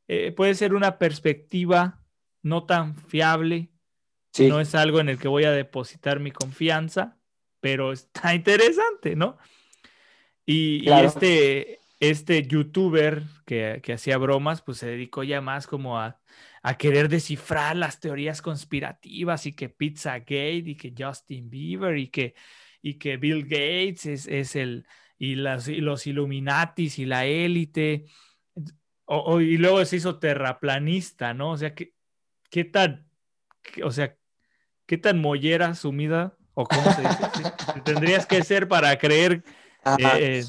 eh, 0.07 0.31
puede 0.31 0.55
ser 0.55 0.73
una 0.73 0.97
perspectiva 0.97 2.01
no 2.41 2.65
tan 2.65 2.95
fiable, 2.95 3.69
no 4.39 4.59
es 4.59 4.75
algo 4.75 4.99
en 4.99 5.09
el 5.09 5.17
que 5.17 5.27
voy 5.27 5.45
a 5.45 5.51
depositar 5.51 6.19
mi 6.19 6.31
confianza, 6.31 7.16
pero 7.59 7.91
está 7.91 8.33
interesante, 8.35 9.15
¿no? 9.15 9.37
Y, 10.45 10.89
este, 10.89 11.79
este 11.99 12.47
youtuber 12.47 13.23
que, 13.45 13.81
hacía 13.93 14.17
bromas, 14.17 14.61
pues 14.61 14.77
se 14.77 14.87
dedicó 14.87 15.23
ya 15.23 15.41
más 15.41 15.67
como 15.67 15.99
a, 15.99 16.19
querer 16.77 17.07
descifrar 17.07 17.77
las 17.77 18.01
teorías 18.01 18.41
conspirativas 18.41 19.45
y 19.45 19.53
que 19.53 19.69
Pizzagate 19.69 20.63
y 20.65 20.75
que 20.75 20.93
Justin 20.97 21.49
Bieber 21.49 21.97
y 21.97 22.09
que, 22.09 22.35
y 22.81 22.95
que 22.95 23.15
Bill 23.15 23.43
Gates 23.43 24.05
es, 24.05 24.55
el, 24.55 24.85
y, 25.17 25.35
las, 25.35 25.69
y 25.69 25.77
los 25.77 26.05
Illuminatis 26.07 26.99
y 26.99 27.05
la 27.05 27.25
élite. 27.25 28.05
y 29.39 29.57
luego 29.57 29.85
se 29.85 29.95
hizo 29.95 30.19
terraplanista, 30.19 31.33
¿no? 31.33 31.51
O 31.51 31.57
sea, 31.57 31.73
¿qué, 31.73 31.93
qué 32.49 32.65
tan, 32.65 33.07
o 33.83 33.91
sea, 33.91 34.17
qué 34.85 34.97
tan 34.97 35.19
mollera 35.19 35.73
sumida, 35.75 36.36
o 36.59 36.65
cómo 36.65 36.91
se 36.91 37.01
dice, 37.01 37.53
tendrías 37.85 38.25
que 38.25 38.43
ser 38.43 38.67
para 38.67 38.97
creer 38.97 39.43
eh, 39.99 40.43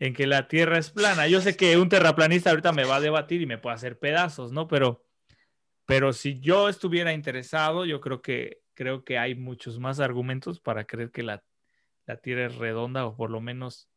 en 0.00 0.12
que 0.12 0.26
la 0.26 0.48
Tierra 0.48 0.76
es 0.76 0.90
plana. 0.90 1.28
Yo 1.28 1.40
sé 1.40 1.56
que 1.56 1.78
un 1.78 1.88
terraplanista 1.88 2.50
ahorita 2.50 2.72
me 2.72 2.84
va 2.84 2.96
a 2.96 3.00
debatir 3.00 3.42
y 3.42 3.46
me 3.46 3.56
puede 3.56 3.76
hacer 3.76 3.96
pedazos, 3.96 4.50
¿no? 4.50 4.66
Pero, 4.66 5.04
pero 5.84 6.12
si 6.12 6.40
yo 6.40 6.68
estuviera 6.68 7.12
interesado, 7.12 7.84
yo 7.84 8.00
creo 8.00 8.22
que, 8.22 8.58
creo 8.74 9.04
que 9.04 9.18
hay 9.18 9.36
muchos 9.36 9.78
más 9.78 10.00
argumentos 10.00 10.58
para 10.58 10.84
creer 10.84 11.12
que 11.12 11.22
la, 11.22 11.44
la 12.06 12.16
Tierra 12.16 12.46
es 12.46 12.56
redonda 12.56 13.06
o 13.06 13.14
por 13.14 13.30
lo 13.30 13.40
menos, 13.40 13.88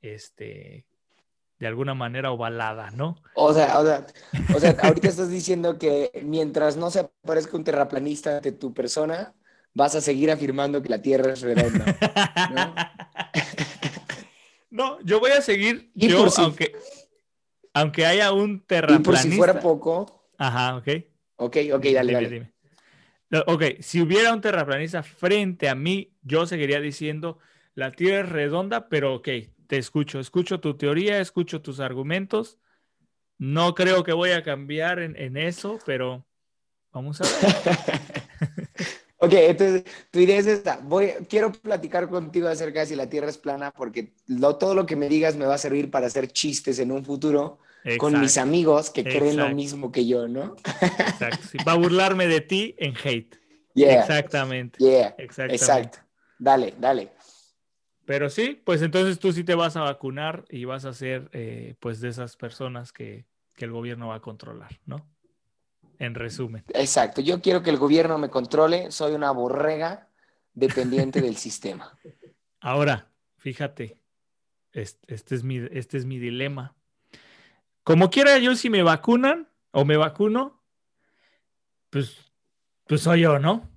este, 0.00 0.86
de 1.58 1.66
alguna 1.66 1.92
manera 1.92 2.30
ovalada, 2.30 2.90
¿no? 2.92 3.22
O 3.34 3.52
sea, 3.52 3.78
o 3.80 3.84
sea, 3.84 4.06
o 4.54 4.58
sea 4.58 4.74
ahorita 4.82 5.08
estás 5.08 5.28
diciendo 5.28 5.78
que 5.78 6.10
mientras 6.24 6.78
no 6.78 6.90
se 6.90 7.00
aparezca 7.00 7.54
un 7.54 7.64
terraplanista 7.64 8.40
de 8.40 8.52
tu 8.52 8.72
persona, 8.72 9.34
vas 9.76 9.94
a 9.94 10.00
seguir 10.00 10.30
afirmando 10.30 10.82
que 10.82 10.88
la 10.88 11.02
Tierra 11.02 11.34
es 11.34 11.42
redonda. 11.42 11.84
¿no? 12.52 12.74
No, 14.68 15.00
yo 15.02 15.20
voy 15.20 15.30
a 15.30 15.40
seguir. 15.40 15.90
yo, 15.94 16.26
aunque, 16.36 16.76
aunque 17.72 18.04
haya 18.04 18.30
un 18.32 18.60
terraplanista. 18.60 19.10
Y 19.10 19.14
por 19.14 19.16
si 19.16 19.36
fuera 19.36 19.60
poco. 19.60 20.28
Ajá, 20.36 20.76
ok. 20.76 20.88
Ok, 21.36 21.56
ok, 21.72 21.84
dale, 21.94 22.12
dale. 22.12 22.52
Ok, 23.46 23.62
si 23.80 24.02
hubiera 24.02 24.34
un 24.34 24.42
terraplanista 24.42 25.02
frente 25.02 25.70
a 25.70 25.74
mí, 25.74 26.12
yo 26.20 26.46
seguiría 26.46 26.80
diciendo 26.80 27.38
la 27.74 27.92
Tierra 27.92 28.26
es 28.26 28.28
redonda, 28.28 28.90
pero 28.90 29.14
ok, 29.14 29.28
te 29.66 29.78
escucho, 29.78 30.20
escucho 30.20 30.60
tu 30.60 30.76
teoría, 30.76 31.20
escucho 31.20 31.62
tus 31.62 31.80
argumentos. 31.80 32.58
No 33.38 33.74
creo 33.74 34.04
que 34.04 34.12
voy 34.12 34.32
a 34.32 34.42
cambiar 34.42 34.98
en, 34.98 35.16
en 35.16 35.38
eso, 35.38 35.78
pero 35.86 36.26
vamos 36.92 37.22
a 37.22 37.24
ver. 37.24 38.46
Ok, 39.18 39.32
entonces 39.32 39.84
tu 40.10 40.18
idea 40.18 40.38
es 40.38 40.46
esta. 40.46 40.78
Voy, 40.82 41.12
quiero 41.28 41.50
platicar 41.52 42.08
contigo 42.08 42.48
acerca 42.48 42.80
de 42.80 42.86
si 42.86 42.96
la 42.96 43.08
Tierra 43.08 43.30
es 43.30 43.38
plana, 43.38 43.70
porque 43.70 44.12
todo 44.58 44.74
lo 44.74 44.84
que 44.84 44.96
me 44.96 45.08
digas 45.08 45.36
me 45.36 45.46
va 45.46 45.54
a 45.54 45.58
servir 45.58 45.90
para 45.90 46.06
hacer 46.06 46.28
chistes 46.28 46.78
en 46.78 46.92
un 46.92 47.04
futuro 47.04 47.58
con 47.98 48.20
mis 48.20 48.36
amigos 48.36 48.90
que 48.90 49.04
creen 49.04 49.36
lo 49.36 49.48
mismo 49.50 49.92
que 49.92 50.06
yo, 50.06 50.28
¿no? 50.28 50.56
Exacto. 50.82 51.58
Va 51.66 51.72
a 51.72 51.76
burlarme 51.76 52.26
de 52.26 52.40
ti 52.40 52.74
en 52.78 52.94
hate. 53.02 53.38
Exactamente. 53.74 54.78
Yeah. 54.78 55.14
Exacto. 55.18 55.98
Dale, 56.38 56.74
dale. 56.78 57.12
Pero 58.04 58.30
sí, 58.30 58.60
pues 58.64 58.82
entonces 58.82 59.18
tú 59.18 59.32
sí 59.32 59.44
te 59.44 59.54
vas 59.54 59.76
a 59.76 59.80
vacunar 59.80 60.44
y 60.48 60.64
vas 60.64 60.84
a 60.84 60.92
ser 60.92 61.28
eh, 61.32 61.74
pues 61.80 62.00
de 62.00 62.08
esas 62.08 62.36
personas 62.36 62.92
que, 62.92 63.26
que 63.54 63.64
el 63.64 63.72
gobierno 63.72 64.08
va 64.08 64.16
a 64.16 64.20
controlar, 64.20 64.78
¿no? 64.84 65.08
En 65.98 66.14
resumen. 66.14 66.64
Exacto, 66.74 67.20
yo 67.20 67.40
quiero 67.40 67.62
que 67.62 67.70
el 67.70 67.78
gobierno 67.78 68.18
me 68.18 68.30
controle, 68.30 68.90
soy 68.90 69.12
una 69.12 69.30
borrega 69.30 70.08
dependiente 70.52 71.20
del 71.20 71.36
sistema. 71.36 71.96
Ahora, 72.60 73.10
fíjate, 73.38 74.02
este, 74.72 75.34
es 75.34 75.44
mi, 75.44 75.58
este 75.70 75.98
es 75.98 76.04
mi 76.04 76.18
dilema. 76.18 76.74
Como 77.82 78.10
quiera 78.10 78.38
yo, 78.38 78.56
si 78.56 78.68
me 78.68 78.82
vacunan 78.82 79.48
o 79.70 79.84
me 79.84 79.96
vacuno, 79.96 80.62
pues, 81.90 82.16
pues 82.86 83.02
soy 83.02 83.20
yo, 83.20 83.38
¿no? 83.38 83.70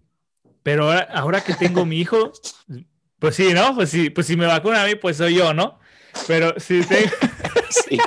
Pero 0.64 0.92
ahora, 0.92 1.42
que 1.42 1.54
tengo 1.54 1.86
mi 1.86 2.00
hijo, 2.00 2.32
pues 3.20 3.36
sí, 3.36 3.54
¿no? 3.54 3.76
Pues 3.76 3.90
sí, 3.90 4.10
pues 4.10 4.28
si 4.28 4.36
me 4.36 4.46
vacunan 4.46 4.82
a 4.82 4.88
mí, 4.88 4.96
pues 4.96 5.18
soy 5.18 5.36
yo, 5.36 5.54
¿no? 5.54 5.80
Pero 6.28 6.60
si 6.60 6.82
tengo... 6.84 7.12
sí. 7.70 8.00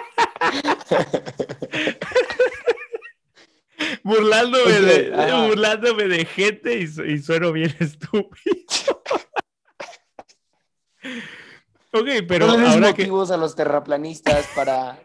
Burlándome, 4.03 4.80
de, 4.80 5.46
burlándome 5.48 6.05
de 6.09 6.24
gente 6.24 6.78
y, 6.78 7.18
sueno 7.18 7.53
bien 7.53 7.74
estúpido. 7.80 9.03
ok, 11.92 12.09
pero 12.26 12.46
no 12.46 12.68
ahora 12.68 12.88
motivos 12.88 13.30
a 13.30 13.36
los 13.36 13.55
terraplanistas 13.55 14.48
para, 14.55 14.98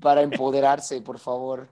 para 0.00 0.22
empoderarse, 0.22 1.00
por 1.02 1.18
favor. 1.18 1.68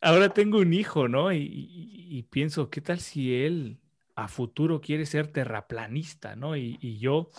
ahora 0.00 0.28
tengo 0.30 0.58
un 0.58 0.72
hijo, 0.72 1.08
¿no? 1.08 1.32
Y, 1.32 2.26
pienso, 2.30 2.70
¿qué 2.70 2.80
tal 2.80 3.00
si 3.00 3.44
él 3.44 3.78
a 4.16 4.28
futuro 4.28 4.80
quiere 4.80 5.06
ser 5.06 5.28
terraplanista, 5.28 6.36
¿no? 6.36 6.56
Y, 6.56 6.78
y 6.80 6.98
yo, 6.98 7.30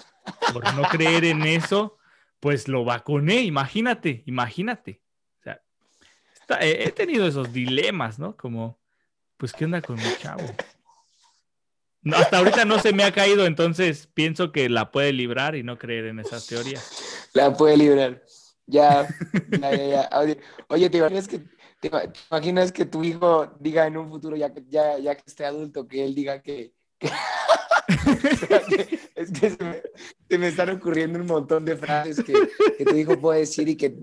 por 0.54 0.74
no 0.74 0.84
creer 0.84 1.26
en 1.26 1.44
eso, 1.44 1.98
pues 2.40 2.68
lo 2.68 2.84
vacuné, 2.84 3.42
imagínate, 3.44 4.24
imagínate 4.26 5.02
he 6.60 6.92
tenido 6.92 7.28
esos 7.28 7.52
dilemas, 7.54 8.20
¿no? 8.20 8.36
Como, 8.36 8.80
pues, 9.38 9.54
¿qué 9.54 9.66
onda 9.66 9.82
con 9.82 9.96
mi 9.96 10.18
chavo? 10.20 10.44
hasta 12.14 12.38
ahorita 12.38 12.66
no 12.66 12.80
se 12.80 12.94
me 12.94 13.04
ha 13.04 13.12
caído, 13.12 13.46
entonces 13.46 14.08
pienso 14.14 14.52
que 14.52 14.70
la 14.70 14.92
puede 14.92 15.14
librar 15.14 15.56
y 15.56 15.64
no 15.64 15.78
creer 15.78 16.06
en 16.06 16.20
esas 16.20 16.48
teorías. 16.48 17.30
La 17.34 17.56
puede 17.56 17.78
librar. 17.78 18.24
Ya, 18.66 19.08
ya, 19.60 19.76
ya, 19.76 20.10
Oye, 20.70 20.90
¿te 20.90 20.98
imaginas 20.98 21.28
que, 21.28 21.42
imaginas 22.30 22.72
que 22.72 22.86
tu 22.86 23.04
hijo 23.04 23.54
diga 23.60 23.86
en 23.86 23.98
un 23.98 24.10
futuro, 24.10 24.36
ya, 24.36 24.52
ya, 24.70 24.98
ya 24.98 25.16
que 25.16 25.24
esté 25.26 25.46
adulto, 25.46 25.88
que 25.88 26.04
él 26.04 26.16
diga 26.16 26.42
que, 26.42 26.74
es 29.16 29.32
que 29.32 29.50
se 30.30 30.38
me, 30.38 30.48
están 30.48 30.70
ocurriendo 30.70 31.20
un 31.20 31.26
montón 31.26 31.66
de 31.66 31.76
frases 31.76 32.24
que, 32.24 32.34
tu 32.86 32.96
hijo 32.96 33.20
puede 33.20 33.42
decir 33.42 33.68
y 33.70 33.76
que, 33.76 33.96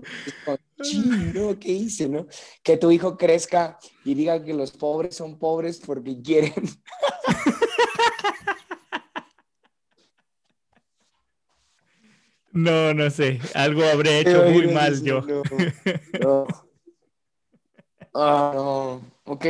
chino, 0.81 1.57
¿qué 1.59 1.71
hice, 1.71 2.07
no? 2.07 2.27
Que 2.63 2.77
tu 2.77 2.91
hijo 2.91 3.17
crezca 3.17 3.77
y 4.05 4.13
diga 4.13 4.43
que 4.43 4.53
los 4.53 4.71
pobres 4.71 5.15
son 5.15 5.37
pobres 5.39 5.81
porque 5.83 6.21
quieren. 6.21 6.53
No, 12.51 12.93
no 12.93 13.09
sé. 13.09 13.39
Algo 13.53 13.83
habré 13.85 14.19
hecho 14.21 14.43
muy 14.45 14.67
mal 14.67 15.01
yo. 15.03 15.21
No, 16.19 16.45
no. 16.45 16.47
Oh, 18.13 18.51
no. 18.53 19.01
Ok. 19.25 19.45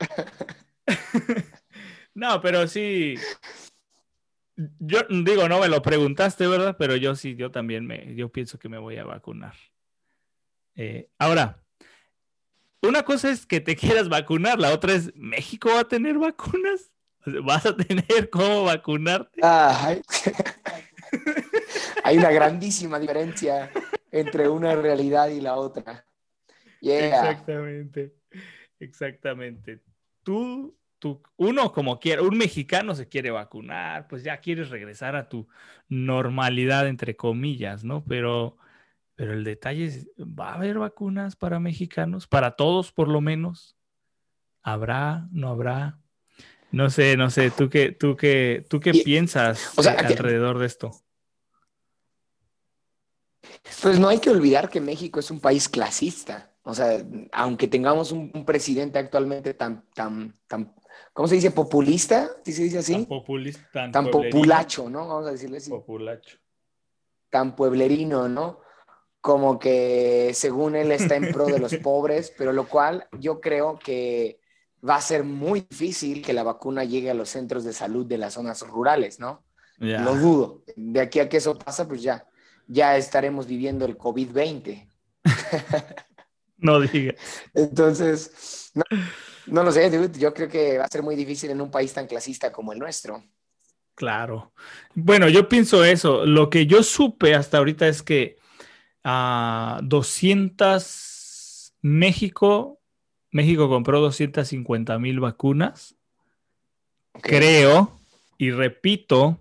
No, 2.14 2.40
pero 2.40 2.66
sí. 2.66 3.16
Yo 4.56 5.00
digo, 5.10 5.48
no 5.48 5.60
me 5.60 5.68
lo 5.68 5.82
preguntaste, 5.82 6.46
¿verdad? 6.46 6.76
Pero 6.78 6.96
yo 6.96 7.16
sí, 7.16 7.34
yo 7.34 7.50
también 7.50 7.86
me, 7.86 8.14
yo 8.14 8.30
pienso 8.30 8.58
que 8.58 8.68
me 8.68 8.78
voy 8.78 8.98
a 8.98 9.04
vacunar. 9.04 9.54
Eh, 10.76 11.08
ahora, 11.18 11.62
una 12.82 13.02
cosa 13.02 13.30
es 13.30 13.46
que 13.46 13.60
te 13.60 13.76
quieras 13.76 14.08
vacunar, 14.08 14.58
la 14.58 14.72
otra 14.72 14.94
es, 14.94 15.14
¿México 15.16 15.70
va 15.70 15.80
a 15.80 15.88
tener 15.88 16.18
vacunas? 16.18 16.92
¿Vas 17.42 17.66
a 17.66 17.76
tener 17.76 18.30
cómo 18.30 18.64
vacunarte? 18.64 19.40
hay 22.04 22.18
una 22.18 22.30
grandísima 22.30 22.98
diferencia 22.98 23.70
entre 24.12 24.48
una 24.48 24.76
realidad 24.76 25.28
y 25.28 25.40
la 25.40 25.56
otra. 25.56 26.06
Exactamente, 26.80 28.14
exactamente. 28.78 29.80
Tú 30.22 30.76
uno 31.36 31.72
como 31.72 31.98
quiera, 32.00 32.22
un 32.22 32.36
mexicano 32.36 32.94
se 32.94 33.08
quiere 33.08 33.30
vacunar, 33.30 34.06
pues 34.08 34.22
ya 34.22 34.38
quieres 34.38 34.70
regresar 34.70 35.16
a 35.16 35.28
tu 35.28 35.48
normalidad, 35.88 36.88
entre 36.88 37.16
comillas, 37.16 37.84
¿no? 37.84 38.04
Pero, 38.04 38.56
pero 39.14 39.32
el 39.32 39.44
detalle 39.44 39.86
es, 39.86 40.08
¿va 40.18 40.50
a 40.50 40.54
haber 40.54 40.78
vacunas 40.78 41.36
para 41.36 41.60
mexicanos? 41.60 42.26
Para 42.26 42.52
todos, 42.52 42.92
por 42.92 43.08
lo 43.08 43.20
menos. 43.20 43.76
¿Habrá? 44.62 45.28
¿No 45.30 45.48
habrá? 45.48 45.98
No 46.70 46.90
sé, 46.90 47.16
no 47.16 47.30
sé, 47.30 47.50
¿tú 47.50 47.68
qué, 47.68 47.92
tú 47.92 48.16
qué, 48.16 48.66
tú 48.68 48.80
qué 48.80 48.92
piensas 48.92 49.78
alrededor 49.78 50.58
de 50.58 50.66
esto? 50.66 50.90
Pues 53.82 53.98
no 53.98 54.08
hay 54.08 54.18
que 54.18 54.30
olvidar 54.30 54.68
que 54.68 54.80
México 54.80 55.20
es 55.20 55.30
un 55.30 55.40
país 55.40 55.68
clasista. 55.68 56.50
O 56.62 56.74
sea, 56.74 57.04
aunque 57.32 57.68
tengamos 57.68 58.10
un, 58.10 58.30
un 58.34 58.44
presidente 58.44 58.98
actualmente 58.98 59.52
tan, 59.52 59.84
tan, 59.94 60.34
tan 60.46 60.74
¿cómo 61.14 61.26
se 61.26 61.36
dice? 61.36 61.50
¿Populista? 61.50 62.30
¿Sí 62.44 62.52
se 62.52 62.64
dice 62.64 62.78
así? 62.78 62.92
Tan 62.92 63.06
populista, 63.06 63.62
tan, 63.72 63.92
Tan 63.92 64.10
pueblerino. 64.10 64.36
populacho, 64.40 64.90
¿no? 64.90 65.08
Vamos 65.08 65.26
a 65.28 65.32
decirle 65.32 65.56
así. 65.56 65.70
Populacho. 65.70 66.36
Tan 67.30 67.56
pueblerino, 67.56 68.28
¿no? 68.28 68.60
Como 69.22 69.58
que 69.58 70.32
según 70.34 70.76
él 70.76 70.92
está 70.92 71.16
en 71.16 71.32
pro 71.32 71.46
de 71.46 71.58
los 71.58 71.74
pobres, 71.82 72.34
pero 72.36 72.52
lo 72.52 72.68
cual 72.68 73.08
yo 73.18 73.40
creo 73.40 73.78
que 73.78 74.38
va 74.86 74.96
a 74.96 75.00
ser 75.00 75.24
muy 75.24 75.66
difícil 75.70 76.20
que 76.20 76.34
la 76.34 76.42
vacuna 76.42 76.84
llegue 76.84 77.10
a 77.10 77.14
los 77.14 77.30
centros 77.30 77.64
de 77.64 77.72
salud 77.72 78.04
de 78.04 78.18
las 78.18 78.34
zonas 78.34 78.60
rurales, 78.68 79.18
¿no? 79.18 79.42
Ya. 79.78 80.00
Lo 80.02 80.14
dudo. 80.14 80.62
De 80.76 81.00
aquí 81.00 81.20
a 81.20 81.28
que 81.28 81.38
eso 81.38 81.58
pasa, 81.58 81.88
pues 81.88 82.02
ya, 82.02 82.26
ya 82.66 82.96
estaremos 82.98 83.46
viviendo 83.46 83.86
el 83.86 83.96
COVID-20. 83.96 84.90
No 86.56 86.80
digas. 86.80 87.16
Entonces, 87.52 88.70
no, 88.74 88.84
no 89.46 89.62
lo 89.62 89.72
sé, 89.72 89.90
dude. 89.90 90.18
Yo 90.18 90.32
creo 90.32 90.48
que 90.48 90.78
va 90.78 90.84
a 90.84 90.88
ser 90.88 91.02
muy 91.02 91.16
difícil 91.16 91.50
en 91.50 91.60
un 91.60 91.70
país 91.70 91.92
tan 91.92 92.06
clasista 92.06 92.52
como 92.52 92.72
el 92.72 92.78
nuestro. 92.78 93.22
Claro. 93.94 94.52
Bueno, 94.94 95.28
yo 95.28 95.48
pienso 95.48 95.84
eso. 95.84 96.26
Lo 96.26 96.50
que 96.50 96.66
yo 96.66 96.82
supe 96.82 97.34
hasta 97.34 97.58
ahorita 97.58 97.86
es 97.86 98.02
que 98.02 98.36
a 99.04 99.80
200 99.82 101.74
México, 101.82 102.80
México 103.30 103.68
compró 103.68 104.00
250 104.00 104.98
mil 104.98 105.20
vacunas. 105.20 105.96
Creo, 107.20 108.00
y 108.38 108.50
repito, 108.50 109.38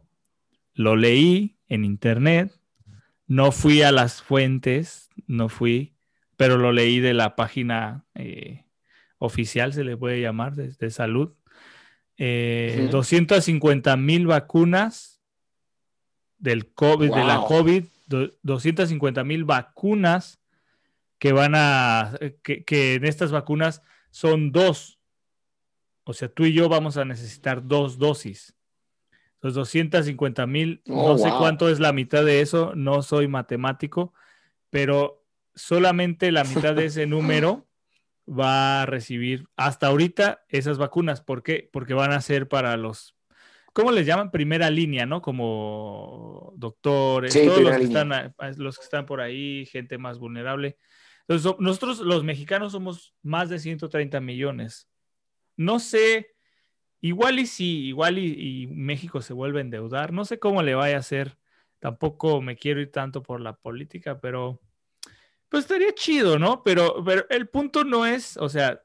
lo 0.73 0.95
leí 0.95 1.55
en 1.69 1.85
internet. 1.85 2.51
No 3.27 3.51
fui 3.51 3.81
a 3.81 3.91
las 3.91 4.21
fuentes, 4.21 5.09
no 5.25 5.49
fui, 5.49 5.93
pero 6.37 6.57
lo 6.57 6.71
leí 6.71 6.99
de 6.99 7.13
la 7.13 7.35
página 7.35 8.05
eh, 8.13 8.62
oficial, 9.25 9.71
se 9.73 9.83
le 9.83 9.95
puede 9.97 10.19
llamar, 10.21 10.53
de, 10.55 10.69
de 10.73 10.89
salud. 10.91 11.33
Eh, 12.17 12.81
Ujú. 12.83 12.91
250 12.91 13.95
mil 13.97 14.27
vacunas 14.27 15.21
del 16.37 16.73
COVID, 16.73 17.11
de 17.13 17.23
la. 17.23 17.41
COVID, 17.47 17.85
do- 18.07 18.31
250 18.43 19.23
mil 19.23 19.45
vacunas 19.45 20.39
que 21.19 21.31
van 21.31 21.53
a, 21.55 22.13
que, 22.43 22.63
que 22.65 22.95
en 22.95 23.05
estas 23.05 23.31
vacunas 23.31 23.81
son 24.11 24.51
dos. 24.51 24.99
O 26.03 26.13
sea, 26.13 26.27
tú 26.27 26.43
y 26.45 26.53
yo 26.53 26.67
vamos 26.67 26.97
a 26.97 27.05
necesitar 27.05 27.65
dos 27.65 27.97
dosis. 27.97 28.53
Los 29.41 29.53
250 29.53 30.45
mil, 30.47 30.81
Oh, 30.89 31.09
no 31.13 31.17
sé 31.17 31.29
wow. 31.29 31.37
cuánto 31.39 31.69
es 31.69 31.79
la 31.79 31.93
mitad 31.93 32.23
de 32.25 32.41
eso, 32.41 32.73
no 32.75 33.01
soy 33.01 33.27
matemático, 33.27 34.13
pero 34.69 35.25
solamente 35.55 36.31
la 36.31 36.43
mitad 36.43 36.75
de 36.75 36.85
ese 36.85 37.07
número 37.07 37.65
va 38.27 38.81
a 38.83 38.85
recibir 38.85 39.45
hasta 39.57 39.87
ahorita 39.87 40.43
esas 40.49 40.77
vacunas. 40.77 41.21
¿Por 41.21 41.43
qué? 41.43 41.69
Porque 41.71 41.93
van 41.93 42.11
a 42.11 42.21
ser 42.21 42.47
para 42.47 42.77
los, 42.77 43.15
¿cómo 43.73 43.91
les 43.91 44.05
llaman? 44.05 44.31
Primera 44.31 44.69
línea, 44.69 45.05
¿no? 45.05 45.21
Como 45.21 46.53
doctores, 46.57 47.33
Sí, 47.33 47.45
todos 47.45 47.61
los 47.61 47.77
que, 47.77 47.83
están, 47.83 48.13
a- 48.13 48.33
los 48.57 48.77
que 48.77 48.83
están 48.85 49.05
por 49.05 49.21
ahí, 49.21 49.65
gente 49.65 49.97
más 49.97 50.19
vulnerable. 50.19 50.77
Entonces, 51.21 51.43
so- 51.43 51.57
nosotros 51.59 51.99
los 51.99 52.23
mexicanos 52.23 52.71
somos 52.71 53.13
más 53.21 53.49
de 53.49 53.59
130 53.59 54.19
millones. 54.19 54.89
No 55.55 55.79
sé, 55.79 56.35
igual 57.01 57.39
y 57.39 57.45
sí, 57.45 57.85
igual 57.87 58.17
y, 58.17 58.63
y 58.63 58.67
México 58.67 59.21
se 59.21 59.33
vuelve 59.33 59.59
a 59.59 59.61
endeudar. 59.61 60.13
No 60.13 60.25
sé 60.25 60.39
cómo 60.39 60.63
le 60.63 60.75
vaya 60.75 60.95
a 60.95 60.99
hacer. 60.99 61.37
Tampoco 61.79 62.41
me 62.41 62.55
quiero 62.55 62.79
ir 62.81 62.91
tanto 62.91 63.21
por 63.21 63.41
la 63.41 63.57
política, 63.57 64.19
pero 64.21 64.61
pues 65.53 65.65
estaría 65.65 65.93
chido, 65.93 66.39
¿no? 66.39 66.63
Pero, 66.63 67.03
pero 67.05 67.27
el 67.29 67.47
punto 67.47 67.83
no 67.83 68.07
es, 68.07 68.37
o 68.37 68.49
sea, 68.49 68.81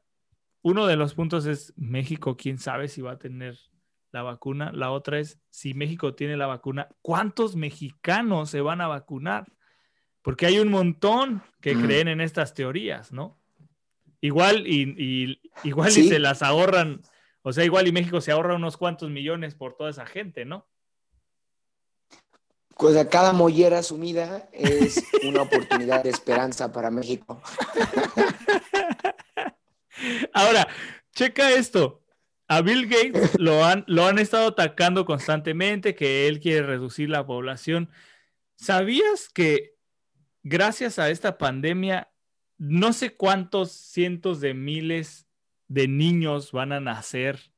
uno 0.61 0.87
de 0.87 0.97
los 0.97 1.15
puntos 1.15 1.47
es 1.47 1.73
México, 1.79 2.37
quién 2.37 2.59
sabe 2.59 2.89
si 2.89 3.01
va 3.01 3.13
a 3.13 3.19
tener 3.19 3.59
la 4.13 4.23
vacuna. 4.23 4.71
La 4.75 4.91
otra 4.91 5.19
es, 5.19 5.41
si 5.49 5.73
México 5.73 6.15
tiene 6.15 6.37
la 6.37 6.47
vacuna, 6.47 6.87
¿cuántos 7.01 7.57
mexicanos 7.57 8.51
se 8.51 8.61
van 8.61 8.83
a 8.83 8.87
vacunar? 8.87 9.51
Porque 10.21 10.45
hay 10.45 10.59
un 10.59 10.69
montón 10.69 11.43
que 11.63 11.75
Mm. 11.75 11.81
creen 11.81 12.09
en 12.09 12.21
estas 12.21 12.53
teorías, 12.53 13.13
¿no? 13.13 13.41
Igual 14.21 14.67
y, 14.67 14.95
y- 14.99 15.41
igual 15.65 15.89
y 15.97 16.03
se 16.07 16.19
las 16.19 16.43
ahorran, 16.43 17.01
o 17.41 17.51
sea, 17.55 17.65
igual 17.65 17.89
y 17.89 17.93
México 17.93 18.21
se 18.21 18.31
ahorra 18.33 18.57
unos 18.57 18.77
cuantos 18.77 19.09
millones 19.09 19.55
por 19.55 19.75
toda 19.75 19.89
esa 19.89 20.05
gente, 20.05 20.45
¿no? 20.45 20.69
O 22.81 23.09
cada 23.11 23.33
mollera 23.33 23.83
sumida 23.83 24.49
es 24.53 25.03
una 25.25 25.43
oportunidad 25.43 26.05
de 26.05 26.11
esperanza 26.11 26.71
para 26.73 26.91
México. 26.93 27.43
Ahora, 30.33 30.69
checa 31.13 31.51
esto. 31.51 32.05
A 32.47 32.63
Bill 32.63 32.87
Gates 32.87 33.39
lo 33.39 33.65
han, 33.65 33.85
lo 33.89 34.07
han 34.07 34.19
estado 34.19 34.49
atacando 34.49 35.05
constantemente, 35.05 35.97
que 35.97 36.29
él 36.29 36.39
quiere 36.39 36.63
reducir 36.63 37.11
la 37.11 37.27
población. 37.27 37.91
¿Sabías 38.57 39.29
que 39.29 39.75
gracias 40.45 41.01
a 41.01 41.11
esta 41.11 41.37
pandemia, 41.37 42.11
no 42.59 42.93
sé 42.93 43.17
cuántos 43.17 43.73
cientos 43.73 44.41
de 44.41 44.55
miles 44.55 45.27
de 45.67 45.89
niños 45.89 46.53
van 46.53 46.73
a 46.73 46.81
nacer 46.81 47.53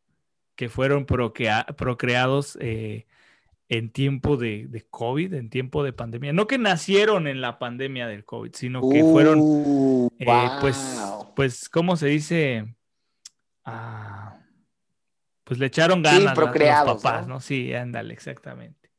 que 0.56 0.70
fueron 0.70 1.04
procrea- 1.06 1.66
procreados 1.76 2.56
eh, 2.60 3.06
en 3.70 3.90
tiempo 3.90 4.36
de, 4.36 4.66
de 4.68 4.84
COVID, 4.90 5.32
en 5.32 5.48
tiempo 5.48 5.84
de 5.84 5.92
pandemia? 5.92 6.32
No 6.32 6.46
que 6.48 6.58
nacieron 6.58 7.28
en 7.28 7.40
la 7.40 7.58
pandemia 7.58 8.08
del 8.08 8.24
COVID, 8.24 8.50
sino 8.52 8.86
que 8.90 9.04
fueron 9.04 9.38
Uh, 9.40 10.08
eh, 10.18 10.48
pues, 10.60 11.00
pues, 11.36 11.68
¿cómo 11.68 11.96
se 11.96 12.08
dice? 12.08 12.74
Ah, 13.64 14.40
pues 15.44 15.58
le 15.60 15.66
echaron 15.66 16.02
ganas 16.02 16.24
la- 16.24 16.34
procreados, 16.34 16.94
los 16.94 17.02
papás, 17.02 17.26
¿no? 17.28 17.34
¿no? 17.34 17.40
Sí, 17.40 17.72
ándale, 17.72 18.12
exactamente. 18.12 18.90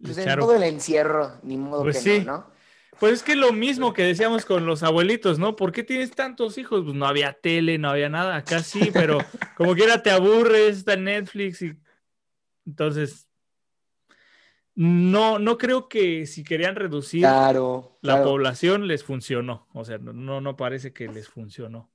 Le 0.00 0.12
Pues 0.12 0.18
en 0.18 0.38
todo 0.38 0.56
el 0.56 0.64
encierro, 0.64 1.38
ni 1.44 1.56
modo 1.56 1.82
Pues 1.84 1.96
que 1.96 2.02
sí. 2.02 2.24
no, 2.24 2.32
¿no? 2.38 2.50
Pues 2.98 3.12
es 3.12 3.22
que 3.22 3.36
lo 3.36 3.52
mismo 3.52 3.92
que 3.92 4.02
decíamos 4.02 4.44
con 4.44 4.66
los 4.66 4.82
abuelitos, 4.82 5.38
¿no? 5.38 5.54
¿Por 5.54 5.70
qué 5.70 5.84
tienes 5.84 6.10
tantos 6.10 6.58
hijos? 6.58 6.82
Pues 6.82 6.96
no 6.96 7.06
había 7.06 7.32
tele, 7.32 7.78
no 7.78 7.90
había 7.90 8.08
nada. 8.08 8.34
Acá 8.34 8.58
sí, 8.60 8.90
pero 8.92 9.18
como 9.56 9.76
quiera 9.76 10.02
te 10.02 10.10
aburres, 10.10 10.78
está 10.78 10.96
Netflix 10.96 11.62
y 11.62 11.76
entonces 12.66 13.27
no, 14.80 15.40
no 15.40 15.58
creo 15.58 15.88
que 15.88 16.24
si 16.28 16.44
querían 16.44 16.76
reducir 16.76 17.22
Claro, 17.22 17.98
la 18.00 18.14
claro. 18.14 18.30
población 18.30 18.86
les 18.86 19.02
funcionó. 19.02 19.66
O 19.74 19.84
sea, 19.84 19.98
no, 19.98 20.40
no, 20.40 20.56
parece 20.56 20.92
que 20.92 21.08
les 21.08 21.28
funcionó. 21.28 21.90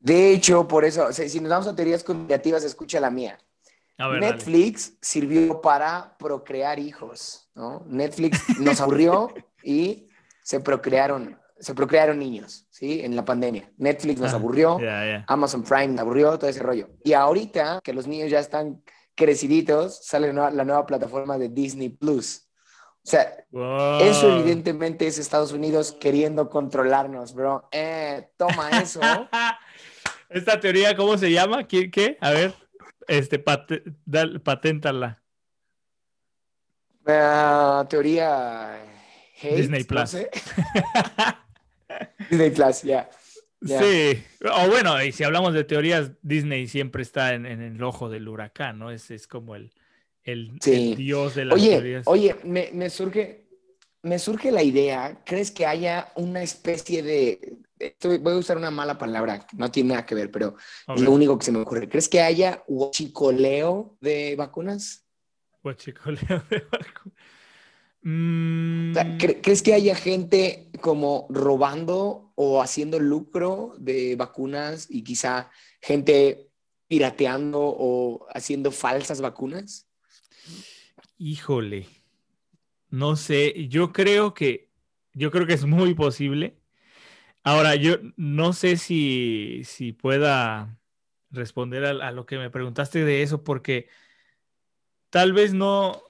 De 0.00 0.32
hecho, 0.32 0.66
por 0.66 0.84
eso, 0.84 1.12
si 1.12 1.38
nos 1.38 1.50
vamos 1.50 1.68
a 1.68 1.76
teorías 1.76 2.02
conspirativas, 2.02 2.64
escucha 2.64 2.98
la 2.98 3.10
mía. 3.10 3.38
A 3.96 4.08
ver, 4.08 4.20
dale. 4.20 4.32
Netflix 4.34 4.94
sirvió 5.00 5.60
para 5.60 6.16
procrear 6.18 6.80
hijos, 6.80 7.48
¿no? 7.54 7.84
Netflix 7.86 8.40
nos 8.58 8.80
aburrió 8.80 9.32
y 9.62 10.08
se 10.42 10.58
procrearon, 10.58 11.38
se 11.60 11.74
procrearon 11.76 12.18
niños, 12.18 12.66
¿sí? 12.70 13.02
En 13.02 13.14
la 13.14 13.24
pandemia. 13.24 13.70
Netflix 13.76 14.18
nos 14.20 14.32
Ah, 14.32 14.36
aburrió. 14.36 14.78
Amazon 15.28 15.62
Prime 15.62 15.88
nos 15.88 16.00
aburrió, 16.00 16.36
todo 16.40 16.50
ese 16.50 16.60
rollo. 16.60 16.88
Y 17.04 17.12
ahorita 17.12 17.78
que 17.84 17.92
los 17.92 18.08
niños 18.08 18.30
ya 18.32 18.40
están 18.40 18.82
creciditos, 19.24 20.00
sale 20.02 20.32
la 20.32 20.50
nueva 20.64 20.86
plataforma 20.86 21.36
de 21.36 21.50
Disney 21.50 21.90
Plus. 21.90 22.48
O 23.02 23.06
sea, 23.10 23.44
Wow. 23.50 24.00
eso 24.00 24.34
evidentemente 24.38 25.06
es 25.06 25.18
Estados 25.18 25.52
Unidos 25.52 25.92
queriendo 26.00 26.48
controlarnos, 26.48 27.34
bro. 27.34 27.68
Eh, 27.70 28.30
toma 28.38 28.70
eso. 28.80 29.00
Esta 30.30 30.58
teoría, 30.58 30.96
¿cómo 30.96 31.18
se 31.18 31.30
llama? 31.30 31.66
¿Qué? 31.68 31.90
qué? 31.90 32.16
A 32.20 32.30
ver, 32.30 32.54
este, 33.08 33.42
dal- 34.06 34.40
paténtala. 34.40 35.22
Ah, 37.06 37.84
teoría 37.90 38.74
hate, 39.42 39.56
Disney 39.56 39.80
no 39.82 39.86
Plus. 39.86 40.10
sé. 40.10 40.30
Disney 42.30 42.50
Plus, 42.50 42.82
ya. 42.82 43.10
Sí. 43.64 44.22
O 44.50 44.68
bueno, 44.68 45.02
y 45.04 45.12
si 45.12 45.22
hablamos 45.24 45.52
de 45.54 45.64
teorías, 45.64 46.12
Disney 46.22 46.66
siempre 46.66 47.02
está 47.02 47.34
en, 47.34 47.44
en 47.46 47.60
el 47.60 47.82
ojo 47.82 48.08
del 48.08 48.26
huracán, 48.28 48.78
¿no? 48.78 48.90
Es, 48.90 49.10
es 49.10 49.26
como 49.26 49.54
el, 49.54 49.72
el, 50.24 50.52
Sí. 50.62 50.92
el 50.92 50.96
dios 50.96 51.34
de 51.34 51.44
las 51.44 51.54
Oye, 51.54 51.70
teorías. 51.72 52.06
oye, 52.06 52.36
me, 52.44 52.70
me 52.72 52.88
surge, 52.88 53.44
me 54.02 54.18
surge 54.18 54.50
la 54.50 54.62
idea, 54.62 55.20
¿crees 55.26 55.50
que 55.50 55.66
haya 55.66 56.10
una 56.16 56.42
especie 56.42 57.02
de, 57.02 57.58
estoy- 57.78 58.16
voy 58.18 58.32
a 58.32 58.36
usar 58.38 58.56
una 58.56 58.70
mala 58.70 58.96
palabra, 58.96 59.46
no 59.58 59.70
tiene 59.70 59.90
nada 59.90 60.06
que 60.06 60.14
ver, 60.14 60.30
pero 60.30 60.56
es 60.94 61.02
lo 61.02 61.12
único 61.12 61.38
que 61.38 61.44
se 61.44 61.52
me 61.52 61.58
ocurre. 61.58 61.86
¿Crees 61.88 62.08
que 62.08 62.20
haya 62.20 62.62
huachicoleo 62.66 63.96
de 64.00 64.36
vacunas? 64.36 65.04
guachicoleo 65.62 66.42
de 66.48 66.64
vacu- 66.70 67.12
Mm, 68.02 68.92
O 68.92 68.94
sea, 68.94 69.18
¿cre- 69.18 69.40
¿Crees 69.42 69.62
que 69.62 69.74
haya 69.74 69.94
gente 69.94 70.70
como 70.80 71.26
robando 71.28 72.29
o 72.42 72.62
haciendo 72.62 72.98
lucro 72.98 73.74
de 73.76 74.16
vacunas 74.16 74.86
y 74.88 75.04
quizá 75.04 75.50
gente 75.82 76.48
pirateando 76.88 77.60
o 77.60 78.26
haciendo 78.32 78.72
falsas 78.72 79.20
vacunas? 79.20 79.86
Híjole, 81.18 81.86
no 82.88 83.16
sé, 83.16 83.68
yo 83.68 83.92
creo 83.92 84.32
que, 84.32 84.70
yo 85.12 85.30
creo 85.30 85.46
que 85.46 85.52
es 85.52 85.66
muy 85.66 85.92
posible. 85.92 86.56
Ahora, 87.42 87.74
yo 87.74 87.96
no 88.16 88.54
sé 88.54 88.78
si, 88.78 89.60
si 89.64 89.92
pueda 89.92 90.80
responder 91.30 91.84
a, 91.84 92.10
lo 92.10 92.24
que 92.24 92.38
me 92.38 92.48
preguntaste 92.48 93.04
de 93.04 93.22
eso, 93.22 93.44
porque 93.44 93.86
tal 95.10 95.34
vez 95.34 95.52
no, 95.52 96.02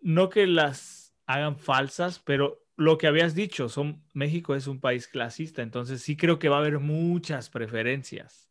no 0.00 0.30
que 0.30 0.46
las 0.46 1.12
hagan 1.26 1.58
falsas, 1.58 2.20
pero 2.20 2.61
lo 2.76 2.98
que 2.98 3.06
habías 3.06 3.34
dicho, 3.34 3.68
son, 3.68 4.02
México 4.14 4.54
es 4.54 4.66
un 4.66 4.80
país 4.80 5.06
clasista, 5.08 5.62
entonces 5.62 6.02
sí 6.02 6.16
creo 6.16 6.38
que 6.38 6.48
va 6.48 6.56
a 6.56 6.60
haber 6.60 6.78
muchas 6.78 7.50
preferencias. 7.50 8.48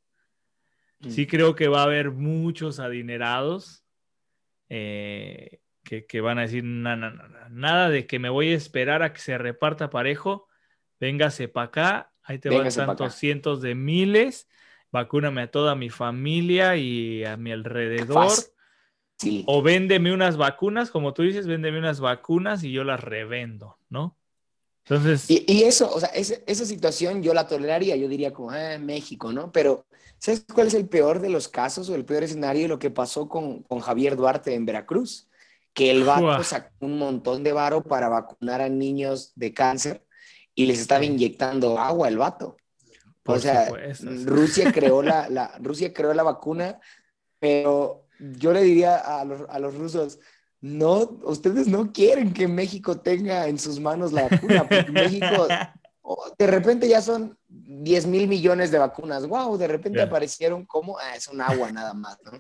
Sí 1.09 1.23
mm. 1.23 1.27
creo 1.27 1.55
que 1.55 1.67
va 1.67 1.81
a 1.81 1.85
haber 1.85 2.11
muchos 2.11 2.79
adinerados 2.79 3.83
eh, 4.69 5.59
que, 5.83 6.21
van 6.21 6.37
a 6.37 6.43
decir, 6.43 6.63
nada 6.63 7.89
de 7.89 8.05
que 8.05 8.19
me 8.19 8.29
voy 8.29 8.53
a 8.53 8.55
esperar 8.55 9.03
a 9.03 9.11
que 9.11 9.19
se 9.19 9.37
reparta 9.37 9.89
parejo, 9.89 10.47
véngase 10.99 11.47
para 11.47 11.67
acá, 11.67 12.13
ahí 12.23 12.39
te 12.39 12.49
van 12.49 12.69
tantos 12.69 13.15
cientos 13.15 13.61
de 13.61 13.75
miles, 13.75 14.47
vacúname 14.91 15.41
a 15.41 15.51
toda 15.51 15.75
mi 15.75 15.89
familia 15.89 16.77
y 16.77 17.25
a 17.25 17.35
mi 17.35 17.51
alrededor. 17.51 18.31
O 19.45 19.61
véndeme 19.61 20.13
unas 20.13 20.37
vacunas, 20.37 20.89
como 20.89 21.13
tú 21.13 21.23
dices, 21.23 21.47
véndeme 21.47 21.79
unas 21.79 21.99
vacunas 21.99 22.63
y 22.63 22.71
yo 22.71 22.83
las 22.83 22.99
revendo, 22.99 23.77
¿no? 23.91 24.17
Entonces. 24.85 25.29
Y, 25.29 25.63
eso, 25.63 25.93
o 25.93 25.99
sea, 25.99 26.09
esa 26.09 26.65
situación 26.65 27.21
yo 27.21 27.35
la 27.35 27.47
toleraría, 27.47 27.95
yo 27.95 28.07
diría 28.07 28.33
como, 28.33 28.49
ah, 28.49 28.79
México, 28.79 29.31
¿no? 29.31 29.51
Pero, 29.51 29.85
¿sabes 30.17 30.43
cuál 30.51 30.67
es 30.67 30.73
el 30.73 30.87
peor 30.87 31.19
de 31.21 31.29
los 31.29 31.47
casos 31.47 31.87
o 31.89 31.95
el 31.95 32.05
peor 32.05 32.23
escenario 32.23 32.63
de 32.63 32.67
lo 32.67 32.79
que 32.79 32.89
pasó 32.89 33.29
con, 33.29 33.61
con 33.63 33.79
Javier 33.79 34.15
Duarte 34.15 34.55
en 34.55 34.65
Veracruz? 34.65 35.29
Que 35.73 35.91
el 35.91 36.03
vato 36.03 36.43
sacó 36.43 36.71
un 36.79 36.97
montón 36.97 37.43
de 37.43 37.53
varo 37.53 37.83
para 37.83 38.09
vacunar 38.09 38.59
a 38.59 38.69
niños 38.69 39.31
de 39.35 39.53
cáncer 39.53 40.03
y 40.55 40.65
les 40.65 40.79
estaba 40.79 41.05
inyectando 41.05 41.79
agua 41.79 42.07
el 42.07 42.17
vato. 42.17 42.57
o 43.25 43.39
sea, 43.39 43.69
Rusia 44.25 44.71
creó 44.73 45.01
la, 45.01 45.29
la, 45.29 45.57
Rusia 45.59 45.93
creó 45.93 46.13
la 46.13 46.23
vacuna, 46.23 46.79
pero 47.39 48.07
yo 48.19 48.51
le 48.51 48.63
diría 48.63 48.97
a 48.97 49.23
los, 49.23 49.49
a 49.49 49.59
los 49.59 49.75
rusos, 49.75 50.19
no, 50.61 51.17
ustedes 51.23 51.67
no 51.67 51.91
quieren 51.91 52.33
que 52.33 52.47
México 52.47 52.99
tenga 52.99 53.47
en 53.47 53.57
sus 53.57 53.79
manos 53.79 54.13
la 54.13 54.29
vacuna, 54.29 54.67
porque 54.69 54.91
México, 54.91 55.47
oh, 56.03 56.31
de 56.37 56.47
repente 56.47 56.87
ya 56.87 57.01
son 57.01 57.35
10 57.47 58.05
mil 58.05 58.27
millones 58.27 58.69
de 58.69 58.77
vacunas, 58.77 59.27
wow, 59.27 59.57
de 59.57 59.67
repente 59.67 60.01
aparecieron 60.01 60.65
como, 60.65 60.99
ah, 60.99 61.15
es 61.15 61.27
un 61.27 61.41
agua 61.41 61.71
nada 61.71 61.95
más, 61.95 62.17
¿no? 62.23 62.39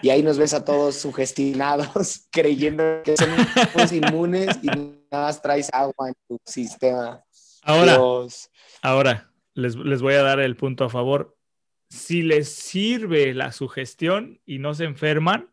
Y 0.00 0.10
ahí 0.10 0.22
nos 0.22 0.38
ves 0.38 0.54
a 0.54 0.64
todos 0.64 0.94
sugestionados, 0.94 2.28
creyendo 2.30 3.02
que 3.02 3.16
son 3.16 3.94
inmunes 3.94 4.56
y 4.62 4.66
nada 4.66 5.26
más 5.26 5.42
traes 5.42 5.68
agua 5.72 6.08
en 6.08 6.14
tu 6.28 6.38
sistema. 6.46 7.22
Ahora, 7.62 7.98
ahora 8.80 9.32
les, 9.54 9.74
les 9.74 10.00
voy 10.00 10.14
a 10.14 10.22
dar 10.22 10.38
el 10.38 10.56
punto 10.56 10.84
a 10.84 10.88
favor 10.88 11.36
si 11.88 12.22
les 12.22 12.48
sirve 12.48 13.34
la 13.34 13.52
sugestión 13.52 14.40
y 14.44 14.58
no 14.58 14.74
se 14.74 14.84
enferman, 14.84 15.50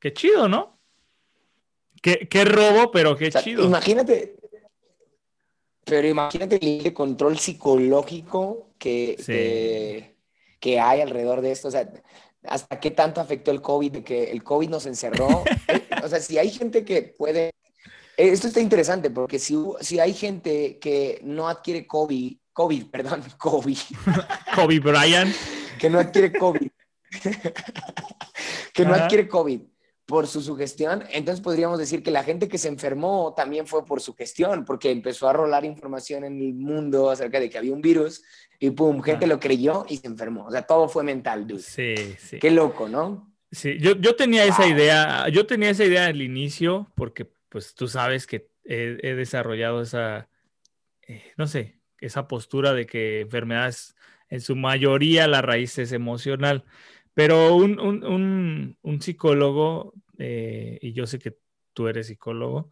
qué 0.00 0.12
chido, 0.12 0.48
¿no? 0.48 0.78
Qué, 2.02 2.44
robo, 2.44 2.90
pero 2.90 3.16
qué 3.16 3.30
chido. 3.30 3.64
Imagínate, 3.64 4.36
pero 5.84 6.08
imagínate 6.08 6.58
el 6.62 6.94
control 6.94 7.38
psicológico 7.38 8.70
que, 8.78 10.14
que, 10.58 10.80
hay 10.80 11.00
alrededor 11.02 11.42
de 11.42 11.52
esto. 11.52 11.68
O 11.68 11.70
sea, 11.70 11.92
hasta 12.44 12.80
qué 12.80 12.90
tanto 12.90 13.20
afectó 13.20 13.50
el 13.50 13.60
COVID, 13.60 14.02
que 14.02 14.30
el 14.30 14.42
COVID 14.42 14.70
nos 14.70 14.86
encerró. 14.86 15.44
o 16.04 16.08
sea, 16.08 16.20
si 16.20 16.38
hay 16.38 16.50
gente 16.50 16.84
que 16.84 17.02
puede... 17.02 17.50
Esto 18.16 18.48
está 18.48 18.60
interesante 18.60 19.10
porque 19.10 19.38
si, 19.38 19.56
si 19.80 19.98
hay 19.98 20.14
gente 20.14 20.78
que 20.78 21.20
no 21.22 21.48
adquiere 21.48 21.86
COVID 21.86 22.36
COVID, 22.52 22.90
perdón, 22.90 23.22
COVID. 23.38 23.78
Kobe 24.54 24.80
Bryant. 24.80 25.34
que 25.78 25.88
no 25.88 25.98
adquiere 25.98 26.32
COVID. 26.32 26.68
que 28.74 28.84
no 28.84 28.94
adquiere 28.94 29.26
COVID 29.26 29.60
por 30.10 30.26
su 30.26 30.42
sugestión, 30.42 31.04
entonces 31.12 31.40
podríamos 31.40 31.78
decir 31.78 32.02
que 32.02 32.10
la 32.10 32.24
gente 32.24 32.48
que 32.48 32.58
se 32.58 32.66
enfermó 32.66 33.32
también 33.36 33.68
fue 33.68 33.86
por 33.86 34.00
su 34.00 34.12
gestión, 34.12 34.64
porque 34.64 34.90
empezó 34.90 35.28
a 35.28 35.32
rolar 35.32 35.64
información 35.64 36.24
en 36.24 36.40
el 36.40 36.52
mundo 36.54 37.10
acerca 37.10 37.38
de 37.38 37.48
que 37.48 37.58
había 37.58 37.72
un 37.72 37.80
virus 37.80 38.24
y 38.58 38.70
pum, 38.70 39.00
gente 39.02 39.28
lo 39.28 39.38
creyó 39.38 39.86
y 39.88 39.98
se 39.98 40.08
enfermó. 40.08 40.46
O 40.46 40.50
sea, 40.50 40.62
todo 40.62 40.88
fue 40.88 41.04
mental, 41.04 41.46
dude. 41.46 41.62
Sí, 41.62 41.94
sí. 42.18 42.40
Qué 42.40 42.50
loco, 42.50 42.88
¿no? 42.88 43.32
Sí, 43.52 43.78
yo, 43.78 43.94
yo 44.00 44.16
tenía 44.16 44.44
esa 44.44 44.66
idea, 44.66 45.28
yo 45.28 45.46
tenía 45.46 45.70
esa 45.70 45.84
idea 45.84 46.06
al 46.06 46.20
inicio, 46.20 46.90
porque 46.96 47.30
pues 47.48 47.74
tú 47.76 47.86
sabes 47.86 48.26
que 48.26 48.50
he, 48.64 49.14
desarrollado 49.14 49.80
esa, 49.80 50.28
eh, 51.06 51.22
no 51.36 51.46
sé, 51.46 51.80
esa 52.00 52.26
postura 52.26 52.72
de 52.72 52.86
que 52.86 53.20
enfermedades, 53.20 53.94
en 54.28 54.40
su 54.40 54.56
mayoría 54.56 55.28
la 55.28 55.40
raíz 55.40 55.78
es 55.78 55.92
emocional. 55.92 56.64
Pero 57.14 57.56
un, 57.56 58.76
psicólogo, 59.00 59.94
eh, 60.18 60.78
y 60.80 60.92
yo 60.92 61.06
sé 61.06 61.18
que 61.18 61.36
tú 61.72 61.88
eres 61.88 62.06
psicólogo, 62.06 62.70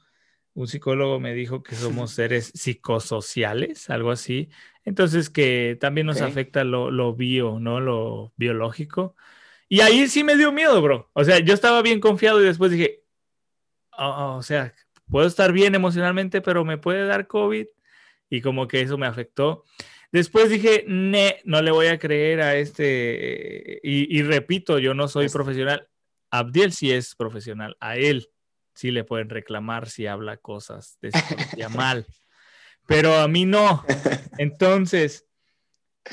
un 0.55 0.67
psicólogo 0.67 1.21
me 1.21 1.35
dijo 1.35 1.63
que 1.63 1.77
somos 1.77 2.11
seres 2.11 2.51
psicosociales, 2.55 3.91
algo 3.91 4.11
así. 4.11 4.49
Entonces 4.85 5.31
que 5.31 5.77
también 5.81 6.07
nos 6.07 6.21
afecta 6.21 6.65
lo, 6.65 6.91
lo 6.91 7.15
bio, 7.15 7.61
¿no? 7.61 7.79
Lo 7.81 8.33
biológico. 8.37 9.15
Y 9.69 9.81
ahí 9.83 10.09
sí 10.09 10.25
me 10.25 10.37
dio 10.37 10.51
miedo, 10.51 10.81
bro. 10.83 11.11
O 11.13 11.25
sea, 11.25 11.39
yo 11.39 11.55
estaba 11.55 11.83
bien 11.83 12.01
confiado 12.01 12.41
y 12.41 12.45
después 12.45 12.73
dije, 12.73 13.05
oh, 13.97 14.37
o 14.39 14.43
sea, 14.43 14.75
puedo 15.11 15.27
estar 15.27 15.53
bien 15.53 15.75
emocionalmente, 15.75 16.41
pero 16.41 16.65
me 16.65 16.79
puede 16.79 17.07
dar 17.07 17.27
COVID 17.27 17.67
y 18.31 18.41
como 18.41 18.67
que 18.67 18.81
eso 18.81 18.99
me 18.99 19.07
afectó. 19.07 19.65
Después 20.11 20.49
dije, 20.49 20.85
no 20.87 21.63
le 21.63 21.71
voy 21.71 21.89
a 21.89 21.99
creer 21.99 22.41
a 22.41 22.57
este, 22.57 23.81
y, 23.83 24.23
repito, 24.23 24.79
yo 24.79 24.95
no 24.95 25.07
soy 25.07 25.29
profesional. 25.29 25.87
Abdiel 26.31 26.73
sí 26.73 26.93
es 26.93 27.15
profesional, 27.15 27.77
a 27.81 27.97
él 27.97 28.31
sí 28.75 28.91
le 28.91 29.05
pueden 29.05 29.29
reclamar 29.29 29.89
si 29.89 30.07
habla 30.07 30.37
cosas 30.37 30.99
de 31.01 31.11
psicología 31.11 31.69
mal, 31.69 32.07
pero 32.87 33.17
a 33.17 33.29
mí 33.29 33.45
no. 33.45 33.85
Entonces, 34.39 35.27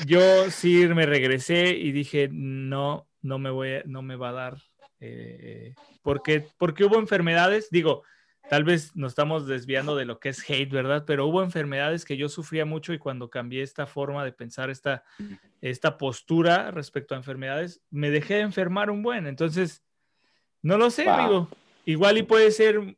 yo 0.06 0.50
sí 0.50 0.86
me 0.88 1.06
regresé 1.06 1.68
y 1.70 1.92
dije, 1.92 2.28
no, 2.30 3.08
no 3.22 3.38
me 3.38 3.50
voy, 3.50 3.82
no 3.86 4.02
me 4.02 4.16
va 4.16 4.30
a 4.30 4.32
dar, 4.32 4.62
eh, 5.00 5.74
porque, 6.02 6.46
porque 6.58 6.84
hubo 6.84 6.98
enfermedades, 6.98 7.68
digo, 7.70 8.02
tal 8.48 8.64
vez 8.64 8.94
nos 8.96 9.12
estamos 9.12 9.46
desviando 9.46 9.96
de 9.96 10.04
lo 10.04 10.18
que 10.18 10.28
es 10.28 10.48
hate, 10.48 10.70
¿verdad? 10.70 11.04
Pero 11.06 11.26
hubo 11.26 11.42
enfermedades 11.42 12.04
que 12.04 12.16
yo 12.16 12.28
sufría 12.28 12.64
mucho 12.64 12.92
y 12.92 12.98
cuando 12.98 13.30
cambié 13.30 13.62
esta 13.62 13.86
forma 13.86 14.24
de 14.24 14.32
pensar, 14.32 14.70
esta, 14.70 15.04
esta 15.60 15.98
postura 15.98 16.70
respecto 16.70 17.14
a 17.14 17.18
enfermedades, 17.18 17.82
me 17.90 18.10
dejé 18.10 18.34
de 18.34 18.40
enfermar 18.40 18.90
un 18.90 19.02
buen. 19.02 19.26
Entonces, 19.26 19.82
no 20.62 20.78
lo 20.78 20.90
sé, 20.90 21.08
amigo. 21.08 21.48
Igual 21.84 22.18
y 22.18 22.22
puede 22.22 22.50
ser, 22.50 22.96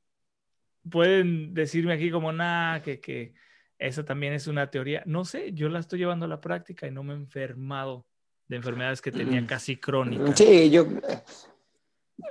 pueden 0.88 1.55
decirme 1.55 1.94
aquí 1.94 2.11
como, 2.11 2.32
nada, 2.32 2.82
que, 2.82 3.01
que 3.01 3.34
esa 3.78 4.05
también 4.05 4.32
es 4.32 4.46
una 4.46 4.70
teoría. 4.70 5.03
No 5.07 5.24
sé, 5.24 5.53
yo 5.53 5.68
la 5.68 5.78
estoy 5.78 5.99
llevando 5.99 6.26
a 6.26 6.28
la 6.28 6.40
práctica 6.40 6.86
y 6.86 6.90
no 6.90 7.03
me 7.03 7.14
he 7.14 7.16
enfermado 7.16 8.07
de 8.49 8.57
enfermedades 8.57 9.01
que 9.01 9.12
tenía 9.12 9.46
casi 9.46 9.76
crónicas. 9.76 10.38
Sí, 10.38 10.70
yo, 10.70 10.86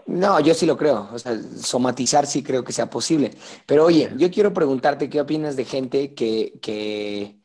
no, 0.06 0.40
yo 0.40 0.54
sí 0.54 0.66
lo 0.66 0.78
creo. 0.78 1.10
O 1.12 1.20
sea, 1.20 1.40
somatizar 1.42 2.26
sí 2.28 2.44
creo 2.44 2.64
que 2.64 2.74
sea 2.74 2.90
posible. 2.90 3.32
Pero 3.66 3.86
oye, 3.86 4.12
yo 4.18 4.30
quiero 4.32 4.54
preguntarte 4.54 5.10
qué 5.10 5.22
opinas 5.22 5.56
de 5.56 5.66
gente 5.66 6.14
que, 6.14 7.40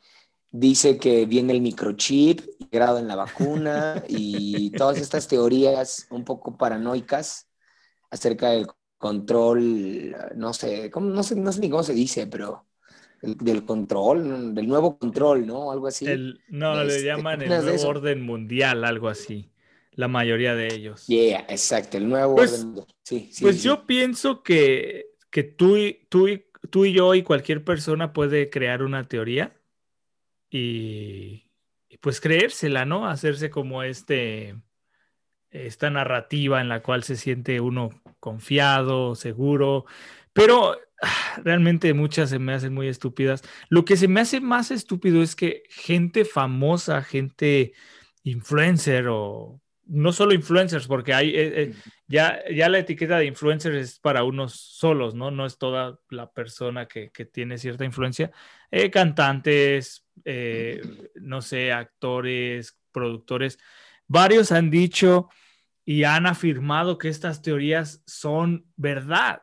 dice 0.50 0.98
que 0.98 1.24
viene 1.24 1.52
el 1.54 1.62
microchip 1.62 2.40
integrado 2.58 2.98
en 2.98 3.08
la 3.08 3.16
vacuna 3.16 4.02
y 4.08 4.70
todas 4.72 4.98
estas 4.98 5.26
teorías 5.26 6.06
un 6.10 6.24
poco 6.24 6.56
paranoicas 6.58 7.48
acerca 8.10 8.50
del 8.50 8.66
control, 8.98 10.14
no 10.36 10.52
sé, 10.52 10.90
¿cómo, 10.90 11.08
no 11.08 11.22
sé, 11.22 11.36
no 11.36 11.50
sé 11.52 11.60
ni 11.60 11.70
cómo 11.70 11.82
se 11.82 11.94
dice, 11.94 12.26
pero 12.26 12.66
del 13.22 13.64
control, 13.64 14.54
del 14.54 14.68
nuevo 14.68 14.98
control, 14.98 15.46
¿no? 15.46 15.72
Algo 15.72 15.86
así. 15.86 16.06
no, 16.48 16.84
le 16.84 16.96
este, 16.96 17.06
llaman 17.06 17.40
el 17.40 17.48
nuevo 17.48 17.88
orden 17.88 18.20
mundial, 18.20 18.84
algo 18.84 19.08
así 19.08 19.51
la 19.94 20.08
mayoría 20.08 20.54
de 20.54 20.72
ellos. 20.74 21.06
Yeah, 21.06 21.44
exacto, 21.48 21.98
el 21.98 22.08
nuevo 22.08 22.36
pues, 22.36 22.66
Sí, 23.02 23.30
pues 23.40 23.62
yo 23.62 23.84
pienso 23.86 24.42
que, 24.42 25.06
que 25.30 25.42
tú, 25.42 25.76
y, 25.76 26.06
tú, 26.08 26.28
y, 26.28 26.44
tú 26.70 26.84
y 26.84 26.92
yo 26.92 27.14
y 27.14 27.22
cualquier 27.22 27.64
persona 27.64 28.12
puede 28.12 28.48
crear 28.48 28.82
una 28.82 29.08
teoría 29.08 29.56
y, 30.50 31.50
pues 32.00 32.20
creérsela, 32.20 32.84
¿no? 32.84 33.08
Hacerse 33.08 33.50
como 33.50 33.82
este, 33.82 34.56
esta 35.50 35.90
narrativa 35.90 36.60
en 36.60 36.68
la 36.68 36.82
cual 36.82 37.02
se 37.02 37.16
siente 37.16 37.60
uno 37.60 37.90
confiado, 38.20 39.14
seguro, 39.14 39.84
pero 40.32 40.76
ah, 41.02 41.40
realmente 41.42 41.92
muchas 41.94 42.30
se 42.30 42.38
me 42.38 42.54
hacen 42.54 42.72
muy 42.72 42.88
estúpidas. 42.88 43.42
Lo 43.68 43.84
que 43.84 43.96
se 43.96 44.08
me 44.08 44.20
hace 44.20 44.40
más 44.40 44.70
estúpido 44.70 45.22
es 45.22 45.34
que 45.34 45.64
gente 45.70 46.24
famosa, 46.24 47.02
gente 47.02 47.72
influencer 48.22 49.08
o 49.08 49.61
no 49.86 50.12
solo 50.12 50.32
influencers, 50.32 50.86
porque 50.86 51.14
hay, 51.14 51.30
eh, 51.30 51.62
eh, 51.62 51.74
ya, 52.06 52.40
ya 52.50 52.68
la 52.68 52.78
etiqueta 52.78 53.18
de 53.18 53.26
influencers 53.26 53.76
es 53.76 53.98
para 53.98 54.24
unos 54.24 54.54
solos, 54.54 55.14
¿no? 55.14 55.30
No 55.30 55.46
es 55.46 55.58
toda 55.58 55.98
la 56.10 56.30
persona 56.30 56.86
que, 56.86 57.10
tiene 57.32 57.58
cierta 57.58 57.84
influencia. 57.84 58.30
Eh, 58.70 58.90
cantantes, 58.90 60.06
no 61.14 61.42
sé, 61.42 61.72
actores, 61.72 62.78
productores, 62.92 63.58
varios 64.06 64.52
han 64.52 64.70
dicho 64.70 65.28
y 65.84 66.04
han 66.04 66.26
afirmado 66.26 66.98
que 66.98 67.08
estas 67.08 67.42
teorías 67.42 68.02
son 68.06 68.66
verdad. 68.76 69.42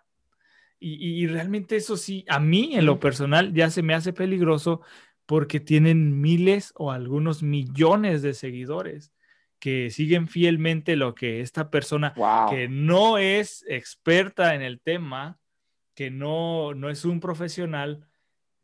Y, 0.79 1.23
y 1.23 1.27
realmente 1.27 1.75
eso 1.75 1.97
sí, 1.97 2.25
a 2.29 2.39
mí 2.39 2.75
en 2.75 2.85
lo 2.85 2.99
personal 2.99 3.53
ya 3.53 3.69
se 3.69 3.83
me 3.83 3.93
hace 3.93 4.13
peligroso 4.13 4.81
porque 5.25 5.59
tienen 5.59 6.21
miles 6.21 6.71
o 6.75 6.91
algunos 6.91 7.43
millones 7.43 8.21
de 8.21 8.33
seguidores 8.33 9.11
que 9.59 9.89
siguen 9.89 10.27
fielmente 10.27 10.95
lo 10.95 11.13
que 11.13 11.41
esta 11.41 11.69
persona 11.69 12.13
que 12.49 12.67
no 12.69 13.17
es 13.17 13.65
experta 13.67 14.55
en 14.55 14.61
el 14.61 14.79
tema, 14.79 15.37
que 15.93 16.09
no, 16.09 16.73
no 16.73 16.89
es 16.89 17.05
un 17.05 17.19
profesional, 17.19 18.07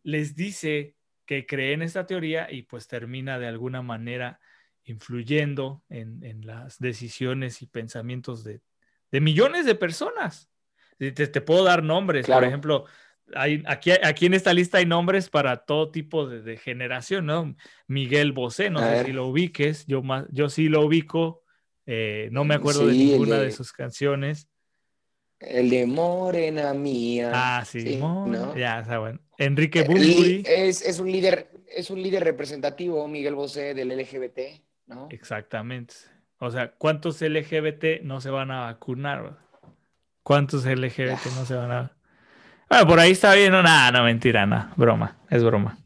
les 0.04 0.36
dice 0.36 0.96
que 1.26 1.46
cree 1.46 1.74
en 1.74 1.82
esta 1.82 2.06
teoría 2.06 2.52
y 2.52 2.64
pues 2.64 2.88
termina 2.88 3.40
de 3.40 3.48
alguna 3.48 3.82
manera 3.82 4.40
influyendo 4.84 5.84
en, 5.90 6.46
las 6.46 6.80
decisiones 6.80 7.62
y 7.62 7.68
pensamientos 7.68 8.44
de, 8.44 8.62
millones 9.12 9.66
de 9.66 9.76
personas. 9.76 10.50
Te, 10.98 11.12
te 11.12 11.42
puedo 11.42 11.64
dar 11.64 11.84
nombres, 11.84 12.28
por 12.28 12.44
ejemplo, 12.44 12.86
aquí, 13.34 13.92
aquí 13.92 14.26
en 14.26 14.34
esta 14.34 14.54
lista 14.54 14.78
hay 14.78 14.86
nombres 14.86 15.30
para 15.30 15.58
todo 15.58 15.90
tipo 15.92 16.28
de, 16.28 16.58
generación, 16.58 17.26
¿no? 17.26 17.56
Miguel 17.88 18.32
Bosé, 18.32 18.70
no 18.70 18.80
sé 18.80 19.06
si 19.06 19.12
lo 19.12 19.28
ubiques, 19.28 19.86
yo, 19.88 20.04
más, 20.04 20.26
yo 20.32 20.50
sí 20.50 20.70
lo 20.70 20.86
ubico, 20.86 21.44
eh, 21.86 22.30
no 22.32 22.44
me 22.44 22.56
acuerdo 22.56 22.88
de 22.88 22.94
ninguna 22.94 23.40
de, 23.40 23.52
sus 23.52 23.72
canciones. 23.72 24.48
El 25.40 25.70
de 25.70 25.86
Morena 25.86 26.74
Mía. 26.74 27.32
Ah, 27.34 27.66
sí, 27.66 28.00
ya 28.56 28.80
está 28.80 29.00
bueno. 29.00 29.20
Enrique 29.38 29.84
Bumburi. 29.84 30.44
Es, 30.46 30.82
es, 30.82 31.00
un 31.00 31.12
líder, 31.12 31.52
es 31.68 31.90
un 31.90 32.02
líder 32.02 32.24
representativo, 32.24 33.08
Miguel 33.08 33.36
Bosé, 33.36 33.74
del 33.74 33.90
LGBT, 33.90 34.62
¿no? 34.88 35.08
Exactamente. 35.12 35.96
O 36.40 36.52
sea, 36.52 36.72
¿cuántos 36.72 37.22
LGBT 37.22 38.02
no 38.04 38.22
se 38.22 38.30
van 38.30 38.52
a 38.52 38.62
vacunar? 38.62 39.38
¿Cuántos 40.24 40.66
LGBT 40.66 41.26
no 41.36 41.46
se 41.46 41.56
van 41.56 41.72
a 41.72 41.95
bueno, 42.70 42.88
por 42.88 43.00
ahí 43.00 43.12
está 43.12 43.34
bien, 43.34 43.52
no, 43.52 43.62
nada, 43.62 43.92
no, 43.92 44.04
mentira, 44.04 44.46
no, 44.46 44.72
broma, 44.76 45.18
es 45.30 45.44
broma. 45.44 45.78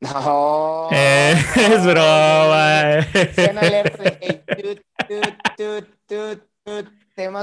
No. 0.00 0.88
Eh, 0.90 1.34
es 1.56 1.84
broma. 1.84 2.80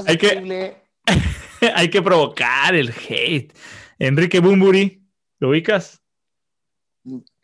Hay 0.06 0.18
que, 0.18 0.76
hay 1.74 1.90
que 1.90 2.02
provocar 2.02 2.74
el 2.74 2.90
hate. 2.90 3.52
Enrique 3.98 4.40
Bumburi, 4.40 5.02
¿lo 5.38 5.50
ubicas? 5.50 6.02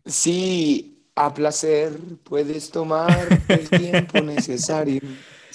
Sí, 0.05 0.97
a 1.14 1.32
placer 1.32 1.92
puedes 2.24 2.70
tomar 2.70 3.40
el 3.49 3.68
tiempo 3.70 4.20
necesario. 4.22 5.01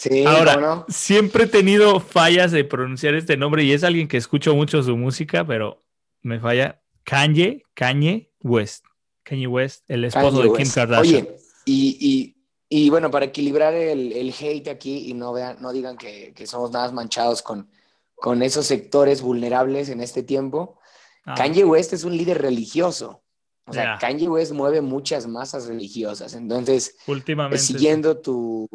Sí, 0.01 0.25
Ahora, 0.25 0.83
siempre 0.89 1.43
he 1.43 1.47
tenido 1.47 1.99
fallas 1.99 2.51
de 2.51 2.63
pronunciar 2.63 3.13
este 3.13 3.37
nombre 3.37 3.63
y 3.63 3.71
es 3.71 3.83
alguien 3.83 4.07
que 4.07 4.17
escucho 4.17 4.55
mucho 4.55 4.81
su 4.81 4.97
música, 4.97 5.45
pero 5.45 5.83
me 6.23 6.39
falla. 6.39 6.81
Kanye, 7.03 7.61
Kanye 7.75 8.31
West. 8.41 8.83
Kanye 9.21 9.45
West, 9.45 9.83
el 9.87 10.03
esposo 10.05 10.41
de 10.41 10.53
Kim 10.53 10.67
Kardashian. 10.73 11.27
Oye, 11.27 11.37
y, 11.65 12.35
y, 12.67 12.89
bueno, 12.89 13.11
para 13.11 13.25
equilibrar 13.25 13.75
el, 13.75 14.11
el, 14.13 14.33
hate 14.33 14.69
aquí 14.69 15.07
y 15.07 15.13
no, 15.13 15.33
vean, 15.33 15.57
no 15.61 15.71
digan 15.71 15.97
que, 15.97 16.33
que 16.35 16.47
somos 16.47 16.71
nada 16.71 16.91
manchados 16.91 17.43
con, 17.43 17.69
con 18.15 18.41
esos 18.41 18.65
sectores 18.65 19.21
vulnerables 19.21 19.89
en 19.89 20.01
este 20.01 20.23
tiempo, 20.23 20.79
ah. 21.25 21.35
Kanye 21.37 21.63
West 21.63 21.93
es 21.93 22.05
un 22.05 22.17
líder 22.17 22.41
religioso. 22.41 23.21
O 23.67 23.73
sea, 23.73 23.99
Kanye 24.01 24.27
West 24.27 24.51
mueve 24.53 24.81
muchas 24.81 25.27
masas 25.27 25.67
religiosas. 25.67 26.33
Entonces, 26.33 26.95
Últimamente, 27.05 27.59
siguiendo 27.59 28.17
tu, 28.17 28.67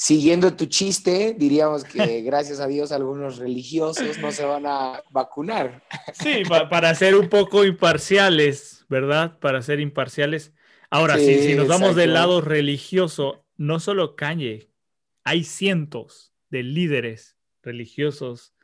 siguiendo 0.00 0.56
tu 0.56 0.64
chiste, 0.64 1.36
diríamos 1.38 1.84
que 1.84 2.22
gracias 2.22 2.58
a 2.58 2.66
Dios 2.66 2.90
algunos 2.90 3.36
religiosos 3.36 4.16
no 4.18 4.32
se 4.32 4.46
van 4.46 4.64
a 4.64 5.02
vacunar. 5.10 5.82
Sí, 6.14 6.42
para 6.70 6.94
ser 6.94 7.14
un 7.16 7.28
poco 7.28 7.66
imparciales, 7.66 8.86
¿verdad? 8.88 9.38
Para 9.40 9.60
ser 9.60 9.78
imparciales. 9.78 10.54
Ahora, 10.88 11.18
si, 11.18 11.54
nos 11.54 11.68
vamos 11.68 11.96
del 11.96 12.14
lado 12.14 12.40
religioso, 12.40 13.44
no 13.58 13.78
solo 13.78 14.16
Kanye, 14.16 14.70
hay 15.22 15.44
cientos 15.44 16.32
de 16.48 16.62
líderes 16.62 17.36
religiosos 17.62 18.54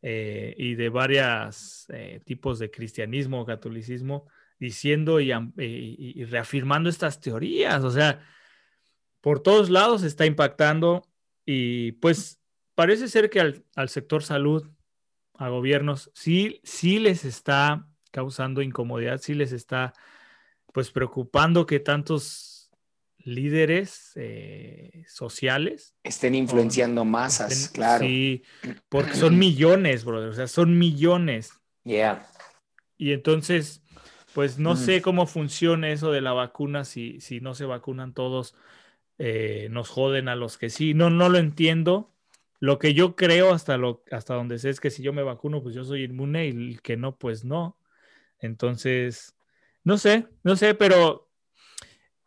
eh, 0.00 0.54
y 0.56 0.74
de 0.74 0.88
varios 0.88 1.84
eh, 1.90 2.22
tipos 2.24 2.58
de 2.58 2.70
cristianismo, 2.70 3.44
catolicismo, 3.44 4.26
diciendo 4.58 5.20
y, 5.20 5.32
y 5.58 6.24
reafirmando 6.24 6.88
estas 6.88 7.20
teorías. 7.20 7.84
O 7.84 7.90
sea, 7.90 8.24
por 9.20 9.40
todos 9.40 9.70
lados 9.70 10.02
está 10.02 10.26
impactando 10.26 11.06
y 11.44 11.92
pues 11.92 12.38
parece 12.74 13.08
ser 13.08 13.30
que 13.30 13.40
al, 13.40 13.88
sector 13.88 14.22
salud, 14.22 14.70
a 15.34 15.48
gobiernos, 15.48 16.10
sí, 16.14 16.60
sí 16.62 16.98
les 16.98 17.24
está 17.24 17.88
causando 18.10 18.62
incomodidad, 18.62 19.20
sí 19.20 19.34
les 19.34 19.52
está 19.52 19.92
pues 20.72 20.90
preocupando 20.90 21.66
que 21.66 21.80
tantos 21.80 22.70
líderes 23.18 24.12
eh, 24.14 25.04
sociales 25.08 25.94
estén 26.04 26.34
influenciando 26.34 27.04
masas, 27.04 27.68
claro. 27.70 28.04
Sí, 28.04 28.42
porque 28.88 29.14
son 29.14 29.38
millones, 29.40 30.04
brother, 30.04 30.28
o 30.28 30.34
sea, 30.34 30.46
son 30.46 30.78
millones. 30.78 31.52
Yeah. 31.84 32.26
Y 32.96 33.12
entonces, 33.12 33.82
pues 34.34 34.58
no 34.58 34.76
sé 34.76 35.02
cómo 35.02 35.26
funciona 35.26 35.90
eso 35.90 36.12
de 36.12 36.20
la 36.20 36.32
vacuna 36.32 36.84
si, 36.84 37.20
si 37.20 37.40
no 37.40 37.54
se 37.54 37.64
vacunan 37.64 38.12
todos 38.12 38.54
eh, 39.18 39.68
nos 39.70 39.88
joden 39.88 40.28
a 40.28 40.36
los 40.36 40.58
que 40.58 40.70
sí. 40.70 40.94
No, 40.94 41.10
no 41.10 41.28
lo 41.28 41.38
entiendo. 41.38 42.14
Lo 42.60 42.78
que 42.78 42.94
yo 42.94 43.14
creo 43.14 43.52
hasta, 43.52 43.76
lo, 43.76 44.02
hasta 44.10 44.34
donde 44.34 44.58
sé 44.58 44.70
es 44.70 44.80
que 44.80 44.90
si 44.90 45.02
yo 45.02 45.12
me 45.12 45.22
vacuno, 45.22 45.62
pues 45.62 45.74
yo 45.74 45.84
soy 45.84 46.04
inmune 46.04 46.46
y 46.46 46.50
el 46.50 46.82
que 46.82 46.96
no, 46.96 47.16
pues 47.16 47.44
no. 47.44 47.78
Entonces, 48.40 49.36
no 49.84 49.98
sé, 49.98 50.26
no 50.42 50.56
sé, 50.56 50.74
pero 50.74 51.28